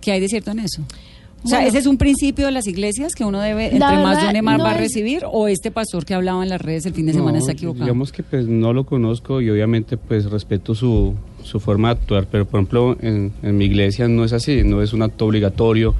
¿Qué 0.00 0.12
hay 0.12 0.20
de 0.20 0.28
cierto 0.28 0.50
en 0.52 0.60
eso? 0.60 0.82
O 1.44 1.48
sea, 1.48 1.58
Bueno. 1.58 1.68
¿ese 1.68 1.78
es 1.78 1.86
un 1.86 1.98
principio 1.98 2.46
de 2.46 2.52
las 2.52 2.66
iglesias 2.66 3.14
que 3.14 3.24
uno 3.24 3.40
debe, 3.40 3.64
entre 3.66 3.78
La 3.78 3.92
más 4.00 4.16
verdad, 4.16 4.26
done, 4.30 4.42
más 4.42 4.58
no 4.58 4.64
va 4.64 4.70
a 4.72 4.76
recibir? 4.76 5.22
¿O 5.30 5.46
este 5.48 5.70
pastor 5.70 6.04
que 6.04 6.14
hablaba 6.14 6.42
en 6.42 6.48
las 6.48 6.60
redes 6.60 6.84
el 6.86 6.94
fin 6.94 7.06
de 7.06 7.12
semana 7.12 7.32
No, 7.32 7.38
está 7.38 7.52
equivocado? 7.52 7.84
Digamos 7.84 8.10
que 8.12 8.22
pues 8.22 8.46
no 8.48 8.72
lo 8.72 8.84
conozco 8.84 9.40
y 9.40 9.48
obviamente 9.48 9.96
pues 9.96 10.24
respeto 10.30 10.74
su, 10.74 11.14
su 11.44 11.60
forma 11.60 11.88
de 11.94 12.00
actuar, 12.00 12.26
pero 12.30 12.44
por 12.44 12.58
ejemplo 12.60 12.96
en, 13.00 13.32
en 13.42 13.56
mi 13.56 13.66
iglesia 13.66 14.08
no 14.08 14.24
es 14.24 14.32
así, 14.32 14.62
no 14.64 14.82
es 14.82 14.92
un 14.92 15.02
acto 15.02 15.26
obligatorio, 15.26 15.94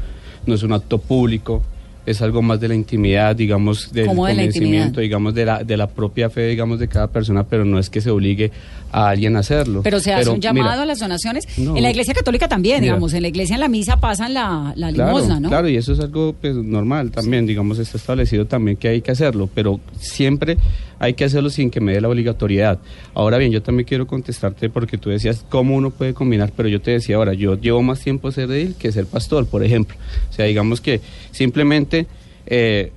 no 0.46 0.54
es 0.54 0.62
un 0.64 0.72
acto 0.72 0.98
público, 0.98 1.62
es 2.04 2.20
algo 2.22 2.40
más 2.42 2.58
de 2.58 2.68
la 2.68 2.74
intimidad, 2.74 3.36
digamos, 3.36 3.92
del 3.92 4.06
¿Cómo 4.06 4.26
de 4.26 4.32
convencimiento, 4.32 4.76
intimidad? 4.86 5.02
digamos, 5.02 5.34
de 5.34 5.44
la, 5.44 5.62
de 5.62 5.76
la 5.76 5.86
propia 5.88 6.30
fe, 6.30 6.46
digamos, 6.48 6.78
de 6.78 6.88
cada 6.88 7.06
persona, 7.08 7.44
pero 7.44 7.64
no 7.66 7.78
es 7.78 7.90
que 7.90 8.00
se 8.00 8.10
obligue 8.10 8.50
a 8.90 9.08
alguien 9.08 9.36
hacerlo. 9.36 9.82
Pero 9.82 10.00
se 10.00 10.12
hace 10.12 10.30
un 10.30 10.36
mira, 10.36 10.52
llamado 10.52 10.82
a 10.82 10.86
las 10.86 10.98
donaciones. 10.98 11.46
No. 11.58 11.76
en 11.76 11.82
la 11.82 11.90
iglesia 11.90 12.14
católica 12.14 12.48
también, 12.48 12.80
Mira. 12.80 12.94
digamos. 12.94 13.12
En 13.12 13.22
la 13.22 13.28
iglesia, 13.28 13.54
en 13.54 13.60
la 13.60 13.68
misa, 13.68 13.98
pasan 13.98 14.34
la, 14.34 14.72
la 14.76 14.92
Claro, 14.92 15.12
limosna, 15.12 15.40
¿no? 15.40 15.48
Claro, 15.48 15.68
y 15.68 15.76
eso 15.76 15.92
es 15.92 16.00
algo 16.00 16.34
pues, 16.40 16.54
normal 16.54 17.10
también, 17.10 17.46
digamos, 17.46 17.78
está 17.78 17.96
establecido 17.96 18.46
también 18.46 18.76
que 18.76 18.88
hay 18.88 19.02
que 19.02 19.10
hacerlo, 19.10 19.48
pero 19.54 19.80
siempre 19.98 20.58
hay 20.98 21.14
que 21.14 21.24
hacerlo 21.24 21.50
sin 21.50 21.70
que 21.70 21.80
me 21.80 21.92
dé 21.92 22.00
la 22.00 22.08
obligatoriedad. 22.08 22.78
Ahora 23.14 23.38
bien, 23.38 23.52
yo 23.52 23.62
también 23.62 23.86
quiero 23.86 24.06
contestarte 24.06 24.68
porque 24.70 24.98
tú 24.98 25.10
decías 25.10 25.44
cómo 25.48 25.76
uno 25.76 25.90
puede 25.90 26.14
combinar, 26.14 26.52
pero 26.56 26.68
yo 26.68 26.80
te 26.80 26.92
decía 26.92 27.16
ahora, 27.16 27.34
yo 27.34 27.54
llevo 27.58 27.82
más 27.82 28.00
tiempo 28.00 28.30
ser 28.32 28.50
edil 28.50 28.74
que 28.74 28.90
ser 28.92 29.06
pastor, 29.06 29.46
por 29.46 29.62
ejemplo. 29.62 29.96
O 30.30 30.32
sea, 30.32 30.46
digamos 30.46 30.80
que 30.80 31.00
simplemente 31.30 32.06
eh, 32.46 32.92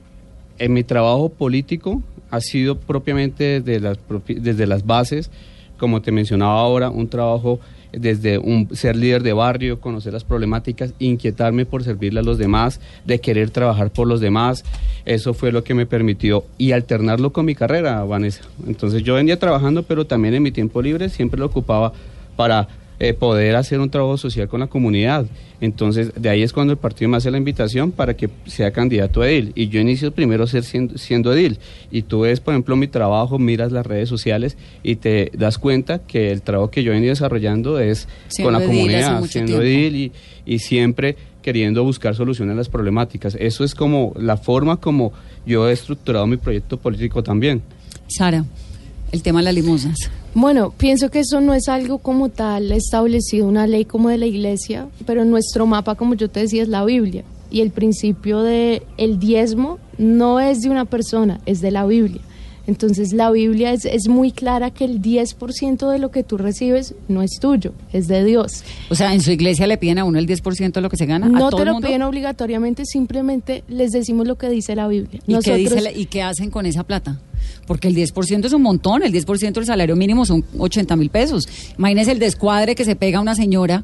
en 0.58 0.74
mi 0.74 0.84
trabajo 0.84 1.30
político 1.30 2.02
ha 2.30 2.40
sido 2.40 2.78
propiamente 2.78 3.62
desde 3.62 3.80
las, 3.82 4.00
desde 4.28 4.66
las 4.66 4.86
bases, 4.86 5.30
como 5.82 6.04
te 6.04 6.12
mencionaba 6.12 6.60
ahora, 6.60 6.92
un 6.92 7.08
trabajo 7.08 7.60
desde 7.92 8.38
un, 8.38 8.70
ser 8.72 8.96
líder 8.96 9.24
de 9.24 9.34
barrio, 9.34 9.80
conocer 9.80 10.14
las 10.14 10.24
problemáticas, 10.24 10.94
inquietarme 11.00 11.66
por 11.66 11.84
servirle 11.84 12.20
a 12.20 12.24
los 12.24 12.38
demás, 12.38 12.80
de 13.04 13.20
querer 13.20 13.50
trabajar 13.50 13.90
por 13.90 14.08
los 14.08 14.22
demás. 14.22 14.64
Eso 15.06 15.34
fue 15.34 15.52
lo 15.52 15.64
que 15.64 15.74
me 15.74 15.88
permitió 15.88 16.46
y 16.60 16.74
alternarlo 16.74 17.34
con 17.34 17.46
mi 17.46 17.56
carrera, 17.56 18.04
Vanessa. 18.04 18.44
Entonces 18.68 19.02
yo 19.02 19.16
venía 19.16 19.40
trabajando, 19.40 19.82
pero 19.82 20.06
también 20.06 20.36
en 20.36 20.44
mi 20.44 20.52
tiempo 20.52 20.84
libre 20.84 21.10
siempre 21.10 21.40
lo 21.40 21.48
ocupaba 21.48 21.94
para 22.36 22.68
eh, 23.04 23.16
poder 23.16 23.56
hacer 23.56 23.80
un 23.80 23.90
trabajo 23.90 24.16
social 24.16 24.48
con 24.48 24.60
la 24.60 24.68
comunidad. 24.68 25.26
Entonces, 25.60 26.12
de 26.16 26.30
ahí 26.30 26.44
es 26.44 26.54
cuando 26.54 26.72
el 26.72 26.78
partido 26.78 27.10
me 27.10 27.18
hace 27.18 27.32
la 27.32 27.40
invitación 27.40 27.92
para 27.92 28.16
que 28.16 28.30
sea 28.46 28.70
candidato 28.70 29.24
a 29.24 29.28
edil. 29.28 29.54
Y 29.56 29.70
yo 29.70 29.80
inicio 29.80 30.12
primero 30.12 30.46
ser 30.46 30.64
siendo, 30.64 31.00
siendo 31.00 31.34
edil. 31.34 31.58
Y 31.90 32.04
tú 32.04 32.20
ves, 32.20 32.40
por 32.40 32.54
ejemplo, 32.54 32.76
mi 32.76 32.88
trabajo, 32.88 33.40
miras 33.40 33.72
las 33.72 33.88
redes 33.88 34.08
sociales 34.08 34.56
y 34.84 34.98
te 34.98 35.32
das 35.34 35.58
cuenta 35.58 35.98
que 35.98 36.30
el 36.30 36.44
trabajo 36.44 36.70
que 36.70 36.84
yo 36.84 36.92
he 36.92 36.94
venido 36.94 37.10
desarrollando 37.10 37.80
es 37.80 38.08
Siendo 38.28 38.52
con 38.52 38.62
la 38.62 38.68
comunidad, 38.68 39.24
siendo 39.24 39.64
edil 39.64 39.96
y, 39.96 40.12
y 40.46 40.60
siempre 40.60 41.16
queriendo 41.42 41.84
buscar 41.84 42.14
soluciones 42.14 42.54
a 42.54 42.58
las 42.58 42.70
problemáticas. 42.70 43.36
Eso 43.40 43.64
es 43.64 43.74
como 43.74 44.14
la 44.16 44.38
forma 44.38 44.78
como 44.78 45.12
yo 45.44 45.68
he 45.68 45.72
estructurado 45.72 46.28
mi 46.28 46.38
proyecto 46.38 46.78
político 46.78 47.24
también. 47.24 47.64
Sara, 48.08 48.46
el 49.12 49.22
tema 49.24 49.40
de 49.40 49.46
las 49.46 49.54
limosnas. 49.56 49.98
Bueno, 50.34 50.72
pienso 50.78 51.10
que 51.10 51.20
eso 51.20 51.42
no 51.42 51.54
es 51.54 51.68
algo 51.68 51.98
como 51.98 52.30
tal 52.30 52.72
establecido, 52.72 53.48
una 53.48 53.68
ley 53.68 53.86
como 53.86 54.10
de 54.10 54.18
la 54.18 54.26
iglesia, 54.26 54.88
pero 55.06 55.26
nuestro 55.26 55.66
mapa, 55.66 55.96
como 55.96 56.14
yo 56.14 56.30
te 56.30 56.40
decía, 56.42 56.64
es 56.64 56.70
la 56.70 56.86
Biblia. 56.86 57.24
Y 57.50 57.60
el 57.62 57.72
principio 57.72 58.42
de 58.42 58.82
el 58.98 59.20
diezmo 59.20 59.78
no 59.98 60.40
es 60.40 60.62
de 60.62 60.70
una 60.70 60.86
persona, 60.86 61.42
es 61.46 61.60
de 61.60 61.72
la 61.72 61.86
Biblia. 61.86 62.22
Entonces 62.68 63.12
la 63.12 63.30
Biblia 63.32 63.74
es, 63.74 63.84
es 63.86 64.08
muy 64.08 64.32
clara 64.32 64.70
que 64.70 64.86
el 64.86 65.02
10% 65.02 65.90
de 65.92 66.00
lo 66.00 66.12
que 66.12 66.24
tú 66.24 66.38
recibes 66.38 66.94
no 67.10 67.22
es 67.24 67.32
tuyo, 67.42 67.74
es 67.92 68.08
de 68.08 68.24
Dios. 68.24 68.64
O 68.90 68.96
sea, 68.96 69.14
en 69.14 69.20
su 69.22 69.32
iglesia 69.32 69.68
le 69.68 69.78
piden 69.78 69.98
a 70.00 70.06
uno 70.06 70.20
el 70.20 70.28
10% 70.28 70.72
de 70.72 70.82
lo 70.82 70.90
que 70.90 70.96
se 70.96 71.08
gana. 71.08 71.26
¿A 71.26 71.30
No 71.30 71.50
todo 71.50 71.60
te 71.62 71.66
lo 71.66 71.74
mundo? 71.74 71.88
piden 71.88 72.04
obligatoriamente, 72.04 72.86
simplemente 72.86 73.64
les 73.68 73.92
decimos 73.92 74.28
lo 74.28 74.38
que 74.38 74.48
dice 74.48 74.76
la 74.76 74.88
Biblia. 74.88 75.20
¿Y, 75.28 75.38
qué 75.40 75.56
dice 75.58 75.82
la- 75.82 75.92
¿Y 75.92 76.06
qué 76.06 76.22
hacen 76.22 76.52
con 76.52 76.66
esa 76.66 76.84
plata? 76.84 77.20
Porque 77.68 77.88
el 77.88 77.96
10% 77.96 78.46
es 78.46 78.54
un 78.54 78.62
montón, 78.62 79.04
el 79.04 79.14
10% 79.14 79.54
del 79.54 79.66
salario 79.66 79.96
mínimo 79.96 80.26
son 80.26 80.44
80 80.58 80.96
mil 80.96 81.10
pesos. 81.10 81.48
Imagínese 81.78 82.12
el 82.12 82.20
descuadre 82.20 82.76
que 82.76 82.86
se 82.86 82.96
pega 82.96 83.20
una 83.20 83.36
señora 83.36 83.84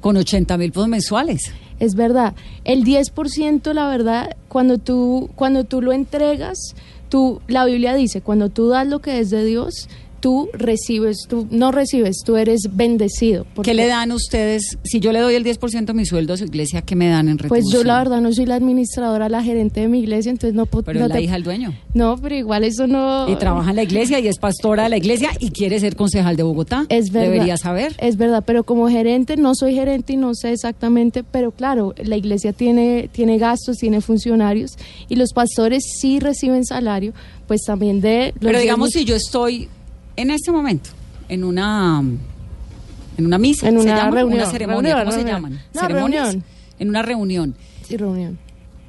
con 0.00 0.16
80 0.16 0.58
mil 0.58 0.72
pesos 0.72 0.88
mensuales. 0.88 1.52
Es 1.78 1.94
verdad. 1.94 2.34
El 2.64 2.84
10%, 2.84 3.72
la 3.72 3.88
verdad, 3.88 4.36
cuando 4.48 4.78
tú, 4.78 5.30
cuando 5.34 5.64
tú 5.64 5.80
lo 5.80 5.92
entregas, 5.92 6.74
tú, 7.08 7.40
la 7.48 7.64
Biblia 7.64 7.94
dice, 7.94 8.20
cuando 8.20 8.48
tú 8.48 8.68
das 8.68 8.86
lo 8.86 9.00
que 9.00 9.18
es 9.18 9.30
de 9.30 9.44
Dios, 9.44 9.88
tú 10.22 10.48
recibes, 10.54 11.26
tú 11.28 11.48
no 11.50 11.72
recibes, 11.72 12.18
tú 12.24 12.36
eres 12.36 12.68
bendecido. 12.72 13.44
¿Qué 13.64 13.74
le 13.74 13.88
dan 13.88 14.12
ustedes? 14.12 14.78
Si 14.84 15.00
yo 15.00 15.10
le 15.10 15.18
doy 15.18 15.34
el 15.34 15.44
10% 15.44 15.84
de 15.84 15.92
mi 15.94 16.06
sueldo 16.06 16.32
a 16.34 16.36
su 16.36 16.44
iglesia, 16.44 16.80
¿qué 16.82 16.94
me 16.94 17.08
dan 17.08 17.28
en 17.28 17.36
Pues 17.38 17.50
retribución? 17.50 17.82
yo 17.82 17.86
la 17.86 17.98
verdad 17.98 18.20
no 18.20 18.32
soy 18.32 18.46
la 18.46 18.54
administradora, 18.54 19.28
la 19.28 19.42
gerente 19.42 19.80
de 19.80 19.88
mi 19.88 19.98
iglesia, 19.98 20.30
entonces 20.30 20.54
no 20.54 20.66
puedo... 20.66 20.84
Pero 20.84 21.00
no 21.00 21.06
es 21.06 21.08
la 21.08 21.16
te- 21.16 21.22
hija 21.22 21.32
del 21.34 21.42
dueño. 21.42 21.74
No, 21.92 22.16
pero 22.22 22.36
igual 22.36 22.62
eso 22.62 22.86
no... 22.86 23.28
Y 23.28 23.34
trabaja 23.34 23.70
en 23.70 23.76
la 23.76 23.82
iglesia 23.82 24.20
y 24.20 24.28
es 24.28 24.38
pastora 24.38 24.84
de 24.84 24.90
la 24.90 24.96
iglesia 24.96 25.30
y 25.40 25.50
quiere 25.50 25.80
ser 25.80 25.96
concejal 25.96 26.36
de 26.36 26.44
Bogotá. 26.44 26.86
Es 26.88 27.10
verdad. 27.10 27.32
Debería 27.32 27.56
saber. 27.56 27.92
Es 27.98 28.16
verdad, 28.16 28.44
pero 28.46 28.62
como 28.62 28.88
gerente 28.88 29.36
no 29.36 29.56
soy 29.56 29.74
gerente 29.74 30.12
y 30.12 30.16
no 30.16 30.34
sé 30.36 30.52
exactamente, 30.52 31.24
pero 31.24 31.50
claro, 31.50 31.94
la 31.96 32.16
iglesia 32.16 32.52
tiene, 32.52 33.08
tiene 33.10 33.38
gastos, 33.38 33.76
tiene 33.78 34.00
funcionarios 34.00 34.70
y 35.08 35.16
los 35.16 35.32
pastores 35.32 35.82
sí 36.00 36.20
reciben 36.20 36.64
salario, 36.64 37.12
pues 37.48 37.62
también 37.66 38.00
de... 38.00 38.32
los 38.36 38.40
Pero 38.52 38.60
digamos, 38.60 38.90
si 38.90 39.04
yo 39.04 39.16
estoy 39.16 39.68
en 40.16 40.30
este 40.30 40.50
momento 40.52 40.90
en 41.28 41.44
una 41.44 42.02
en 43.18 43.26
una 43.26 43.38
misa, 43.38 43.68
En 43.68 43.74
¿se 43.76 43.82
una 43.82 43.96
llama? 43.96 44.10
reunión, 44.16 44.40
una 44.40 44.50
ceremonia, 44.50 44.94
reunión, 44.94 45.10
¿cómo 45.14 45.22
se 45.24 45.30
llaman? 45.30 45.60
No, 45.74 45.80
¿Ceremonias? 45.80 46.22
reunión. 46.28 46.44
En 46.78 46.88
una 46.88 47.02
reunión. 47.02 47.54
Sí, 47.86 47.96
reunión. 47.96 48.38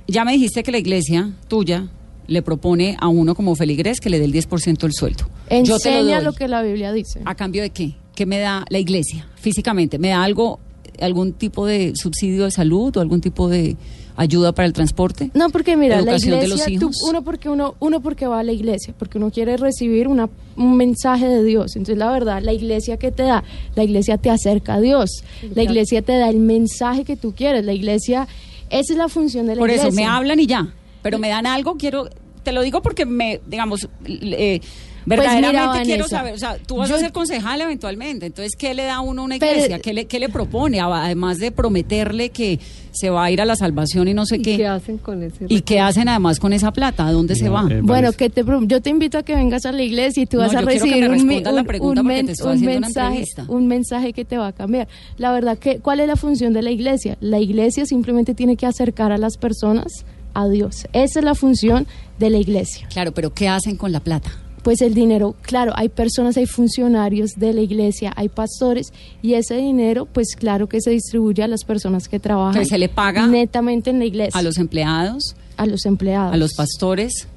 Ya 0.08 0.24
me 0.26 0.32
dijiste 0.34 0.64
que 0.64 0.72
la 0.72 0.78
iglesia 0.78 1.32
tuya 1.48 1.88
le 2.28 2.42
propone 2.42 2.96
a 3.00 3.10
uno 3.10 3.36
como 3.36 3.54
feligrés 3.56 4.00
que 4.00 4.10
le 4.10 4.20
dé 4.20 4.26
el 4.26 4.34
10% 4.34 4.78
del 4.78 4.94
sueldo. 4.94 5.26
yo 5.26 5.28
te 5.50 5.56
lo 5.68 5.76
Enseña 5.76 6.16
doy. 6.18 6.24
lo, 6.24 6.34
que 6.34 6.48
la 6.48 6.62
Biblia 6.62 6.94
dice. 6.94 7.22
¿A 7.26 7.36
cambio 7.36 7.62
de 7.62 7.70
qué? 7.72 7.96
¿Qué 8.16 8.26
me 8.26 8.40
da 8.40 8.66
la 8.70 8.80
iglesia 8.80 9.28
físicamente? 9.36 10.00
¿Me 10.00 10.10
da 10.10 10.24
algo, 10.24 10.60
algún 11.02 11.34
tipo 11.34 11.66
de 11.66 11.92
subsidio 11.96 12.46
de 12.46 12.52
salud 12.52 12.96
o 12.96 13.02
algún 13.02 13.20
tipo 13.20 13.50
de 13.50 13.76
ayuda 14.16 14.52
para 14.52 14.68
el 14.68 14.74
transporte. 14.74 15.32
No, 15.34 15.50
porque 15.50 15.76
mira, 15.76 16.02
la 16.02 16.12
de 16.14 16.18
iglesia, 16.18 16.66
tú- 16.80 16.92
uno 17.10 17.24
porque 17.24 17.50
uno, 17.50 17.76
uno 17.80 18.02
porque 18.02 18.28
va 18.28 18.40
a 18.40 18.44
la 18.44 18.52
iglesia, 18.52 18.94
porque 18.98 19.18
uno 19.18 19.32
quiere 19.32 19.58
recibir 19.58 20.08
una, 20.08 20.30
un 20.56 20.78
mensaje 20.78 21.28
de 21.28 21.44
Dios. 21.44 21.76
Entonces, 21.76 21.98
la 21.98 22.12
verdad, 22.12 22.42
la 22.42 22.54
iglesia 22.54 22.98
que 22.98 23.12
te 23.12 23.24
da, 23.24 23.44
la 23.76 23.84
iglesia 23.84 24.18
te 24.18 24.30
acerca 24.30 24.76
a 24.76 24.80
Dios. 24.82 25.24
La 25.56 25.64
iglesia 25.64 26.02
te 26.02 26.14
da 26.18 26.30
el 26.30 26.38
mensaje 26.40 27.04
que 27.06 27.16
tú 27.16 27.34
quieres. 27.36 27.66
La 27.66 27.74
iglesia, 27.74 28.28
esa 28.70 28.94
es 28.94 28.98
la 28.98 29.10
función 29.10 29.48
de 29.48 29.56
la 29.56 29.60
Por 29.60 29.70
iglesia. 29.70 29.88
eso 29.90 29.96
me 29.96 30.06
hablan 30.06 30.40
y 30.40 30.46
ya, 30.48 30.74
pero 31.02 31.18
me 31.18 31.30
dan 31.30 31.46
algo, 31.48 31.76
quiero, 31.78 32.08
te 32.44 32.52
lo 32.52 32.62
digo 32.62 32.82
porque 32.82 33.06
me, 33.06 33.40
digamos, 33.48 33.88
eh, 34.06 34.60
verdaderamente 35.06 35.60
Pues 35.60 35.72
mira, 35.74 35.84
quiero 35.84 36.08
saber, 36.08 36.34
o 36.34 36.38
sea, 36.38 36.58
tú 36.66 36.78
vas 36.78 36.90
yo- 36.90 36.96
a 36.96 37.00
ser 37.00 37.12
concejal 37.12 37.62
eventualmente, 37.62 38.26
entonces, 38.26 38.54
¿qué 38.58 38.74
le 38.74 38.84
da 38.84 38.96
a 38.96 39.02
uno 39.02 39.22
a 39.22 39.26
una 39.26 39.38
Pero- 39.40 39.52
iglesia? 39.54 39.80
¿Qué, 39.80 39.94
le, 39.94 40.06
¿Qué 40.06 40.20
le 40.20 40.30
propone? 40.30 40.80
Además 40.80 41.40
de 41.40 41.52
prometerle 41.52 42.30
que 42.30 42.60
se 42.92 43.10
va 43.10 43.24
a 43.26 43.32
ir 43.32 43.42
a 43.42 43.46
la 43.46 43.56
salvación 43.56 44.08
y 44.08 44.14
no 44.14 44.26
sé 44.26 44.36
¿Y 44.38 44.42
qué. 44.44 44.58
qué 44.58 44.68
hacen 44.68 44.98
con 45.00 45.24
ese 45.24 45.46
¿Y 45.50 45.62
qué 45.62 45.80
hacen 45.80 46.08
además 46.10 46.40
con 46.40 46.54
esa 46.54 46.72
plata? 46.72 47.08
¿A 47.08 47.12
dónde 47.12 47.36
se 47.36 47.46
No, 47.46 47.54
va? 47.54 47.68
eh, 47.70 47.80
Bueno, 47.82 48.12
que 48.14 48.30
te, 48.30 48.44
yo 48.68 48.82
te 48.82 48.90
invito 48.92 49.18
a 49.18 49.24
que 49.24 49.36
vengas 49.36 49.66
a 49.66 49.72
la 49.72 49.82
iglesia 49.82 50.22
y 50.24 50.26
tú 50.28 50.38
No, 50.38 50.44
vas 50.44 50.52
a 50.52 50.58
quiero 50.58 50.68
que 50.68 50.74
recibir 50.76 51.04
un, 51.06 51.12
la 51.18 51.18
un- 51.82 52.06
men- 52.06 52.28
te 52.28 52.58
mensaje, 52.80 53.26
un 53.48 53.68
mensaje 53.68 54.14
que 54.14 54.26
te 54.26 54.38
va 54.38 54.48
a 54.48 54.52
cambiar. 54.54 54.88
La 55.18 55.32
verdad 55.32 55.58
que, 55.58 55.80
¿cuál 55.80 56.00
es 56.02 56.08
la 56.08 56.16
función 56.16 56.54
de 56.54 56.62
la 56.62 56.72
iglesia? 56.72 57.18
La 57.20 57.40
iglesia 57.40 57.86
simplemente 57.86 58.34
tiene 58.36 58.58
que 58.58 58.66
acercar 58.66 59.12
a 59.12 59.18
las 59.18 59.38
personas 59.38 60.06
a 60.36 60.48
Dios. 60.48 60.88
Esa 60.94 61.20
es 61.20 61.26
la 61.26 61.36
función 61.36 61.88
de 62.20 62.30
la 62.30 62.38
iglesia. 62.38 62.88
Claro, 62.92 63.12
pero 63.12 63.34
¿qué 63.34 63.48
hacen 63.50 63.76
con 63.76 63.92
la 63.92 64.00
plata? 64.00 64.32
Pues 64.64 64.82
el 64.82 64.94
dinero, 64.94 65.36
claro, 65.42 65.74
hay 65.76 65.90
personas, 65.90 66.38
hay 66.38 66.46
funcionarios 66.46 67.32
de 67.36 67.54
la 67.54 67.62
iglesia, 67.62 68.14
hay 68.16 68.30
pastores 68.30 68.94
y 69.22 69.34
ese 69.34 69.56
dinero, 69.58 70.06
pues 70.06 70.36
claro 70.38 70.68
que 70.70 70.80
se 70.80 70.90
distribuye 70.92 71.44
a 71.44 71.48
las 71.50 71.66
personas 71.66 72.08
que 72.08 72.20
trabajan. 72.20 72.62
Que 72.62 72.66
se 72.68 72.78
le 72.78 72.88
paga 72.88 73.28
netamente 73.28 73.90
en 73.90 74.00
la 74.00 74.06
iglesia, 74.06 74.40
A 74.40 74.42
los 74.42 74.58
empleados, 74.58 75.36
a 75.58 75.66
los 75.66 75.86
empleados. 75.86 76.34
a 76.34 76.38
los 76.38 76.54
pastores. 76.54 77.28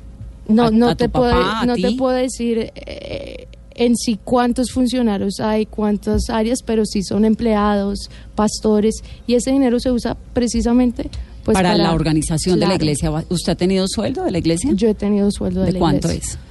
No, 0.48 0.66
a- 0.66 0.70
no, 0.70 0.88
a 0.90 0.94
te, 0.94 1.08
puedo, 1.08 1.32
papá, 1.32 1.66
no 1.66 1.74
te 1.74 1.92
puedo 1.96 2.14
decir 2.16 2.70
eh, 2.76 3.48
en 3.74 3.96
sí 3.96 4.20
cuántos 4.22 4.70
funcionarios 4.70 5.40
hay, 5.40 5.66
cuántas 5.66 6.30
áreas, 6.30 6.62
pero 6.64 6.86
sí 6.86 7.02
son 7.02 7.24
empleados, 7.24 8.08
pastores, 8.36 9.02
y 9.26 9.34
ese 9.34 9.50
dinero 9.50 9.80
se 9.80 9.90
usa 9.90 10.16
precisamente 10.32 11.10
pues, 11.44 11.56
para, 11.56 11.76
la 11.76 11.92
organización 11.92 12.60
de 12.60 12.68
la 12.68 12.76
iglesia. 12.76 13.10
¿Usted 13.28 13.52
ha 13.52 13.56
tenido 13.56 13.86
sueldo 13.88 14.22
de 14.22 14.30
la 14.30 14.38
iglesia? 14.38 14.70
Yo 14.74 14.88
he 14.88 14.94
tenido 14.94 15.28
sueldo 15.32 15.60
de, 15.62 15.66
¿De 15.66 15.72
la 15.72 15.78
cuánto 15.80 16.06
iglesia. 16.08 16.34
es? 16.34 16.45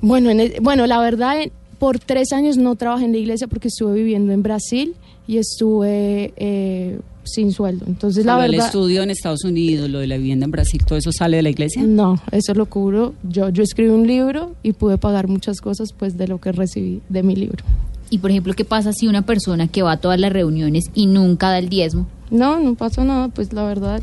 Bueno, 0.00 0.30
en 0.30 0.40
el- 0.40 0.54
bueno, 0.60 0.86
la 0.86 1.00
verdad, 1.00 1.42
en- 1.42 1.52
por 1.78 1.98
tres 1.98 2.32
años 2.32 2.56
no 2.56 2.74
trabajé 2.74 3.04
en 3.04 3.12
la 3.12 3.18
iglesia 3.18 3.46
porque 3.46 3.68
estuve 3.68 3.94
viviendo 3.94 4.32
en 4.32 4.42
Brasil 4.42 4.94
y 5.28 5.36
estuve 5.38 6.32
eh, 6.36 6.98
sin 7.24 7.52
sueldo. 7.52 7.84
Entonces, 7.86 8.24
la 8.24 8.36
Lo 8.36 8.42
del 8.42 8.52
verdad... 8.52 8.66
estudio 8.66 9.02
en 9.02 9.10
Estados 9.10 9.44
Unidos, 9.44 9.88
lo 9.90 9.98
de 9.98 10.06
la 10.06 10.16
vivienda 10.16 10.44
en 10.46 10.50
Brasil, 10.50 10.82
¿todo 10.84 10.98
eso 10.98 11.12
sale 11.12 11.36
de 11.36 11.42
la 11.42 11.50
iglesia? 11.50 11.82
No, 11.82 12.16
eso 12.32 12.54
lo 12.54 12.66
cubro. 12.66 13.14
Yo, 13.28 13.50
yo 13.50 13.62
escribí 13.62 13.90
un 13.90 14.06
libro 14.06 14.54
y 14.62 14.72
pude 14.72 14.98
pagar 14.98 15.28
muchas 15.28 15.60
cosas 15.60 15.92
pues 15.92 16.16
de 16.16 16.26
lo 16.26 16.40
que 16.40 16.52
recibí 16.52 17.00
de 17.08 17.22
mi 17.22 17.36
libro. 17.36 17.64
Y 18.10 18.18
por 18.18 18.30
ejemplo, 18.30 18.54
¿qué 18.54 18.64
pasa 18.64 18.92
si 18.94 19.06
una 19.06 19.22
persona 19.26 19.68
que 19.68 19.82
va 19.82 19.92
a 19.92 19.96
todas 20.00 20.18
las 20.18 20.32
reuniones 20.32 20.84
y 20.94 21.06
nunca 21.06 21.50
da 21.50 21.58
el 21.58 21.68
diezmo? 21.68 22.06
No, 22.30 22.58
no 22.58 22.74
pasa 22.74 23.04
nada, 23.04 23.28
pues 23.28 23.52
la 23.52 23.64
verdad, 23.64 24.00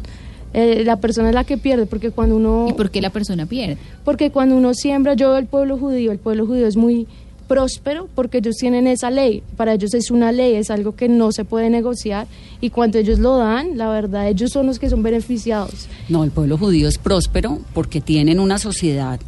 eh, 0.58 0.84
la 0.86 0.96
persona 0.96 1.28
es 1.28 1.36
la 1.36 1.44
que 1.44 1.58
pierde, 1.58 1.86
porque 1.86 2.12
cuando 2.12 2.38
uno... 2.38 2.68
¿Y 2.70 2.74
por 2.74 2.90
qué 2.90 3.02
la 3.02 3.10
persona 3.10 3.46
pierde? 3.46 3.78
Porque 4.06 4.32
cuando 4.32 4.56
uno 4.56 4.74
siembra, 4.74 5.14
yo 5.14 5.32
veo 5.32 5.38
el 5.38 5.48
pueblo 5.48 5.78
judío, 5.78 6.14
el 6.14 6.18
pueblo 6.18 6.46
judío 6.48 6.66
es 6.66 6.78
muy 6.78 7.08
próspero 7.46 8.08
porque 8.16 8.38
ellos 8.38 8.56
tienen 8.56 8.88
esa 8.88 9.12
ley, 9.12 9.44
para 9.58 9.74
ellos 9.74 9.94
es 9.94 10.12
una 10.12 10.32
ley, 10.32 10.56
es 10.56 10.72
algo 10.72 10.96
que 10.96 11.10
no 11.10 11.34
se 11.34 11.44
puede 11.44 11.70
negociar 11.70 12.28
y 12.62 12.70
cuando 12.70 12.98
ellos 12.98 13.20
lo 13.20 13.38
dan, 13.38 13.78
la 13.78 13.90
verdad, 13.90 14.30
ellos 14.30 14.52
son 14.52 14.66
los 14.68 14.80
que 14.80 14.90
son 14.90 15.04
beneficiados. 15.04 15.88
No, 16.08 16.24
el 16.24 16.32
pueblo 16.32 16.58
judío 16.58 16.88
es 16.88 16.98
próspero 16.98 17.60
porque 17.74 18.00
tienen 18.00 18.40
una 18.40 18.58
sociedad 18.58 19.20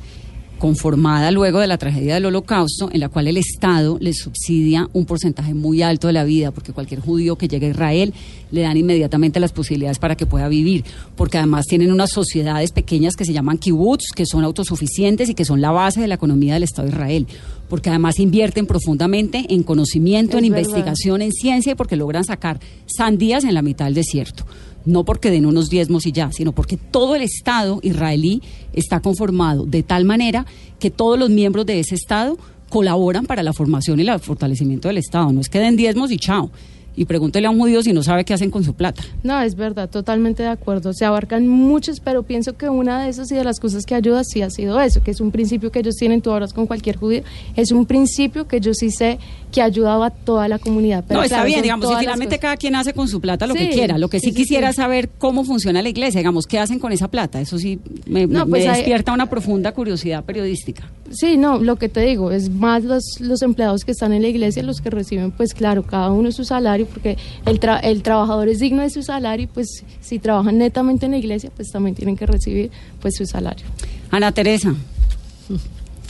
conformada 0.58 1.32
luego 1.32 1.60
de 1.60 1.68
la 1.68 1.78
tragedia 1.78 2.16
del 2.16 2.26
holocausto 2.26 2.90
en 2.92 3.00
la 3.00 3.10
cual 3.10 3.28
el 3.28 3.38
Estado 3.38 3.98
les 4.00 4.18
subsidia 4.18 4.90
un 4.94 5.06
porcentaje 5.06 5.54
muy 5.54 5.82
alto 5.82 6.08
de 6.08 6.14
la 6.14 6.24
vida 6.24 6.52
porque 6.52 6.74
cualquier 6.74 7.00
judío 7.00 7.36
que 7.38 7.48
llegue 7.48 7.68
a 7.68 7.70
Israel 7.70 8.14
le 8.52 8.62
dan 8.62 8.78
inmediatamente 8.78 9.40
las 9.40 9.52
posibilidades 9.52 10.00
para 10.00 10.16
que 10.16 10.26
pueda 10.26 10.48
vivir 10.48 10.84
porque 11.16 11.38
además 11.38 11.66
tienen 11.66 11.92
unas 11.92 12.12
sociedades 12.12 12.72
pequeñas 12.72 13.16
que 13.16 13.26
se 13.26 13.34
llaman 13.34 13.58
kibbutz 13.58 14.12
que 14.16 14.26
son 14.26 14.44
autosuficientes 14.44 15.30
y 15.30 15.34
que 15.34 15.46
son 15.46 15.62
la 15.62 15.72
base 15.72 16.02
de 16.02 16.08
la 16.08 16.16
economía 16.16 16.54
del 16.56 16.64
Estado 16.64 16.88
de 16.88 16.94
Israel 16.94 17.28
porque 17.70 17.90
además 17.90 18.20
invierten 18.20 18.66
profundamente 18.66 19.46
en 19.50 19.64
conocimiento, 19.64 20.38
Es 20.38 20.44
en 20.44 20.52
verdad. 20.52 20.68
investigación, 20.70 21.22
en 21.22 21.32
ciencia 21.34 21.74
y 21.74 21.76
porque 21.76 21.96
logran 21.98 22.24
sacar 22.24 22.60
sandías 22.86 23.44
en 23.44 23.54
la 23.54 23.62
mitad 23.62 23.86
del 23.86 23.94
desierto 23.94 24.46
no 24.88 25.04
porque 25.04 25.30
den 25.30 25.46
unos 25.46 25.70
diezmos 25.70 26.06
y 26.06 26.12
ya, 26.12 26.32
sino 26.32 26.54
porque 26.54 26.78
todo 26.78 27.16
el 27.16 27.22
Estado 27.22 27.80
israelí 27.84 28.42
está 28.74 29.02
conformado 29.02 29.66
de 29.66 29.84
tal 29.84 30.06
manera 30.06 30.46
que 30.80 30.90
todos 30.90 31.20
los 31.20 31.30
miembros 31.30 31.66
de 31.66 31.80
ese 31.80 31.96
Estado 31.96 32.38
colaboran 32.70 33.26
para 33.26 33.44
la 33.44 33.54
formación 33.54 34.00
y 34.00 34.08
el 34.08 34.20
fortalecimiento 34.20 34.88
del 34.88 34.98
Estado. 34.98 35.32
No 35.32 35.42
es 35.42 35.50
que 35.50 35.60
den 35.60 35.76
diezmos 35.76 36.12
y 36.12 36.18
chao. 36.18 36.52
Y 36.98 37.06
pregúntele 37.06 37.46
a 37.46 37.52
un 37.52 37.60
judío 37.60 37.82
si 37.84 37.94
no 37.94 38.02
sabe 38.02 38.26
qué 38.26 38.34
hacen 38.34 38.50
con 38.50 38.64
su 38.64 38.74
plata. 38.74 39.04
No, 39.22 39.40
es 39.40 39.56
verdad, 39.56 39.88
totalmente 39.88 40.42
de 40.42 40.50
acuerdo. 40.50 40.94
Se 40.94 41.06
abarcan 41.06 41.48
muchos, 41.48 42.00
pero 42.00 42.24
pienso 42.24 42.58
que 42.58 42.68
una 42.70 43.04
de 43.04 43.10
esas 43.10 43.32
y 43.32 43.36
de 43.36 43.44
las 43.44 43.60
cosas 43.60 43.86
que 43.86 43.94
ayuda 43.94 44.24
sí 44.24 44.42
ha 44.42 44.50
sido 44.50 44.82
eso, 44.82 45.04
que 45.04 45.12
es 45.12 45.22
un 45.22 45.32
principio 45.32 45.72
que 45.72 45.80
ellos 45.80 45.96
tienen, 45.96 46.22
tú 46.22 46.32
hablas 46.32 46.54
con 46.54 46.66
cualquier 46.66 46.98
judío, 46.98 47.22
es 47.56 47.72
un 47.72 47.86
principio 47.86 48.48
que 48.48 48.60
yo 48.60 48.74
sí 48.74 48.90
sé 48.90 49.20
que 49.52 49.62
ayudaba 49.62 50.08
a 50.08 50.10
toda 50.10 50.48
la 50.48 50.58
comunidad. 50.60 51.06
Pero 51.08 51.20
no, 51.20 51.24
está 51.24 51.38
claro, 51.38 51.48
bien, 51.48 51.62
digamos, 51.62 51.90
las 51.90 52.00
finalmente 52.00 52.40
cada 52.40 52.58
quien 52.58 52.76
hace 52.76 52.94
con 52.94 53.08
su 53.08 53.22
plata 53.22 53.46
lo 53.48 53.54
que 53.54 53.70
quiera. 53.70 53.98
Lo 54.00 54.10
que 54.10 54.20
sí, 54.20 54.34
quisiera 54.34 54.72
sí. 54.72 54.78
saber 54.78 55.08
cómo 55.20 55.44
funciona 55.44 55.82
la 55.84 55.90
iglesia, 55.90 56.20
digamos, 56.20 56.48
qué 56.48 56.58
hacen 56.60 56.80
con 56.80 56.92
esa 56.92 57.08
plata. 57.10 57.40
Eso 57.40 57.60
sí 57.60 57.80
me, 58.08 58.26
No, 58.26 58.46
me 58.46 58.50
pues 58.50 58.68
hay- 58.68 58.78
despierta 58.78 59.14
una 59.14 59.30
profunda 59.30 59.72
curiosidad 59.72 60.24
periodística. 60.26 60.90
Sí, 61.12 61.38
no, 61.38 61.60
lo 61.60 61.78
que 61.78 61.88
te 61.88 62.02
digo, 62.02 62.32
es 62.32 62.50
más 62.50 62.84
los, 62.84 63.22
los 63.22 63.42
empleados 63.42 63.86
que 63.86 63.92
están 63.92 64.12
en 64.14 64.24
la 64.24 64.28
iglesia 64.28 64.64
los 64.64 64.82
que 64.82 64.90
reciben, 64.90 65.32
pues 65.32 65.54
claro, 65.54 65.84
cada 65.84 66.12
uno 66.12 66.32
su 66.32 66.44
salario, 66.44 66.87
porque 66.88 67.18
el, 67.46 67.60
tra- 67.60 67.80
el 67.84 68.02
trabajador 68.04 68.48
es 68.50 68.60
digno 68.60 68.82
de 68.82 68.90
su 68.90 69.04
salario 69.04 69.44
y 69.46 69.48
pues 69.48 69.84
si 70.02 70.20
trabajan 70.20 70.58
netamente 70.58 71.06
en 71.06 71.12
la 71.14 71.18
iglesia, 71.18 71.52
pues 71.56 71.70
también 71.72 71.96
tienen 71.96 72.16
que 72.18 72.26
recibir 72.26 72.72
pues 73.02 73.16
su 73.16 73.26
salario. 73.26 73.66
Ana 74.12 74.32
Teresa, 74.32 74.74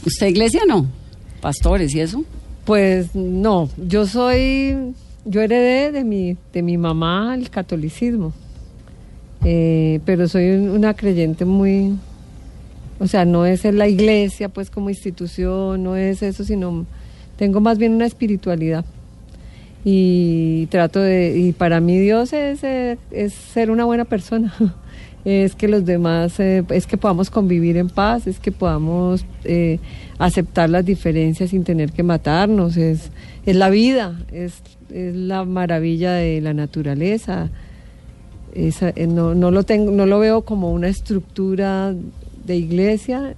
¿usted 0.06 0.26
iglesia 0.28 0.60
no? 0.66 0.86
Pastores 1.40 1.94
y 1.94 2.00
eso. 2.00 2.24
Pues 2.64 3.14
no, 3.14 3.68
yo 3.76 4.06
soy, 4.06 4.94
yo 5.24 5.40
heredé 5.40 5.90
de 5.92 6.04
mi, 6.04 6.36
de 6.52 6.62
mi 6.62 6.76
mamá 6.76 7.34
el 7.34 7.50
catolicismo, 7.50 8.32
Eh, 9.44 10.00
pero 10.04 10.26
soy 10.26 10.50
un- 10.50 10.68
una 10.70 10.94
creyente 10.94 11.44
muy, 11.44 11.94
o 12.98 13.06
sea, 13.06 13.24
no 13.24 13.46
es 13.46 13.64
en 13.64 13.78
la 13.78 13.86
iglesia 13.86 14.48
pues 14.48 14.68
como 14.68 14.90
institución, 14.90 15.82
no 15.84 15.94
es 15.96 16.22
eso, 16.22 16.42
sino 16.44 16.84
tengo 17.36 17.60
más 17.60 17.78
bien 17.78 17.92
una 17.94 18.04
espiritualidad 18.06 18.84
y 19.90 20.66
trato 20.66 21.00
de, 21.00 21.38
y 21.38 21.52
para 21.52 21.80
mí 21.80 21.98
Dios 21.98 22.34
es, 22.34 22.62
eh, 22.62 22.98
es 23.10 23.32
ser 23.32 23.70
una 23.70 23.84
buena 23.84 24.04
persona. 24.04 24.54
Es 25.24 25.56
que 25.56 25.68
los 25.68 25.84
demás, 25.84 26.38
eh, 26.40 26.64
es 26.70 26.86
que 26.86 26.96
podamos 26.96 27.28
convivir 27.28 27.76
en 27.76 27.90
paz, 27.90 28.26
es 28.26 28.38
que 28.38 28.52
podamos 28.52 29.26
eh, 29.44 29.78
aceptar 30.16 30.70
las 30.70 30.86
diferencias 30.86 31.50
sin 31.50 31.64
tener 31.64 31.92
que 31.92 32.02
matarnos, 32.02 32.76
es, 32.78 33.10
es 33.44 33.56
la 33.56 33.68
vida, 33.68 34.18
es, 34.32 34.62
es 34.90 35.14
la 35.14 35.44
maravilla 35.44 36.14
de 36.14 36.40
la 36.40 36.54
naturaleza. 36.54 37.50
No, 39.08 39.34
no, 39.34 39.50
lo 39.50 39.64
tengo, 39.64 39.90
no 39.90 40.06
lo 40.06 40.18
veo 40.20 40.42
como 40.42 40.72
una 40.72 40.88
estructura 40.88 41.94
de 42.46 42.56
iglesia, 42.56 43.34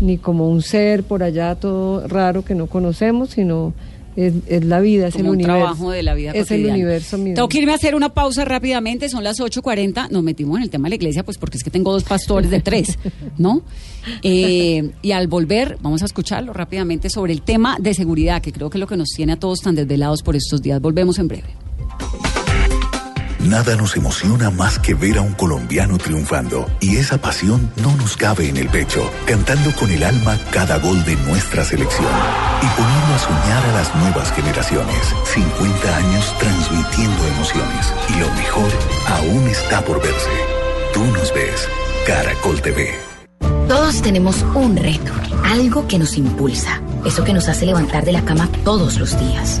ni 0.00 0.18
como 0.18 0.48
un 0.48 0.62
ser 0.62 1.04
por 1.04 1.22
allá 1.22 1.54
todo 1.54 2.08
raro 2.08 2.44
que 2.44 2.56
no 2.56 2.66
conocemos, 2.66 3.30
sino 3.30 3.72
es, 4.16 4.34
es 4.46 4.64
la 4.64 4.80
vida, 4.80 5.08
es 5.08 5.14
como 5.14 5.24
el 5.24 5.30
un 5.30 5.36
universo. 5.36 5.58
trabajo 5.58 5.90
de 5.90 6.02
la 6.02 6.14
vida 6.14 6.32
Es 6.32 6.50
el 6.50 6.66
universo 6.66 7.18
mismo. 7.18 7.34
Tengo 7.34 7.48
que 7.48 7.58
irme 7.58 7.72
a 7.72 7.76
hacer 7.76 7.94
una 7.94 8.10
pausa 8.10 8.44
rápidamente, 8.44 9.08
son 9.08 9.24
las 9.24 9.40
8.40, 9.40 10.10
nos 10.10 10.22
metimos 10.22 10.58
en 10.58 10.64
el 10.64 10.70
tema 10.70 10.86
de 10.86 10.90
la 10.90 10.94
iglesia, 10.96 11.24
pues 11.24 11.38
porque 11.38 11.56
es 11.58 11.64
que 11.64 11.70
tengo 11.70 11.92
dos 11.92 12.04
pastores 12.04 12.50
de 12.50 12.60
tres, 12.60 12.98
¿no? 13.38 13.62
Eh, 14.24 14.90
y 15.00 15.12
al 15.12 15.28
volver, 15.28 15.78
vamos 15.80 16.02
a 16.02 16.06
escucharlo 16.06 16.52
rápidamente 16.52 17.08
sobre 17.08 17.32
el 17.32 17.42
tema 17.42 17.76
de 17.78 17.94
seguridad, 17.94 18.42
que 18.42 18.50
creo 18.50 18.68
que 18.68 18.78
es 18.78 18.80
lo 18.80 18.88
que 18.88 18.96
nos 18.96 19.10
tiene 19.10 19.34
a 19.34 19.36
todos 19.36 19.60
tan 19.60 19.76
desvelados 19.76 20.24
por 20.24 20.34
estos 20.34 20.60
días. 20.60 20.80
Volvemos 20.80 21.20
en 21.20 21.28
breve. 21.28 21.46
Nada 23.42 23.74
nos 23.74 23.96
emociona 23.96 24.50
más 24.50 24.78
que 24.78 24.94
ver 24.94 25.18
a 25.18 25.22
un 25.22 25.32
colombiano 25.32 25.98
triunfando 25.98 26.70
y 26.78 26.96
esa 26.96 27.18
pasión 27.18 27.72
no 27.82 27.96
nos 27.96 28.16
cabe 28.16 28.48
en 28.48 28.56
el 28.56 28.68
pecho, 28.68 29.10
cantando 29.26 29.74
con 29.74 29.90
el 29.90 30.04
alma 30.04 30.38
cada 30.52 30.78
gol 30.78 31.04
de 31.04 31.16
nuestra 31.16 31.64
selección 31.64 32.06
y 32.62 32.66
poniendo 32.80 33.14
a 33.14 33.18
soñar 33.18 33.66
a 33.66 33.72
las 33.72 33.96
nuevas 33.96 34.32
generaciones. 34.32 34.96
50 35.24 35.96
años 35.96 36.34
transmitiendo 36.38 37.26
emociones 37.34 37.92
y 38.10 38.20
lo 38.20 38.32
mejor 38.34 38.70
aún 39.08 39.48
está 39.48 39.84
por 39.84 40.00
verse. 40.00 40.30
Tú 40.94 41.04
nos 41.06 41.34
ves, 41.34 41.68
Caracol 42.06 42.62
TV. 42.62 42.94
Todos 43.66 44.02
tenemos 44.02 44.44
un 44.54 44.76
reto, 44.76 45.12
algo 45.44 45.88
que 45.88 45.98
nos 45.98 46.16
impulsa, 46.16 46.80
eso 47.04 47.24
que 47.24 47.32
nos 47.32 47.48
hace 47.48 47.66
levantar 47.66 48.04
de 48.04 48.12
la 48.12 48.24
cama 48.24 48.48
todos 48.64 48.98
los 48.98 49.18
días, 49.18 49.60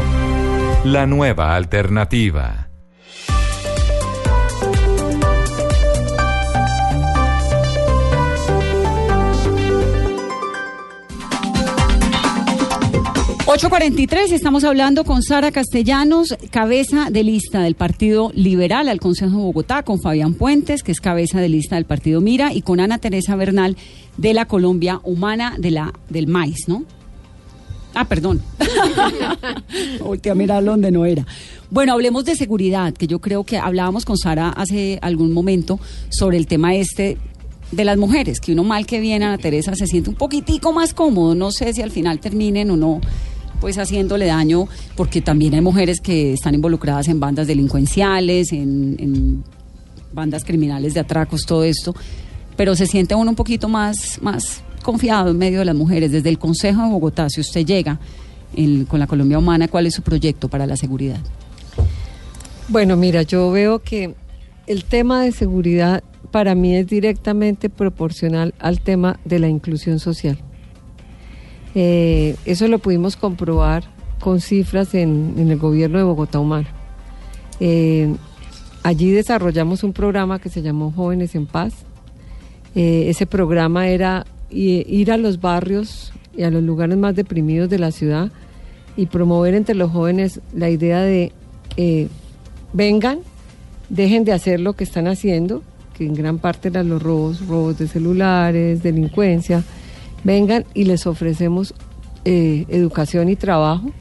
La 0.83 1.05
nueva 1.05 1.55
alternativa. 1.55 2.67
...8.43, 13.51 14.31
estamos 14.31 14.63
hablando 14.63 15.03
con 15.03 15.21
Sara 15.21 15.51
Castellanos, 15.51 16.37
cabeza 16.51 17.09
de 17.11 17.23
lista 17.23 17.61
del 17.61 17.75
Partido 17.75 18.31
Liberal 18.33 18.87
al 18.87 19.01
Consejo 19.01 19.37
de 19.37 19.43
Bogotá, 19.43 19.83
con 19.83 19.99
Fabián 19.99 20.35
Puentes, 20.35 20.83
que 20.83 20.93
es 20.93 21.01
cabeza 21.01 21.41
de 21.41 21.49
lista 21.49 21.75
del 21.75 21.83
Partido 21.83 22.21
Mira, 22.21 22.53
y 22.53 22.61
con 22.61 22.79
Ana 22.79 22.97
Teresa 22.97 23.35
Bernal 23.35 23.75
de 24.15 24.33
la 24.33 24.45
Colombia 24.45 25.01
Humana 25.03 25.55
de 25.57 25.71
la, 25.71 25.93
del 26.07 26.27
Maíz, 26.27 26.69
¿no? 26.69 26.85
Ah, 27.93 28.05
perdón. 28.05 28.41
Volteé 29.99 30.31
a 30.31 30.35
mirar 30.35 30.63
donde 30.63 30.91
no 30.91 31.05
era. 31.05 31.25
Bueno, 31.69 31.93
hablemos 31.93 32.25
de 32.25 32.35
seguridad, 32.35 32.93
que 32.93 33.07
yo 33.07 33.19
creo 33.19 33.43
que 33.43 33.57
hablábamos 33.57 34.05
con 34.05 34.17
Sara 34.17 34.49
hace 34.49 34.99
algún 35.01 35.33
momento 35.33 35.79
sobre 36.09 36.37
el 36.37 36.47
tema 36.47 36.75
este 36.75 37.17
de 37.71 37.85
las 37.85 37.97
mujeres, 37.97 38.39
que 38.39 38.51
uno 38.51 38.63
mal 38.63 38.85
que 38.85 38.99
viene, 38.99 39.25
Ana 39.25 39.37
Teresa, 39.37 39.75
se 39.75 39.87
siente 39.87 40.09
un 40.09 40.15
poquitico 40.15 40.73
más 40.73 40.93
cómodo. 40.93 41.35
No 41.35 41.51
sé 41.51 41.73
si 41.73 41.81
al 41.81 41.91
final 41.91 42.19
terminen 42.19 42.71
o 42.71 42.77
no 42.77 43.01
pues 43.61 43.77
haciéndole 43.77 44.25
daño, 44.25 44.67
porque 44.95 45.21
también 45.21 45.53
hay 45.53 45.61
mujeres 45.61 46.01
que 46.01 46.33
están 46.33 46.55
involucradas 46.55 47.07
en 47.07 47.19
bandas 47.19 47.45
delincuenciales, 47.45 48.51
en, 48.53 48.95
en 48.99 49.43
bandas 50.11 50.43
criminales 50.43 50.95
de 50.95 50.99
atracos, 50.99 51.45
todo 51.45 51.63
esto, 51.63 51.95
pero 52.57 52.75
se 52.75 52.87
siente 52.87 53.13
uno 53.13 53.29
un 53.29 53.35
poquito 53.35 53.69
más, 53.69 54.19
más 54.21 54.63
confiado 54.81 55.31
en 55.31 55.37
medio 55.37 55.59
de 55.59 55.65
las 55.65 55.75
mujeres. 55.75 56.11
Desde 56.11 56.29
el 56.29 56.39
Consejo 56.39 56.83
de 56.83 56.89
Bogotá, 56.89 57.29
si 57.29 57.41
usted 57.41 57.65
llega 57.65 57.99
con 58.87 58.99
la 58.99 59.07
Colombia 59.07 59.39
Humana, 59.39 59.67
¿cuál 59.67 59.87
es 59.87 59.93
su 59.93 60.01
proyecto 60.01 60.49
para 60.49 60.67
la 60.67 60.75
seguridad? 60.75 61.19
Bueno, 62.67 62.97
mira, 62.97 63.21
yo 63.23 63.51
veo 63.51 63.79
que 63.79 64.15
el 64.67 64.83
tema 64.85 65.23
de 65.23 65.31
seguridad 65.31 66.03
para 66.31 66.55
mí 66.55 66.75
es 66.75 66.87
directamente 66.87 67.69
proporcional 67.69 68.53
al 68.59 68.79
tema 68.79 69.19
de 69.25 69.39
la 69.39 69.49
inclusión 69.49 69.99
social. 69.99 70.37
Eh, 71.75 72.35
eso 72.45 72.67
lo 72.67 72.79
pudimos 72.79 73.15
comprobar 73.15 73.83
con 74.19 74.41
cifras 74.41 74.93
en, 74.93 75.35
en 75.37 75.49
el 75.49 75.57
gobierno 75.57 75.97
de 75.97 76.03
Bogotá 76.03 76.39
Humana. 76.39 76.67
Eh, 77.59 78.13
allí 78.83 79.11
desarrollamos 79.11 79.83
un 79.83 79.93
programa 79.93 80.39
que 80.39 80.49
se 80.49 80.61
llamó 80.61 80.91
Jóvenes 80.91 81.35
en 81.35 81.45
Paz. 81.45 81.73
Eh, 82.75 83.05
ese 83.09 83.25
programa 83.25 83.87
era 83.87 84.25
i- 84.51 84.85
ir 84.87 85.11
a 85.11 85.17
los 85.17 85.39
barrios 85.41 86.11
y 86.35 86.43
a 86.43 86.51
los 86.51 86.63
lugares 86.63 86.97
más 86.97 87.15
deprimidos 87.15 87.69
de 87.69 87.79
la 87.79 87.91
ciudad 87.91 88.31
y 88.97 89.05
promover 89.07 89.53
entre 89.55 89.75
los 89.75 89.91
jóvenes 89.91 90.39
la 90.53 90.69
idea 90.69 91.01
de 91.01 91.31
eh, 91.77 92.07
vengan, 92.73 93.19
dejen 93.89 94.23
de 94.25 94.33
hacer 94.33 94.59
lo 94.59 94.73
que 94.73 94.83
están 94.83 95.07
haciendo, 95.07 95.63
que 95.97 96.05
en 96.05 96.13
gran 96.13 96.37
parte 96.39 96.67
eran 96.69 96.89
los 96.89 97.01
robos, 97.01 97.45
robos 97.47 97.77
de 97.77 97.87
celulares, 97.87 98.81
delincuencia, 98.83 99.63
vengan 100.23 100.65
y 100.73 100.83
les 100.85 101.07
ofrecemos 101.07 101.73
eh, 102.25 102.65
educación 102.69 103.29
y 103.29 103.35
trabajo 103.35 103.91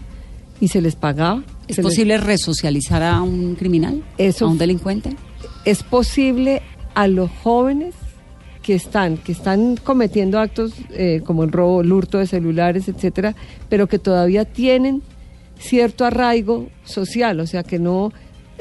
y 0.60 0.68
se 0.68 0.80
les 0.80 0.94
pagaba. 0.94 1.42
¿Es 1.68 1.76
se 1.76 1.82
les- 1.82 1.90
posible 1.90 2.18
resocializar 2.18 3.02
a 3.02 3.22
un 3.22 3.54
criminal? 3.54 4.02
Eso- 4.18 4.46
¿A 4.46 4.48
un 4.50 4.58
delincuente? 4.58 5.16
es 5.64 5.82
posible 5.82 6.62
a 6.94 7.06
los 7.06 7.30
jóvenes 7.42 7.94
que 8.70 8.76
están 8.76 9.16
que 9.16 9.32
están 9.32 9.76
cometiendo 9.82 10.38
actos 10.38 10.72
eh, 10.90 11.22
como 11.24 11.42
el 11.42 11.50
robo, 11.50 11.80
el 11.80 11.92
hurto 11.92 12.18
de 12.18 12.28
celulares, 12.28 12.86
etcétera, 12.86 13.34
pero 13.68 13.88
que 13.88 13.98
todavía 13.98 14.44
tienen 14.44 15.02
cierto 15.58 16.04
arraigo 16.04 16.68
social, 16.84 17.40
o 17.40 17.46
sea 17.48 17.64
que 17.64 17.80
no 17.80 18.12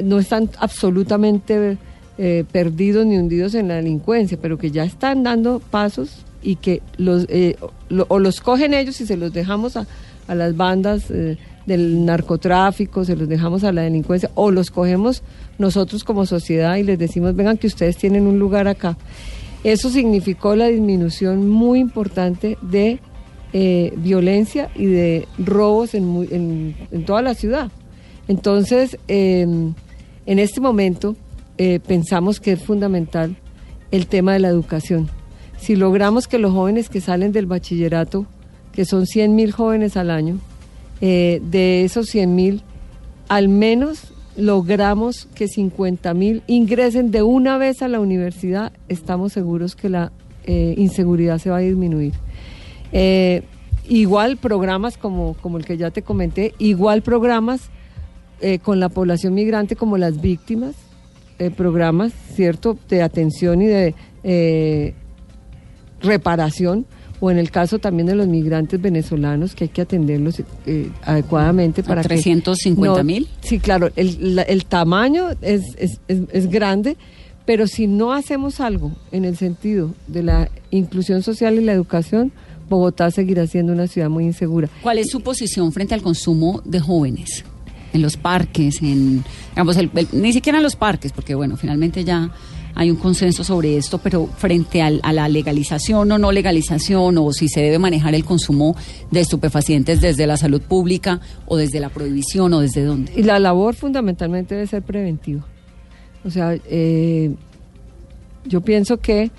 no 0.03 0.17
están 0.17 0.49
absolutamente 0.57 1.77
eh, 2.17 2.43
perdidos 2.51 3.05
ni 3.05 3.17
hundidos 3.19 3.53
en 3.53 3.67
la 3.67 3.75
delincuencia, 3.75 4.39
pero 4.41 4.57
que 4.57 4.71
ya 4.71 4.83
están 4.83 5.21
dando 5.21 5.59
pasos 5.59 6.25
y 6.41 6.55
que 6.55 6.81
los 6.97 7.27
eh, 7.29 7.55
lo- 7.89 8.07
o 8.09 8.17
los 8.17 8.41
cogen 8.41 8.73
ellos 8.73 8.99
y 9.01 9.05
se 9.05 9.15
los 9.15 9.31
dejamos 9.31 9.77
a, 9.77 9.85
a 10.27 10.33
las 10.33 10.57
bandas 10.57 11.11
eh, 11.11 11.37
del 11.67 12.03
narcotráfico, 12.03 13.05
se 13.05 13.15
los 13.15 13.29
dejamos 13.29 13.63
a 13.63 13.71
la 13.71 13.83
delincuencia, 13.83 14.31
o 14.33 14.49
los 14.49 14.71
cogemos 14.71 15.21
nosotros 15.59 16.03
como 16.03 16.25
sociedad 16.25 16.77
y 16.77 16.83
les 16.83 16.97
decimos, 16.97 17.35
vengan 17.35 17.59
que 17.59 17.67
ustedes 17.67 17.95
tienen 17.95 18.25
un 18.25 18.39
lugar 18.39 18.67
acá. 18.67 18.97
Eso 19.63 19.89
significó 19.89 20.55
la 20.55 20.67
disminución 20.67 21.49
muy 21.49 21.79
importante 21.79 22.57
de 22.61 22.99
eh, 23.51 23.93
violencia 23.97 24.69
y 24.75 24.85
de 24.85 25.27
robos 25.37 25.93
en, 25.93 26.75
toda 27.05 27.21
la 27.21 27.33
ciudad. 27.33 27.71
Entonces, 28.27 28.97
eh, 29.07 29.45
en 30.25 30.39
este 30.39 30.61
momento 30.61 31.15
eh, 31.57 31.79
pensamos 31.85 32.39
que 32.39 32.53
es 32.53 32.63
fundamental 32.63 33.35
el 33.91 34.07
tema 34.07 34.33
de 34.33 34.39
la 34.39 34.47
educación. 34.47 35.09
Si 35.57 35.75
logramos 35.75 36.27
que 36.27 36.39
los 36.39 36.53
jóvenes 36.53 36.89
que 36.89 37.01
salen 37.01 37.31
del 37.31 37.47
bachillerato, 37.47 38.25
que 38.71 38.85
son 38.85 39.05
100 39.05 39.35
mil 39.35 39.51
jóvenes 39.51 39.97
al 39.97 40.09
año, 40.09 40.39
eh, 41.01 41.41
de 41.43 41.83
esos 41.83 42.07
100 42.07 42.35
mil, 42.35 42.61
al 43.27 43.49
menos 43.49 44.13
logramos 44.39 45.27
que 45.35 45.47
50 45.47 46.13
mil 46.13 46.43
ingresen 46.47 47.11
de 47.11 47.23
una 47.23 47.57
vez 47.57 47.81
a 47.81 47.87
la 47.87 47.99
universidad, 47.99 48.71
estamos 48.87 49.33
seguros 49.33 49.75
que 49.75 49.89
la 49.89 50.11
eh, 50.45 50.73
inseguridad 50.77 51.37
se 51.37 51.49
va 51.49 51.57
a 51.57 51.61
disminuir. 51.61 52.13
Eh, 52.91 53.43
igual 53.87 54.37
programas 54.37 54.97
como, 54.97 55.33
como 55.35 55.57
el 55.57 55.65
que 55.65 55.77
ya 55.77 55.91
te 55.91 56.01
comenté, 56.01 56.53
igual 56.57 57.01
programas 57.01 57.69
eh, 58.41 58.59
con 58.59 58.79
la 58.79 58.89
población 58.89 59.33
migrante 59.33 59.75
como 59.75 59.97
las 59.97 60.21
víctimas, 60.21 60.75
programas, 61.55 62.11
¿cierto?, 62.33 62.77
de 62.89 63.01
atención 63.01 63.61
y 63.61 63.67
de, 63.67 64.93
reparación 66.01 66.85
o 67.21 67.29
en 67.31 67.37
el 67.37 67.51
caso 67.51 67.79
también 67.79 68.07
de 68.07 68.15
los 68.15 68.27
migrantes 68.27 68.81
venezolanos 68.81 69.55
que 69.55 69.65
hay 69.65 69.69
que 69.69 69.81
atenderlos 69.81 70.41
eh, 70.65 70.89
adecuadamente 71.03 71.83
para 71.83 72.01
¿A 72.01 72.03
350 72.03 73.03
mil? 73.03 73.27
Sí, 73.41 73.59
claro, 73.59 73.89
el, 73.95 74.35
la- 74.35 74.43
el 74.43 74.65
tamaño 74.65 75.29
es, 75.41 75.63
es, 75.77 75.99
es- 76.07 76.21
es 76.31 76.49
grande, 76.49 76.95
pero 77.45 77.67
si 77.67 77.87
no 77.87 78.13
hacemos 78.13 78.59
algo 78.59 78.91
en 79.11 79.25
el 79.25 79.35
sentido 79.37 79.93
de 80.07 80.23
la 80.23 80.49
inclusión 80.71 81.21
social 81.23 81.55
y 81.55 81.61
la 81.63 81.73
educación, 81.73 82.31
Bogotá 82.69 83.09
seguirá 83.11 83.47
siendo 83.47 83.73
una 83.73 83.87
ciudad 83.87 84.09
muy 84.09 84.25
insegura. 84.25 84.69
¿Cuál 84.83 84.99
es 84.99 85.09
su 85.09 85.21
posición 85.21 85.71
frente 85.71 85.95
al 85.95 86.01
consumo 86.03 86.61
de 86.65 86.79
jóvenes? 86.79 87.43
En 87.91 88.03
los 88.03 88.15
parques, 88.17 88.83
en, 88.83 89.23
digamos, 89.49 89.75
el- 89.77 89.89
el- 89.95 90.07
ni 90.13 90.31
siquiera 90.31 90.59
en 90.59 90.63
los 90.63 90.75
parques, 90.75 91.11
porque 91.11 91.33
bueno, 91.33 91.57
finalmente 91.57 92.03
ya 92.03 92.29
hay 92.75 92.91
un 92.91 92.97
consenso 92.97 93.43
sobre 93.43 93.77
esto, 93.77 93.97
pero 93.97 94.27
frente 94.27 94.81
al- 94.81 94.99
a 95.03 95.11
la 95.13 95.27
legalización 95.27 96.11
o 96.11 96.17
no 96.17 96.31
legalización, 96.31 97.17
o 97.17 97.31
si 97.33 97.47
se 97.49 97.61
debe 97.61 97.79
manejar 97.79 98.15
el 98.15 98.23
consumo 98.23 98.75
de 99.11 99.19
estupefacientes 99.19 100.01
desde 100.01 100.27
la 100.27 100.37
salud 100.37 100.61
pública, 100.61 101.19
o 101.45 101.57
desde 101.57 101.79
la 101.79 101.89
prohibición, 101.89 102.53
o 102.53 102.59
desde 102.61 102.83
dónde. 102.83 103.11
Y 103.15 103.23
la 103.23 103.39
labor 103.39 103.75
fundamentalmente 103.75 104.55
debe 104.55 104.67
ser 104.67 104.81
preventiva. 104.83 105.45
O 106.25 106.29
sea, 106.29 106.55
eh, 106.65 107.33
yo 108.45 108.61
pienso 108.61 108.97
que 108.97 109.31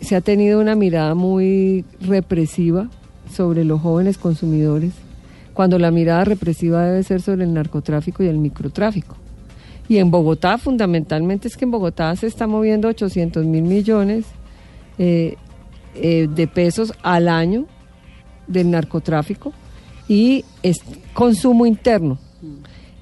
se 0.00 0.14
ha 0.16 0.20
tenido 0.20 0.60
una 0.60 0.74
mirada 0.74 1.14
muy 1.14 1.84
represiva 2.00 2.88
sobre 3.34 3.64
los 3.64 3.80
jóvenes 3.80 4.18
consumidores, 4.18 4.92
cuando 5.54 5.78
la 5.78 5.90
mirada 5.90 6.24
represiva 6.24 6.84
debe 6.84 7.02
ser 7.02 7.22
sobre 7.22 7.44
el 7.44 7.54
narcotráfico 7.54 8.22
y 8.22 8.26
el 8.26 8.36
microtráfico. 8.38 9.15
Y 9.88 9.98
en 9.98 10.10
Bogotá, 10.10 10.58
fundamentalmente, 10.58 11.48
es 11.48 11.56
que 11.56 11.64
en 11.64 11.70
Bogotá 11.70 12.14
se 12.16 12.26
está 12.26 12.46
moviendo 12.46 12.88
800 12.88 13.44
mil 13.44 13.62
millones 13.62 14.24
eh, 14.98 15.36
eh, 15.94 16.28
de 16.28 16.46
pesos 16.46 16.92
al 17.02 17.28
año 17.28 17.66
del 18.46 18.70
narcotráfico 18.70 19.52
y 20.08 20.44
es 20.62 20.78
consumo 21.12 21.66
interno. 21.66 22.18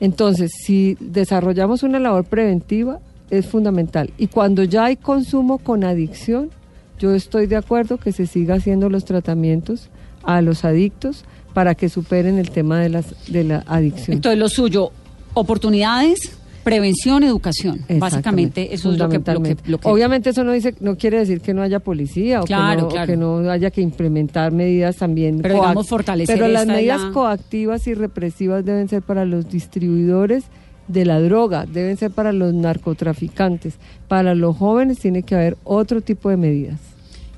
Entonces, 0.00 0.50
si 0.64 0.96
desarrollamos 1.00 1.82
una 1.82 1.98
labor 1.98 2.24
preventiva, 2.24 3.00
es 3.30 3.46
fundamental. 3.46 4.12
Y 4.18 4.26
cuando 4.26 4.64
ya 4.64 4.84
hay 4.86 4.96
consumo 4.96 5.58
con 5.58 5.84
adicción, 5.84 6.50
yo 6.98 7.14
estoy 7.14 7.46
de 7.46 7.56
acuerdo 7.56 7.98
que 7.98 8.12
se 8.12 8.26
siga 8.26 8.56
haciendo 8.56 8.88
los 8.88 9.04
tratamientos 9.04 9.88
a 10.22 10.40
los 10.42 10.64
adictos 10.64 11.24
para 11.52 11.74
que 11.74 11.88
superen 11.88 12.38
el 12.38 12.50
tema 12.50 12.80
de, 12.80 12.88
las, 12.88 13.14
de 13.30 13.44
la 13.44 13.64
adicción. 13.66 14.16
Entonces, 14.16 14.38
lo 14.38 14.48
suyo, 14.48 14.90
oportunidades, 15.34 16.38
prevención, 16.64 17.22
educación. 17.22 17.80
Básicamente, 17.98 18.74
eso 18.74 18.90
es 18.92 18.98
lo 18.98 19.08
que, 19.08 19.18
lo 19.18 19.22
que, 19.24 19.30
fundamentalmente. 19.32 19.70
lo 19.70 19.78
que- 19.78 19.88
Obviamente 19.88 20.30
eso 20.30 20.42
no 20.44 20.52
dice, 20.52 20.74
no 20.80 20.96
quiere 20.96 21.18
decir 21.18 21.40
que 21.40 21.54
no 21.54 21.62
haya 21.62 21.78
policía 21.80 22.40
o, 22.40 22.44
Claro, 22.44 22.74
que, 22.76 22.82
no, 22.82 22.86
o 22.86 22.90
claro. 22.90 23.06
que 23.06 23.16
no 23.16 23.50
haya 23.50 23.70
que 23.70 23.80
implementar 23.82 24.50
medidas 24.52 24.96
también. 24.96 25.40
Pero, 25.42 25.54
digamos, 25.56 25.86
fortalecer 25.88 26.36
Pero 26.36 26.48
las 26.48 26.66
medidas 26.66 27.00
la- 27.02 27.10
coactivas 27.12 27.86
y 27.86 27.94
represivas 27.94 28.64
deben 28.64 28.88
ser 28.88 29.02
para 29.02 29.24
los 29.24 29.48
distribuidores 29.50 30.44
de 30.88 31.04
la 31.04 31.20
droga, 31.20 31.64
deben 31.66 31.96
ser 31.96 32.10
para 32.10 32.32
los 32.32 32.52
narcotraficantes. 32.52 33.74
Para 34.08 34.34
los 34.34 34.56
jóvenes 34.56 34.98
tiene 34.98 35.22
que 35.22 35.34
haber 35.34 35.56
otro 35.64 36.00
tipo 36.00 36.28
de 36.30 36.36
medidas. 36.36 36.80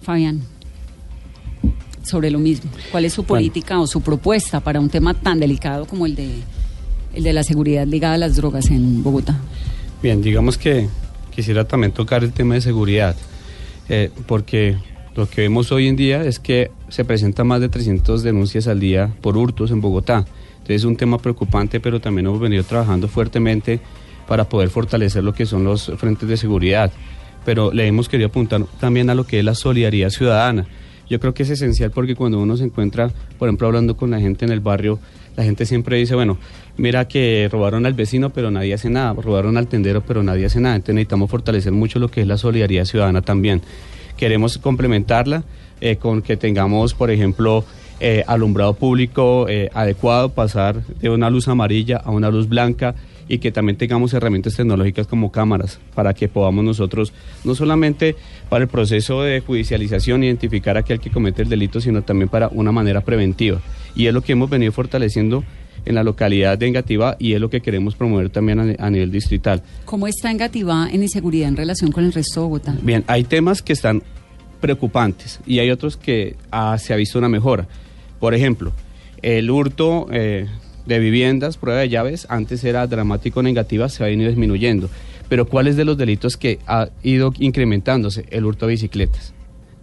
Fabián, 0.02 0.40
sobre 2.02 2.30
lo 2.30 2.38
mismo. 2.38 2.70
¿Cuál 2.92 3.04
es 3.04 3.12
su 3.12 3.24
política 3.24 3.80
o 3.80 3.86
su 3.86 4.00
propuesta 4.00 4.60
para 4.60 4.78
un 4.80 4.88
tema 4.88 5.14
tan 5.14 5.40
delicado 5.40 5.86
como 5.86 6.06
el 6.06 6.14
de, 6.14 6.28
el 7.16 7.22
de 7.22 7.32
la 7.32 7.42
seguridad 7.42 7.86
ligada 7.86 8.14
a 8.14 8.18
las 8.18 8.36
drogas 8.36 8.70
en 8.70 9.02
Bogotá? 9.02 9.36
Bien, 10.02 10.22
digamos 10.22 10.58
que 10.58 10.88
quisiera 11.34 11.66
también 11.66 11.92
tocar 11.92 12.22
el 12.22 12.32
tema 12.32 12.54
de 12.54 12.60
seguridad, 12.60 13.16
eh, 13.88 14.10
porque 14.26 14.76
lo 15.16 15.28
que 15.28 15.40
vemos 15.40 15.72
hoy 15.72 15.88
en 15.88 15.96
día 15.96 16.22
es 16.22 16.38
que 16.38 16.70
se 16.88 17.04
presentan 17.04 17.46
más 17.46 17.60
de 17.60 17.70
300 17.70 18.22
denuncias 18.22 18.68
al 18.68 18.78
día 18.78 19.14
por 19.22 19.36
hurtos 19.36 19.70
en 19.70 19.80
Bogotá. 19.80 20.26
Entonces 20.58 20.76
es 20.76 20.84
un 20.84 20.96
tema 20.96 21.18
preocupante, 21.18 21.80
pero 21.80 22.00
también 22.00 22.26
hemos 22.26 22.40
venido 22.40 22.64
trabajando 22.64 23.08
fuertemente 23.08 23.80
para 24.26 24.48
poder 24.48 24.68
fortalecer 24.68 25.24
lo 25.24 25.32
que 25.32 25.46
son 25.46 25.64
los 25.64 25.90
frentes 25.96 26.28
de 26.28 26.36
seguridad. 26.36 26.92
Pero 27.44 27.72
le 27.72 27.86
hemos 27.86 28.08
querido 28.08 28.28
apuntar 28.28 28.64
también 28.78 29.08
a 29.08 29.14
lo 29.14 29.24
que 29.24 29.38
es 29.38 29.44
la 29.44 29.54
solidaridad 29.54 30.10
ciudadana. 30.10 30.66
Yo 31.08 31.20
creo 31.20 31.32
que 31.32 31.44
es 31.44 31.50
esencial 31.50 31.92
porque 31.92 32.16
cuando 32.16 32.40
uno 32.40 32.56
se 32.56 32.64
encuentra, 32.64 33.10
por 33.38 33.48
ejemplo, 33.48 33.68
hablando 33.68 33.96
con 33.96 34.10
la 34.10 34.20
gente 34.20 34.44
en 34.44 34.50
el 34.50 34.60
barrio, 34.60 34.98
la 35.36 35.44
gente 35.44 35.66
siempre 35.66 35.98
dice, 35.98 36.14
bueno, 36.14 36.38
mira 36.76 37.08
que 37.08 37.48
robaron 37.50 37.86
al 37.86 37.94
vecino, 37.94 38.30
pero 38.30 38.50
nadie 38.50 38.74
hace 38.74 38.90
nada, 38.90 39.14
robaron 39.14 39.56
al 39.56 39.68
tendero, 39.68 40.02
pero 40.02 40.22
nadie 40.22 40.46
hace 40.46 40.60
nada. 40.60 40.76
Entonces 40.76 40.94
necesitamos 40.94 41.30
fortalecer 41.30 41.72
mucho 41.72 41.98
lo 41.98 42.08
que 42.08 42.22
es 42.22 42.26
la 42.26 42.36
solidaridad 42.36 42.84
ciudadana 42.84 43.22
también. 43.22 43.62
Queremos 44.16 44.58
complementarla 44.58 45.44
eh, 45.80 45.96
con 45.96 46.22
que 46.22 46.36
tengamos, 46.36 46.94
por 46.94 47.10
ejemplo, 47.10 47.64
eh, 48.00 48.24
alumbrado 48.26 48.74
público 48.74 49.46
eh, 49.48 49.70
adecuado, 49.72 50.30
pasar 50.30 50.82
de 50.82 51.08
una 51.08 51.30
luz 51.30 51.48
amarilla 51.48 51.96
a 51.98 52.10
una 52.10 52.30
luz 52.30 52.48
blanca 52.48 52.94
y 53.28 53.38
que 53.38 53.50
también 53.50 53.76
tengamos 53.76 54.12
herramientas 54.14 54.54
tecnológicas 54.54 55.06
como 55.06 55.32
cámaras 55.32 55.80
para 55.94 56.14
que 56.14 56.28
podamos 56.28 56.64
nosotros, 56.64 57.12
no 57.44 57.54
solamente 57.54 58.14
para 58.48 58.64
el 58.64 58.68
proceso 58.68 59.22
de 59.22 59.40
judicialización, 59.40 60.24
identificar 60.24 60.76
a 60.76 60.80
aquel 60.80 61.00
que 61.00 61.10
comete 61.10 61.42
el 61.42 61.48
delito, 61.48 61.80
sino 61.80 62.02
también 62.02 62.28
para 62.28 62.48
una 62.48 62.70
manera 62.70 63.00
preventiva. 63.00 63.60
Y 63.94 64.06
es 64.06 64.14
lo 64.14 64.20
que 64.20 64.32
hemos 64.32 64.50
venido 64.50 64.72
fortaleciendo 64.72 65.42
en 65.86 65.94
la 65.94 66.04
localidad 66.04 66.58
de 66.58 66.66
Engativá 66.66 67.16
y 67.18 67.32
es 67.32 67.40
lo 67.40 67.48
que 67.48 67.60
queremos 67.62 67.94
promover 67.94 68.28
también 68.28 68.60
a, 68.60 68.86
a 68.86 68.90
nivel 68.90 69.10
distrital. 69.10 69.62
¿Cómo 69.86 70.06
está 70.06 70.30
Engativá 70.30 70.88
en 70.92 71.02
inseguridad 71.02 71.48
en 71.48 71.56
relación 71.56 71.92
con 71.92 72.04
el 72.04 72.12
resto 72.12 72.40
de 72.40 72.46
Bogotá? 72.46 72.76
Bien, 72.82 73.04
hay 73.06 73.24
temas 73.24 73.62
que 73.62 73.72
están 73.72 74.02
preocupantes 74.60 75.40
y 75.46 75.60
hay 75.60 75.70
otros 75.70 75.96
que 75.96 76.36
ah, 76.50 76.76
se 76.78 76.92
ha 76.92 76.96
visto 76.96 77.18
una 77.18 77.28
mejora. 77.28 77.66
Por 78.20 78.34
ejemplo, 78.34 78.72
el 79.22 79.50
hurto 79.50 80.08
eh, 80.10 80.46
de 80.86 80.98
viviendas, 80.98 81.56
prueba 81.56 81.80
de 81.80 81.88
llaves, 81.88 82.26
antes 82.28 82.64
era 82.64 82.86
dramático 82.86 83.42
negativa, 83.42 83.88
se 83.88 84.02
ha 84.02 84.06
venido 84.06 84.28
disminuyendo. 84.28 84.88
Pero 85.28 85.46
¿cuál 85.46 85.66
es 85.66 85.76
de 85.76 85.84
los 85.84 85.98
delitos 85.98 86.36
que 86.36 86.60
ha 86.66 86.88
ido 87.02 87.32
incrementándose? 87.38 88.26
El 88.30 88.44
hurto 88.44 88.66
de 88.66 88.72
bicicletas. 88.72 89.34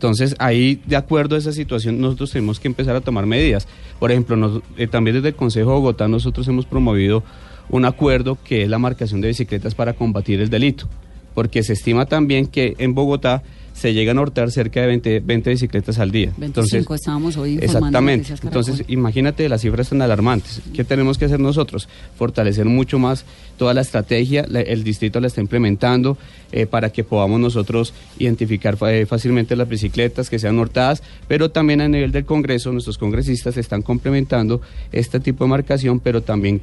Entonces, 0.04 0.36
ahí, 0.38 0.82
de 0.86 0.98
acuerdo 0.98 1.36
a 1.36 1.40
esa 1.40 1.54
situación, 1.54 2.02
nosotros 2.02 2.30
tenemos 2.32 2.60
que 2.60 2.68
empezar 2.68 2.94
a 2.94 3.00
tomar 3.00 3.26
medidas. 3.26 3.70
Por 4.00 4.12
ejemplo, 4.12 4.36
nos- 4.36 4.62
eh, 4.76 4.86
también 4.88 5.16
desde 5.16 5.30
el 5.30 5.36
Consejo 5.36 5.70
de 5.70 5.76
Bogotá 5.78 6.10
nosotros 6.10 6.46
hemos 6.50 6.66
promovido 6.66 7.24
un 7.70 7.86
acuerdo 7.86 8.38
que 8.44 8.64
es 8.64 8.70
la 8.70 8.80
marcación 8.80 9.22
de 9.22 9.30
bicicletas 9.30 9.76
para 9.76 9.94
combatir 9.94 10.42
el 10.42 10.50
delito, 10.50 10.90
porque 11.34 11.64
se 11.64 11.72
estima 11.72 12.06
también 12.06 12.48
que 12.48 12.76
en 12.80 12.94
Bogotá 12.94 13.44
se 13.74 13.94
llegan 13.94 14.18
a 14.18 14.22
hurtar 14.22 14.52
cerca 14.52 14.82
de 14.82 14.88
20, 14.88 15.20
20 15.22 15.50
bicicletas 15.50 16.00
al 16.00 16.12
día. 16.12 16.32
25 16.38 16.96
estábamos 16.96 17.38
hoy 17.38 17.58
Exactamente. 17.62 18.34
Entonces, 18.44 18.84
imagínate, 18.88 19.50
las 19.50 19.62
cifras 19.62 19.90
tan 19.90 20.02
alarmantes. 20.02 20.62
¿Qué 20.74 20.84
tenemos 20.84 21.18
que 21.18 21.26
hacer 21.26 21.40
nosotros? 21.40 21.90
Fortalecer 22.16 22.66
mucho 22.66 23.00
más 23.00 23.26
toda 23.58 23.74
la 23.74 23.82
estrategia. 23.82 24.46
la- 24.48 24.62
el 24.62 24.84
distrito 24.84 25.20
la 25.20 25.28
está 25.28 25.42
implementando 25.42 26.18
eh, 26.52 26.66
para 26.68 26.92
que 26.92 27.04
podamos 27.04 27.40
nosotros 27.40 27.94
identificar 28.20 28.78
eh, 28.88 29.06
fácilmente 29.08 29.56
las 29.56 29.68
bicicletas 29.68 30.30
que 30.30 30.38
sean 30.40 30.60
hurtadas, 30.60 31.02
pero 31.28 31.50
también 31.52 31.82
a 31.82 31.88
nivel 31.88 32.12
del 32.12 32.26
Congreso, 32.26 32.72
nuestros 32.72 32.98
congresistas 32.98 33.58
están 33.58 33.82
complementando 33.82 34.62
este 34.92 35.20
tipo 35.20 35.44
de 35.46 35.50
marcación, 35.50 36.00
pero 36.00 36.22
también 36.22 36.62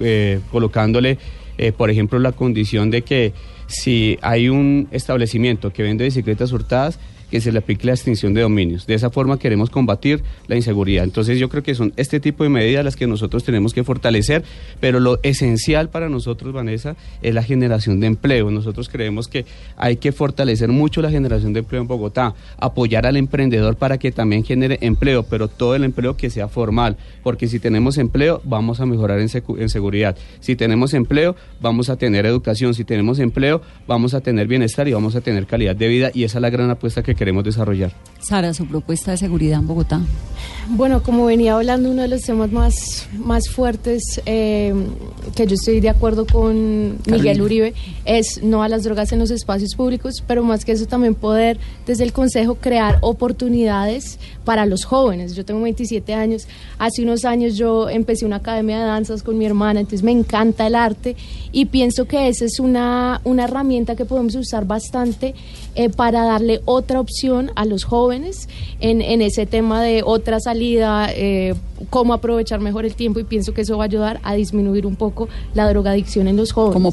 eh, 0.00 0.40
colocándole, 0.50 1.18
por 1.76 1.90
ejemplo, 1.90 2.18
la 2.18 2.32
condición 2.32 2.90
de 2.90 3.02
que 3.02 3.32
si 3.72 4.18
hay 4.22 4.48
un 4.48 4.88
establecimiento 4.90 5.72
que 5.72 5.82
vende 5.82 6.04
bicicletas 6.04 6.52
hurtadas, 6.52 6.98
que 7.32 7.40
se 7.40 7.50
le 7.50 7.60
aplique 7.60 7.86
la 7.86 7.94
extinción 7.94 8.34
de 8.34 8.42
dominios. 8.42 8.86
De 8.86 8.92
esa 8.92 9.08
forma 9.08 9.38
queremos 9.38 9.70
combatir 9.70 10.22
la 10.48 10.54
inseguridad. 10.54 11.02
Entonces 11.02 11.38
yo 11.38 11.48
creo 11.48 11.62
que 11.62 11.74
son 11.74 11.94
este 11.96 12.20
tipo 12.20 12.44
de 12.44 12.50
medidas 12.50 12.84
las 12.84 12.94
que 12.94 13.06
nosotros 13.06 13.42
tenemos 13.42 13.72
que 13.72 13.84
fortalecer, 13.84 14.44
pero 14.80 15.00
lo 15.00 15.18
esencial 15.22 15.88
para 15.88 16.10
nosotros, 16.10 16.52
Vanessa, 16.52 16.94
es 17.22 17.34
la 17.34 17.42
generación 17.42 18.00
de 18.00 18.08
empleo. 18.08 18.50
Nosotros 18.50 18.90
creemos 18.90 19.28
que 19.28 19.46
hay 19.78 19.96
que 19.96 20.12
fortalecer 20.12 20.68
mucho 20.68 21.00
la 21.00 21.10
generación 21.10 21.54
de 21.54 21.60
empleo 21.60 21.80
en 21.80 21.88
Bogotá, 21.88 22.34
apoyar 22.58 23.06
al 23.06 23.16
emprendedor 23.16 23.76
para 23.76 23.96
que 23.96 24.12
también 24.12 24.44
genere 24.44 24.76
empleo, 24.82 25.22
pero 25.22 25.48
todo 25.48 25.74
el 25.74 25.84
empleo 25.84 26.18
que 26.18 26.28
sea 26.28 26.48
formal, 26.48 26.98
porque 27.22 27.48
si 27.48 27.58
tenemos 27.58 27.96
empleo 27.96 28.42
vamos 28.44 28.80
a 28.80 28.84
mejorar 28.84 29.20
en, 29.20 29.30
seguridad. 29.70 30.18
Si 30.40 30.54
tenemos 30.54 30.92
empleo 30.92 31.34
vamos 31.62 31.88
a 31.88 31.96
tener 31.96 32.26
educación, 32.26 32.74
si 32.74 32.84
tenemos 32.84 33.20
empleo 33.20 33.62
vamos 33.86 34.12
a 34.12 34.20
tener 34.20 34.48
bienestar 34.48 34.86
y 34.86 34.92
vamos 34.92 35.16
a 35.16 35.22
tener 35.22 35.46
calidad 35.46 35.74
de 35.74 35.88
vida 35.88 36.10
y 36.12 36.24
esa 36.24 36.36
es 36.36 36.42
la 36.42 36.50
gran 36.50 36.68
apuesta 36.68 37.02
que 37.02 37.21
queremos 37.22 37.44
desarrollar. 37.44 37.92
Sara, 38.18 38.52
su 38.52 38.66
propuesta 38.66 39.12
de 39.12 39.16
seguridad 39.16 39.60
en 39.60 39.68
Bogotá. 39.68 40.00
Bueno, 40.70 41.04
como 41.04 41.26
venía 41.26 41.54
hablando, 41.54 41.88
uno 41.88 42.02
de 42.02 42.08
los 42.08 42.22
temas 42.22 42.50
más, 42.50 43.06
más 43.16 43.48
fuertes 43.48 44.20
eh, 44.26 44.74
que 45.36 45.46
yo 45.46 45.54
estoy 45.54 45.80
de 45.80 45.88
acuerdo 45.88 46.26
con 46.26 46.98
Miguel 47.06 47.36
Carolina. 47.38 47.44
Uribe 47.44 47.74
es 48.04 48.42
no 48.42 48.64
a 48.64 48.68
las 48.68 48.82
drogas 48.82 49.12
en 49.12 49.20
los 49.20 49.30
espacios 49.30 49.74
públicos, 49.76 50.22
pero 50.26 50.42
más 50.42 50.64
que 50.64 50.72
eso 50.72 50.86
también 50.86 51.14
poder 51.14 51.58
desde 51.86 52.02
el 52.02 52.12
Consejo 52.12 52.56
crear 52.56 52.98
oportunidades 53.02 54.18
para 54.44 54.66
los 54.66 54.84
jóvenes. 54.84 55.36
Yo 55.36 55.44
tengo 55.44 55.60
27 55.62 56.14
años, 56.14 56.48
hace 56.78 57.02
unos 57.02 57.24
años 57.24 57.56
yo 57.56 57.88
empecé 57.88 58.24
una 58.24 58.36
academia 58.36 58.80
de 58.80 58.84
danzas 58.84 59.22
con 59.22 59.38
mi 59.38 59.46
hermana, 59.46 59.80
entonces 59.80 60.02
me 60.02 60.10
encanta 60.10 60.66
el 60.66 60.74
arte 60.74 61.14
y 61.52 61.66
pienso 61.66 62.06
que 62.06 62.28
esa 62.28 62.44
es 62.44 62.58
una, 62.58 63.20
una 63.24 63.44
herramienta 63.44 63.94
que 63.94 64.04
podemos 64.04 64.34
usar 64.34 64.64
bastante 64.64 65.34
eh, 65.74 65.88
para 65.88 66.24
darle 66.24 66.60
otra 66.64 67.00
opción 67.00 67.50
a 67.54 67.64
los 67.64 67.84
jóvenes 67.84 68.48
en, 68.80 69.00
en 69.00 69.22
ese 69.22 69.46
tema 69.46 69.82
de 69.82 70.02
otra 70.04 70.38
salida, 70.40 71.08
eh, 71.14 71.54
cómo 71.90 72.12
aprovechar 72.12 72.60
mejor 72.60 72.84
el 72.84 72.94
tiempo 72.94 73.20
y 73.20 73.24
pienso 73.24 73.54
que 73.54 73.62
eso 73.62 73.76
va 73.76 73.84
a 73.84 73.86
ayudar 73.86 74.20
a 74.22 74.34
disminuir 74.34 74.86
un 74.86 74.96
poco 74.96 75.28
la 75.54 75.68
drogadicción 75.68 76.28
en 76.28 76.36
los 76.36 76.52
jóvenes. 76.52 76.74
¿Como 76.74 76.92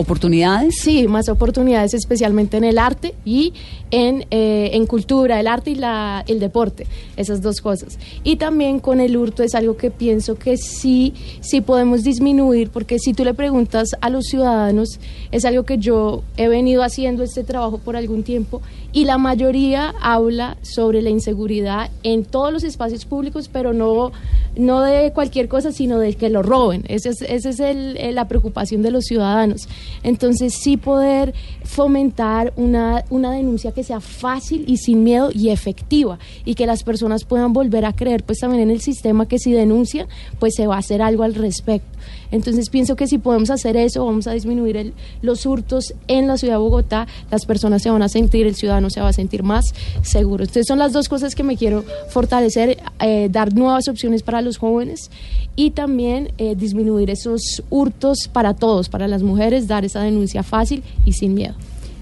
oportunidades? 0.00 0.74
Sí, 0.80 1.08
más 1.08 1.28
oportunidades 1.28 1.94
especialmente 1.94 2.56
en 2.56 2.64
el 2.64 2.78
arte 2.78 3.14
y 3.24 3.52
en, 3.90 4.26
eh, 4.30 4.70
en 4.72 4.86
cultura, 4.86 5.40
el 5.40 5.46
arte 5.46 5.72
y 5.72 5.74
la, 5.74 6.24
el 6.26 6.40
deporte, 6.40 6.86
esas 7.16 7.42
dos 7.42 7.60
cosas. 7.60 7.98
Y 8.22 8.36
también 8.36 8.78
con 8.78 9.00
el 9.00 9.16
hurto 9.16 9.42
es 9.42 9.54
algo 9.54 9.76
que 9.76 9.90
pienso 9.90 10.36
que 10.36 10.56
sí, 10.56 11.14
sí 11.40 11.60
podemos 11.60 12.02
disminuir, 12.02 12.70
porque 12.70 12.98
si 12.98 13.12
tú 13.12 13.24
le 13.24 13.34
preguntas 13.34 13.88
a 14.00 14.10
los 14.10 14.26
ciudadanos, 14.26 15.00
es 15.32 15.44
algo 15.44 15.64
que 15.64 15.78
yo 15.78 16.22
he 16.36 16.48
venido 16.48 16.82
haciendo 16.82 17.22
este 17.22 17.44
trabajo 17.44 17.78
por 17.78 17.96
algún 17.96 18.19
tiempo 18.24 18.60
y 18.92 19.04
la 19.04 19.18
mayoría 19.18 19.94
habla 20.00 20.56
sobre 20.62 21.02
la 21.02 21.10
inseguridad 21.10 21.90
en 22.02 22.24
todos 22.24 22.52
los 22.52 22.64
espacios 22.64 23.04
públicos, 23.04 23.48
pero 23.52 23.72
no, 23.72 24.10
no 24.56 24.80
de 24.82 25.12
cualquier 25.12 25.48
cosa, 25.48 25.70
sino 25.72 25.98
de 25.98 26.14
que 26.14 26.28
lo 26.30 26.42
roben. 26.42 26.84
Esa 26.88 27.10
es, 27.10 27.22
ese 27.22 27.50
es 27.50 27.60
el- 27.60 27.96
el- 27.98 28.14
la 28.16 28.26
preocupación 28.28 28.82
de 28.82 28.90
los 28.90 29.04
ciudadanos. 29.04 29.68
Entonces, 30.02 30.54
sí 30.54 30.76
poder 30.76 31.34
fomentar 31.64 32.52
una, 32.56 33.04
una 33.10 33.30
denuncia 33.32 33.72
que 33.72 33.84
sea 33.84 34.00
fácil 34.00 34.64
y 34.66 34.76
sin 34.78 35.04
miedo 35.04 35.30
y 35.32 35.50
efectiva 35.50 36.18
y 36.44 36.54
que 36.54 36.66
las 36.66 36.82
personas 36.82 37.24
puedan 37.24 37.52
volver 37.52 37.84
a 37.84 37.92
creer 37.92 38.24
pues 38.24 38.38
también 38.40 38.62
en 38.64 38.70
el 38.70 38.80
sistema 38.80 39.26
que 39.26 39.38
si 39.38 39.52
denuncian, 39.52 40.08
pues 40.38 40.54
se 40.56 40.66
va 40.66 40.74
a 40.76 40.78
hacer 40.78 41.00
algo 41.00 41.22
al 41.22 41.34
respecto. 41.34 41.88
Entonces 42.30 42.70
pienso 42.70 42.96
que 42.96 43.06
si 43.06 43.18
podemos 43.18 43.50
hacer 43.50 43.76
eso, 43.76 44.04
vamos 44.04 44.26
a 44.26 44.32
disminuir 44.32 44.92
los 45.22 45.46
hurtos 45.46 45.94
en 46.08 46.26
la 46.26 46.36
ciudad 46.36 46.54
de 46.54 46.58
Bogotá, 46.58 47.06
las 47.30 47.46
personas 47.46 47.82
se 47.82 47.90
van 47.90 48.02
a 48.02 48.08
sentir, 48.08 48.46
el 48.46 48.54
ciudadano 48.54 48.90
se 48.90 49.00
va 49.00 49.08
a 49.08 49.12
sentir 49.12 49.42
más 49.42 49.74
seguro. 50.02 50.44
Entonces 50.44 50.66
son 50.66 50.78
las 50.78 50.92
dos 50.92 51.08
cosas 51.08 51.34
que 51.34 51.42
me 51.42 51.56
quiero 51.56 51.84
fortalecer, 52.08 52.78
eh, 53.00 53.28
dar 53.30 53.54
nuevas 53.54 53.88
opciones 53.88 54.22
para 54.22 54.42
los 54.42 54.58
jóvenes 54.58 55.10
y 55.56 55.70
también 55.70 56.32
eh, 56.38 56.54
disminuir 56.54 57.10
esos 57.10 57.62
hurtos 57.70 58.28
para 58.32 58.54
todos, 58.54 58.88
para 58.88 59.08
las 59.08 59.22
mujeres, 59.22 59.66
dar 59.66 59.84
esa 59.84 60.02
denuncia 60.02 60.42
fácil 60.42 60.82
y 61.04 61.12
sin 61.12 61.34
miedo. 61.34 61.54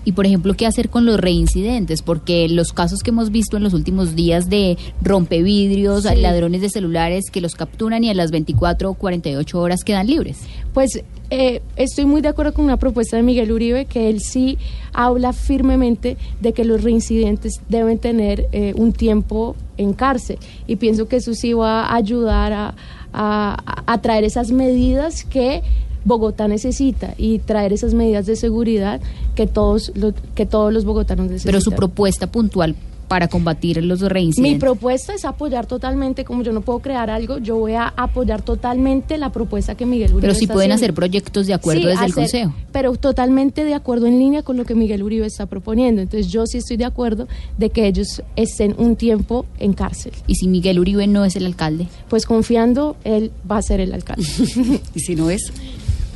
Y 0.05 0.12
por 0.12 0.24
ejemplo, 0.24 0.55
¿qué 0.55 0.64
hacer 0.66 0.88
con 0.88 1.05
los 1.05 1.20
reincidentes? 1.20 2.01
Porque 2.03 2.49
los 2.49 2.72
casos 2.72 3.01
que 3.01 3.11
hemos 3.11 3.30
visto 3.30 3.57
en 3.59 3.62
los 3.62 3.74
últimos 3.74 4.14
días 4.16 4.49
de 4.49 4.78
rompevidrios, 5.03 6.05
Sí. 6.05 6.16
ladrones 6.16 6.62
de 6.62 6.70
celulares 6.70 7.24
que 7.30 7.40
los 7.40 7.55
capturan 7.55 8.05
y 8.05 8.11
a 8.11 8.14
las 8.14 8.30
24 8.30 8.90
o 8.90 8.94
48 8.94 9.61
horas 9.61 9.84
quedan 9.84 10.07
libres. 10.07 10.38
Pues 10.72 11.03
eh, 11.30 11.61
estoy 11.76 12.07
muy 12.07 12.22
de 12.22 12.28
acuerdo 12.28 12.55
con 12.55 12.64
una 12.64 12.78
propuesta 12.78 13.16
de 13.18 13.22
Miguel 13.22 13.53
Uribe, 13.53 13.84
que 13.84 14.09
él 14.09 14.20
sí 14.20 14.57
habla 14.94 15.34
firmemente 15.34 16.16
de 16.40 16.53
que 16.55 16.64
los 16.64 16.82
reincidentes 16.82 17.61
deben 17.68 17.99
tener 17.99 18.49
eh, 18.53 18.72
un 18.76 18.92
tiempo 18.92 19.57
en 19.76 19.92
cárcel. 19.92 20.38
Y 20.66 20.76
pienso 20.76 21.07
que 21.07 21.16
eso 21.16 21.34
sí 21.34 21.53
va 21.53 21.84
a 21.84 21.96
ayudar 21.96 22.53
a, 22.55 22.74
a- 23.12 23.82
a 23.86 24.01
traer 24.01 24.24
esas 24.24 24.51
medidas 24.53 25.24
que 25.24 25.62
Bogotá 26.09 26.48
necesita 26.48 27.14
y 27.18 27.38
traer 27.38 27.72
esas 27.72 27.94
medidas 27.94 28.26
de 28.26 28.34
seguridad 28.34 29.00
que 29.34 29.46
todos 29.46 29.92
los, 29.94 30.14
que 30.34 30.46
todos 30.46 30.72
los 30.72 30.84
bogotanos 30.84 31.26
necesitan. 31.26 31.50
Pero 31.52 31.61
su 31.61 31.72
propuesta 31.72 32.26
puntual 32.26 32.74
para 33.09 33.26
combatir 33.28 33.82
los 33.82 34.02
Mi 34.02 34.09
reincidentes. 34.09 34.61
propuesta 34.61 35.14
es 35.14 35.24
apoyar 35.24 35.64
totalmente, 35.64 36.24
como 36.26 36.42
yo 36.42 36.52
no 36.52 36.61
puedo 36.61 36.80
crear 36.80 37.09
algo, 37.09 37.38
yo 37.38 37.56
voy 37.56 37.72
a 37.72 37.88
apoyar 37.96 38.42
totalmente 38.42 39.16
la 39.16 39.32
propuesta 39.32 39.74
que 39.74 39.86
Miguel 39.86 40.11
Uribe 40.11 40.20
Pero 40.20 40.34
si 40.34 40.44
está 40.44 40.52
pueden 40.52 40.72
haciendo. 40.72 40.84
hacer 40.84 40.94
proyectos 40.94 41.46
de 41.46 41.54
acuerdo 41.54 41.80
Sí, 41.80 41.86
desde 41.88 42.04
el 42.04 42.12
Consejo. 42.14 42.52
Pero 42.70 42.92
totalmente 42.96 43.64
de 43.64 43.72
acuerdo 43.72 44.06
en 44.06 44.18
línea 44.18 44.42
con 44.42 44.59
lo 44.59 44.66
que 44.66 44.74
Miguel 44.74 45.02
Uribe 45.02 45.24
está 45.26 45.46
proponiendo. 45.46 46.02
Entonces 46.02 46.30
yo 46.30 46.46
sí 46.46 46.59
estoy 46.59 46.76
de 46.76 46.84
acuerdo 46.84 47.28
de 47.56 47.70
que 47.70 47.86
ellos 47.86 48.22
estén 48.36 48.74
un 48.76 48.94
tiempo 48.94 49.46
en 49.59 49.72
cárcel. 49.72 50.12
Y 50.26 50.34
si 50.34 50.46
Miguel 50.46 50.78
Uribe 50.78 51.06
no 51.06 51.24
es 51.24 51.34
el 51.34 51.46
alcalde. 51.46 51.88
Pues 52.11 52.26
confiando, 52.26 52.96
él 53.04 53.30
va 53.50 53.56
a 53.56 53.62
ser 53.62 53.80
el 53.80 53.94
alcalde. 53.94 54.22
¿Y 54.94 55.00
si 55.00 55.16
no 55.16 55.30
es? 55.30 55.50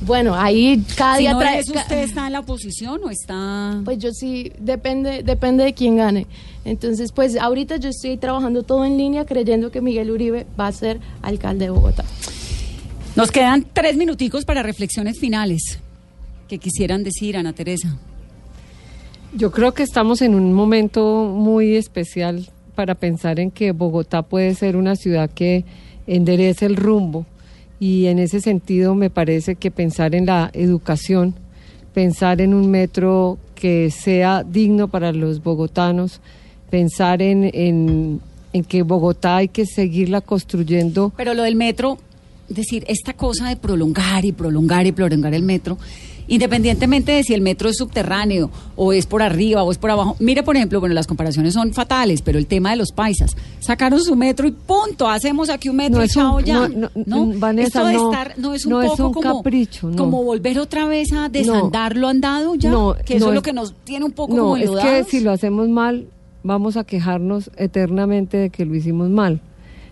Bueno, 0.04 0.34
ahí 0.34 0.82
cada 0.96 1.16
Si 1.16 1.22
día 1.22 1.32
no 1.32 1.40
trae- 1.40 1.60
¿usted 1.60 1.98
está 2.02 2.26
en 2.26 2.32
la 2.32 2.40
oposición 2.40 3.00
o 3.04 3.10
está...? 3.10 3.80
Pues 3.84 3.98
yo 3.98 4.10
sí, 4.12 4.52
depende, 4.58 5.22
depende 5.22 5.64
de 5.64 5.74
quién 5.74 5.96
gane. 5.96 6.26
Entonces, 6.64 7.12
pues 7.12 7.36
ahorita 7.36 7.76
yo 7.76 7.88
estoy 7.90 8.16
trabajando 8.16 8.62
todo 8.62 8.84
en 8.84 8.96
línea 8.98 9.24
creyendo 9.24 9.70
que 9.70 9.80
Miguel 9.80 10.10
Uribe 10.10 10.46
va 10.58 10.66
a 10.68 10.72
ser 10.72 11.00
alcalde 11.22 11.66
de 11.66 11.70
Bogotá. 11.70 12.04
Nos 13.16 13.30
quedan 13.30 13.66
tres 13.72 13.96
minuticos 13.96 14.44
para 14.44 14.62
reflexiones 14.62 15.18
finales. 15.18 15.78
que 16.48 16.58
quisieran 16.58 17.02
decir, 17.02 17.36
Ana 17.38 17.52
Teresa? 17.54 17.96
Yo 19.34 19.50
creo 19.50 19.72
que 19.72 19.82
estamos 19.82 20.20
en 20.20 20.34
un 20.34 20.52
momento 20.52 21.24
muy 21.34 21.76
especial 21.76 22.50
para 22.74 22.94
pensar 22.94 23.40
en 23.40 23.50
que 23.50 23.72
Bogotá 23.72 24.22
puede 24.22 24.54
ser 24.54 24.76
una 24.76 24.94
ciudad 24.96 25.30
que 25.30 25.64
enderece 26.06 26.66
el 26.66 26.76
rumbo 26.76 27.24
y 27.82 28.06
en 28.06 28.20
ese 28.20 28.40
sentido 28.40 28.94
me 28.94 29.10
parece 29.10 29.56
que 29.56 29.72
pensar 29.72 30.14
en 30.14 30.26
la 30.26 30.52
educación, 30.52 31.34
pensar 31.92 32.40
en 32.40 32.54
un 32.54 32.70
metro 32.70 33.38
que 33.56 33.90
sea 33.90 34.44
digno 34.44 34.86
para 34.86 35.10
los 35.10 35.42
bogotanos, 35.42 36.20
pensar 36.70 37.20
en, 37.22 37.50
en, 37.52 38.64
que 38.68 38.82
Bogotá 38.84 39.38
hay 39.38 39.48
que 39.48 39.66
seguirla 39.66 40.20
construyendo. 40.20 41.12
Pero 41.16 41.34
lo 41.34 41.42
del 41.42 41.56
metro, 41.56 41.98
decir, 42.48 42.84
esta 42.86 43.14
cosa 43.14 43.48
de 43.48 43.56
prolongar 43.56 44.24
y 44.24 44.30
prolongar 44.30 44.86
y 44.86 44.92
prolongar 44.92 45.34
el 45.34 45.42
metro, 45.42 45.76
independientemente 46.28 47.12
de 47.12 47.22
si 47.24 47.34
el 47.34 47.40
metro 47.40 47.68
es 47.68 47.76
subterráneo 47.76 48.50
o 48.76 48.92
es 48.92 49.06
por 49.06 49.22
arriba 49.22 49.62
o 49.62 49.70
es 49.72 49.78
por 49.78 49.90
abajo. 49.90 50.16
Mire, 50.18 50.42
por 50.42 50.56
ejemplo, 50.56 50.80
bueno, 50.80 50.94
las 50.94 51.06
comparaciones 51.06 51.54
son 51.54 51.72
fatales, 51.72 52.22
pero 52.22 52.38
el 52.38 52.46
tema 52.46 52.70
de 52.70 52.76
los 52.76 52.92
paisas, 52.92 53.36
sacaron 53.60 54.00
su 54.00 54.16
metro 54.16 54.46
y 54.48 54.52
punto, 54.52 55.08
hacemos 55.08 55.50
aquí 55.50 55.68
un 55.68 55.76
metro 55.76 55.98
No 55.98 56.02
y 56.02 56.06
un- 56.06 56.08
chao 56.10 56.40
ya. 56.40 56.68
no, 56.68 56.90
no, 57.06 57.26
Vanessa, 57.38 57.66
Esto 57.80 57.86
de 57.86 57.92
no, 57.94 58.10
estar 58.12 58.34
no 58.38 58.54
es 58.54 58.64
un 58.66 58.70
no 58.72 58.82
es 58.82 58.90
poco 58.90 59.06
un 59.08 59.12
como, 59.14 59.36
capricho, 59.38 59.90
no. 59.90 59.96
como 59.96 60.22
volver 60.24 60.58
otra 60.58 60.86
vez 60.86 61.12
a 61.12 61.28
desandar 61.28 61.96
lo 61.96 62.08
andado 62.08 62.54
ya, 62.54 62.70
No, 62.70 62.94
que 63.04 63.16
eso 63.16 63.26
no 63.26 63.32
es 63.32 63.34
lo 63.36 63.42
que 63.42 63.52
nos 63.52 63.74
tiene 63.84 64.04
un 64.04 64.12
poco 64.12 64.34
No, 64.34 64.42
como 64.42 64.56
es 64.56 64.70
que 64.70 65.04
si 65.04 65.20
lo 65.20 65.30
hacemos 65.32 65.68
mal, 65.68 66.06
vamos 66.42 66.76
a 66.76 66.84
quejarnos 66.84 67.50
eternamente 67.56 68.36
de 68.36 68.50
que 68.50 68.64
lo 68.64 68.74
hicimos 68.74 69.10
mal. 69.10 69.40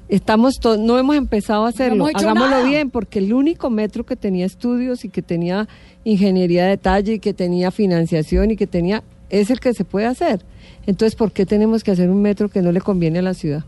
Estamos 0.08 0.58
to- 0.58 0.76
no 0.76 0.98
hemos 0.98 1.14
empezado 1.14 1.64
a 1.66 1.68
hacerlo, 1.68 2.08
hecho 2.08 2.18
hagámoslo 2.18 2.50
nada. 2.50 2.64
bien, 2.64 2.90
porque 2.90 3.20
el 3.20 3.32
único 3.32 3.70
metro 3.70 4.04
que 4.04 4.16
tenía 4.16 4.44
estudios 4.44 5.04
y 5.04 5.08
que 5.08 5.22
tenía 5.22 5.68
ingeniería 6.04 6.64
de 6.64 6.70
detalle 6.70 7.14
y 7.14 7.18
que 7.18 7.34
tenía 7.34 7.70
financiación 7.70 8.50
y 8.50 8.56
que 8.56 8.66
tenía 8.66 9.02
es 9.28 9.50
el 9.50 9.60
que 9.60 9.74
se 9.74 9.84
puede 9.84 10.06
hacer. 10.06 10.40
Entonces, 10.86 11.14
¿por 11.14 11.32
qué 11.32 11.46
tenemos 11.46 11.84
que 11.84 11.90
hacer 11.90 12.10
un 12.10 12.20
metro 12.22 12.48
que 12.48 12.62
no 12.62 12.72
le 12.72 12.80
conviene 12.80 13.18
a 13.20 13.22
la 13.22 13.34
ciudad? 13.34 13.64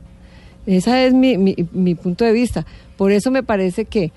Ese 0.67 1.07
es 1.07 1.13
mi, 1.15 1.37
mi, 1.39 1.55
mi 1.73 1.95
punto 1.95 2.25
de 2.25 2.33
vista. 2.33 2.67
Por 2.97 3.13
eso 3.13 3.31
me 3.31 3.43
parece 3.43 3.85
que 3.85 4.13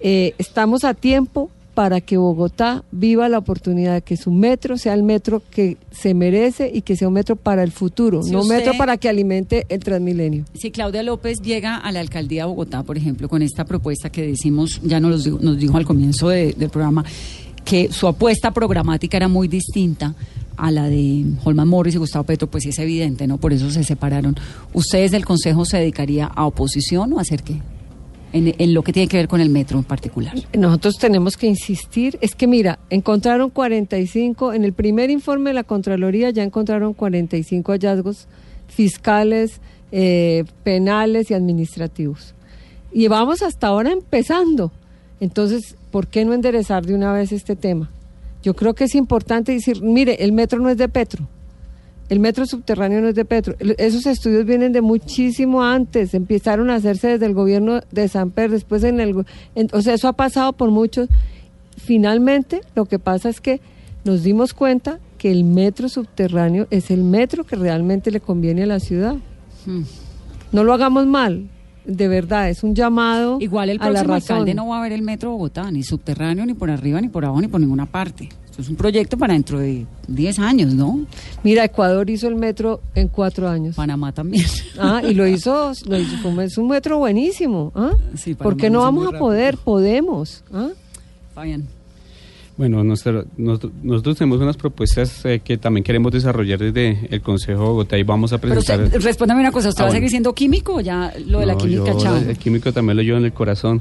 eh, 0.00 0.34
estamos 0.38 0.84
a 0.84 0.94
tiempo 0.94 1.50
para 1.74 2.00
que 2.00 2.16
Bogotá 2.16 2.84
viva 2.92 3.28
la 3.28 3.38
oportunidad 3.38 3.94
de 3.94 4.02
que 4.02 4.16
su 4.16 4.30
metro 4.30 4.76
sea 4.78 4.94
el 4.94 5.02
metro 5.02 5.42
que 5.50 5.76
se 5.90 6.14
merece 6.14 6.70
y 6.72 6.82
que 6.82 6.94
sea 6.94 7.08
un 7.08 7.14
metro 7.14 7.34
para 7.34 7.64
el 7.64 7.72
futuro, 7.72 8.22
Si 8.22 8.30
no 8.30 8.42
un 8.42 8.48
metro 8.48 8.74
para 8.78 8.96
que 8.96 9.08
alimente 9.08 9.66
el 9.68 9.80
Transmilenio. 9.80 10.44
Si 10.54 10.70
Claudia 10.70 11.02
López 11.02 11.40
llega 11.42 11.76
a 11.76 11.90
la 11.90 11.98
alcaldía 11.98 12.42
de 12.42 12.48
Bogotá, 12.50 12.84
por 12.84 12.96
ejemplo, 12.96 13.28
con 13.28 13.42
esta 13.42 13.64
propuesta 13.64 14.08
que 14.10 14.24
decimos, 14.24 14.80
ya 14.84 15.00
nos, 15.00 15.10
los 15.10 15.24
dijo, 15.24 15.38
nos 15.40 15.58
dijo 15.58 15.76
al 15.76 15.84
comienzo 15.84 16.28
de- 16.28 16.52
del 16.52 16.70
programa, 16.70 17.04
que 17.64 17.92
su 17.92 18.06
apuesta 18.06 18.52
programática 18.52 19.16
era 19.16 19.28
muy 19.28 19.48
distinta 19.48 20.14
a 20.56 20.70
la 20.70 20.88
de 20.88 21.24
Holman 21.44 21.68
Morris 21.68 21.94
y 21.94 21.98
Gustavo 21.98 22.24
Petro, 22.24 22.48
pues 22.48 22.66
es 22.66 22.78
evidente, 22.78 23.26
¿no? 23.26 23.38
Por 23.38 23.52
eso 23.52 23.70
se 23.70 23.82
separaron. 23.84 24.36
¿Ustedes 24.72 25.10
del 25.10 25.24
Consejo 25.24 25.64
se 25.64 25.78
dedicaría 25.78 26.26
a 26.26 26.46
oposición 26.46 27.12
o 27.12 27.18
a 27.18 27.22
hacer 27.22 27.42
qué? 27.42 27.60
En, 28.32 28.54
en 28.58 28.74
lo 28.74 28.82
que 28.82 28.92
tiene 28.92 29.08
que 29.08 29.16
ver 29.16 29.28
con 29.28 29.40
el 29.40 29.48
metro 29.48 29.78
en 29.78 29.84
particular. 29.84 30.34
Nosotros 30.56 30.96
tenemos 30.98 31.36
que 31.36 31.46
insistir, 31.46 32.18
es 32.20 32.34
que 32.34 32.46
mira, 32.46 32.80
encontraron 32.90 33.50
45, 33.50 34.52
en 34.52 34.64
el 34.64 34.72
primer 34.72 35.10
informe 35.10 35.50
de 35.50 35.54
la 35.54 35.64
Contraloría 35.64 36.30
ya 36.30 36.42
encontraron 36.42 36.94
45 36.94 37.72
hallazgos 37.72 38.26
fiscales, 38.68 39.60
eh, 39.92 40.44
penales 40.64 41.30
y 41.30 41.34
administrativos. 41.34 42.34
Y 42.92 43.08
vamos 43.08 43.42
hasta 43.42 43.68
ahora 43.68 43.92
empezando. 43.92 44.72
Entonces, 45.20 45.76
¿por 45.90 46.06
qué 46.08 46.24
no 46.24 46.32
enderezar 46.34 46.84
de 46.84 46.94
una 46.94 47.12
vez 47.12 47.32
este 47.32 47.56
tema? 47.56 47.90
Yo 48.42 48.54
creo 48.54 48.74
que 48.74 48.84
es 48.84 48.94
importante 48.94 49.52
decir, 49.52 49.82
mire, 49.82 50.22
el 50.24 50.32
metro 50.32 50.58
no 50.58 50.68
es 50.68 50.76
de 50.76 50.88
Petro. 50.88 51.26
El 52.10 52.20
metro 52.20 52.44
subterráneo 52.44 53.00
no 53.00 53.08
es 53.08 53.14
de 53.14 53.24
Petro. 53.24 53.54
Esos 53.78 54.04
estudios 54.04 54.44
vienen 54.44 54.72
de 54.72 54.82
muchísimo 54.82 55.62
antes. 55.64 56.12
Empezaron 56.12 56.68
a 56.68 56.74
hacerse 56.74 57.08
desde 57.08 57.24
el 57.26 57.32
gobierno 57.32 57.80
de 57.90 58.08
Samper, 58.08 58.50
después 58.50 58.84
en 58.84 59.00
el... 59.00 59.24
en- 59.54 59.68
o 59.72 59.80
sea, 59.80 59.94
eso 59.94 60.08
ha 60.08 60.12
pasado 60.12 60.52
por 60.52 60.70
muchos. 60.70 61.08
Finalmente, 61.78 62.60
lo 62.74 62.84
que 62.84 62.98
pasa 62.98 63.28
es 63.30 63.40
que 63.40 63.60
nos 64.04 64.22
dimos 64.22 64.52
cuenta 64.52 64.98
que 65.16 65.30
el 65.30 65.44
metro 65.44 65.88
subterráneo 65.88 66.66
es 66.70 66.90
el 66.90 67.02
metro 67.02 67.44
que 67.44 67.56
realmente 67.56 68.10
le 68.10 68.20
conviene 68.20 68.64
a 68.64 68.66
la 68.66 68.80
ciudad. 68.80 69.16
Hmm. 69.64 69.82
No 70.52 70.62
lo 70.64 70.74
hagamos 70.74 71.06
mal. 71.06 71.48
De 71.84 72.08
verdad, 72.08 72.48
es 72.48 72.62
un 72.62 72.74
llamado 72.74 73.38
Igual 73.40 73.70
el 73.70 73.76
a 73.80 73.90
la 73.90 74.02
próximo 74.02 74.14
razón. 74.14 74.36
alcalde 74.36 74.54
no 74.54 74.68
va 74.68 74.78
a 74.78 74.82
ver 74.82 74.92
el 74.92 75.02
metro 75.02 75.30
Bogotá, 75.32 75.70
ni 75.70 75.82
subterráneo, 75.82 76.46
ni 76.46 76.54
por 76.54 76.70
arriba, 76.70 77.00
ni 77.00 77.08
por 77.08 77.24
abajo, 77.24 77.40
ni 77.40 77.48
por 77.48 77.60
ninguna 77.60 77.86
parte. 77.86 78.28
Esto 78.54 78.62
es 78.62 78.68
un 78.68 78.76
proyecto 78.76 79.18
para 79.18 79.32
dentro 79.34 79.58
de 79.58 79.84
10 80.06 80.38
años, 80.38 80.74
¿no? 80.74 81.04
Mira, 81.42 81.64
Ecuador 81.64 82.08
hizo 82.08 82.28
el 82.28 82.36
metro 82.36 82.80
en 82.94 83.08
cuatro 83.08 83.48
años. 83.48 83.74
Panamá 83.74 84.12
también. 84.12 84.46
Ah, 84.78 85.02
y 85.08 85.14
lo 85.14 85.26
hizo, 85.26 85.72
lo 85.86 85.98
hizo 85.98 86.40
es 86.42 86.58
un 86.58 86.68
metro 86.68 86.98
buenísimo. 86.98 87.70
¿ah? 87.76 87.92
Sí, 88.16 88.34
¿Por 88.34 88.56
qué 88.56 88.70
no 88.70 88.80
vamos 88.80 89.12
a 89.12 89.18
poder? 89.18 89.56
Podemos. 89.56 90.42
¿ah? 90.52 90.70
Fabián. 91.32 91.64
Bueno, 92.56 92.84
nosotros, 92.84 93.26
nosotros 93.36 94.16
tenemos 94.16 94.40
unas 94.40 94.56
propuestas 94.56 95.24
eh, 95.24 95.40
que 95.42 95.56
también 95.56 95.82
queremos 95.82 96.12
desarrollar 96.12 96.60
desde 96.60 97.08
el 97.10 97.20
Consejo 97.20 97.60
de 97.60 97.66
Bogotá 97.66 97.98
y 97.98 98.04
vamos 98.04 98.32
a 98.32 98.38
Pero 98.38 98.54
presentar... 98.54 98.84
usted, 98.86 99.02
respóndame 99.02 99.40
una 99.40 99.50
cosa, 99.50 99.70
¿usted 99.70 99.82
Ah, 99.82 99.86
va 99.86 99.90
a 99.90 99.94
seguir 99.94 100.08
siendo 100.08 100.32
químico 100.34 100.76
o 100.76 100.80
ya 100.80 101.12
lo 101.26 101.40
de 101.40 101.46
la 101.46 101.56
química, 101.56 101.96
chao? 101.96 102.16
El 102.16 102.38
químico 102.38 102.72
también 102.72 102.96
lo 102.96 103.02
llevo 103.02 103.18
en 103.18 103.24
el 103.24 103.32
corazón. 103.32 103.80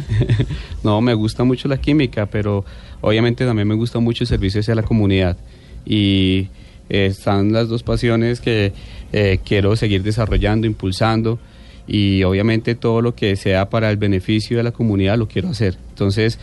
no, 0.82 1.02
me 1.02 1.12
gusta 1.12 1.44
mucho 1.44 1.68
la 1.68 1.76
química, 1.76 2.24
pero 2.24 2.64
obviamente 3.02 3.44
también 3.44 3.68
me 3.68 3.74
gusta 3.74 3.98
mucho 3.98 4.24
el 4.24 4.28
servicio 4.28 4.60
hacia 4.60 4.74
la 4.74 4.82
comunidad. 4.82 5.36
Y 5.84 6.48
eh, 6.88 7.06
están 7.06 7.52
las 7.52 7.68
dos 7.68 7.82
pasiones 7.82 8.40
que 8.40 8.72
eh, 9.12 9.40
quiero 9.44 9.76
seguir 9.76 10.02
desarrollando, 10.02 10.66
impulsando. 10.66 11.38
Y 11.86 12.22
obviamente 12.22 12.74
todo 12.76 13.02
lo 13.02 13.14
que 13.14 13.36
sea 13.36 13.68
para 13.68 13.90
el 13.90 13.98
beneficio 13.98 14.56
de 14.56 14.62
la 14.62 14.72
comunidad 14.72 15.18
lo 15.18 15.28
quiero 15.28 15.50
hacer. 15.50 15.76
Entonces, 15.90 16.38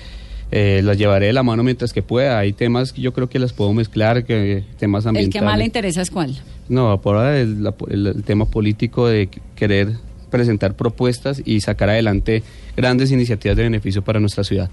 eh, 0.52 0.82
las 0.84 0.98
llevaré 0.98 1.28
de 1.28 1.34
la 1.34 1.44
mano 1.44 1.64
mientras 1.64 1.94
que 1.94 2.02
pueda. 2.02 2.40
Hay 2.40 2.54
temas 2.54 2.94
que 2.94 3.02
yo 3.02 3.14
creo 3.14 3.30
que 3.30 3.40
las 3.40 3.54
puedo 3.54 3.74
mezclar, 3.74 4.24
que 4.26 4.64
temas 4.80 5.04
El 5.06 5.10
ambientales. 5.10 5.34
que 5.42 5.46
más 5.46 5.58
le 5.58 5.66
interesa 5.66 6.02
es 6.02 6.10
cuál. 6.12 6.36
No, 6.70 7.00
por 7.02 7.16
ahora 7.18 7.40
el, 7.40 7.64
la- 7.64 7.76
el- 7.90 8.08
el 8.08 8.24
tema 8.24 8.46
político 8.46 9.08
de 9.08 9.30
querer 9.56 9.94
presentar 10.30 10.76
propuestas 10.76 11.42
y 11.46 11.62
sacar 11.62 11.90
adelante 11.90 12.44
grandes 12.76 13.12
iniciativas 13.12 13.56
de 13.58 13.64
beneficio 13.64 14.04
para 14.04 14.20
nuestra 14.20 14.44
ciudad. 14.44 14.70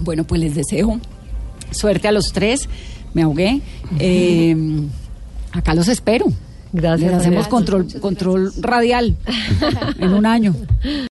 Bueno, 0.00 0.24
pues 0.24 0.40
les 0.40 0.54
deseo 0.54 0.98
suerte 1.70 2.08
a 2.08 2.12
los 2.12 2.32
tres. 2.32 2.68
Me 3.14 3.22
ahogué. 3.22 3.60
Eh, 3.98 4.56
acá 5.52 5.74
los 5.74 5.88
espero. 5.88 6.26
Gracias. 6.72 7.10
Les 7.10 7.20
hacemos 7.20 7.48
control, 7.48 7.86
control 8.00 8.50
radial 8.60 9.14
en 9.98 10.12
un 10.14 10.24
año. 10.24 10.54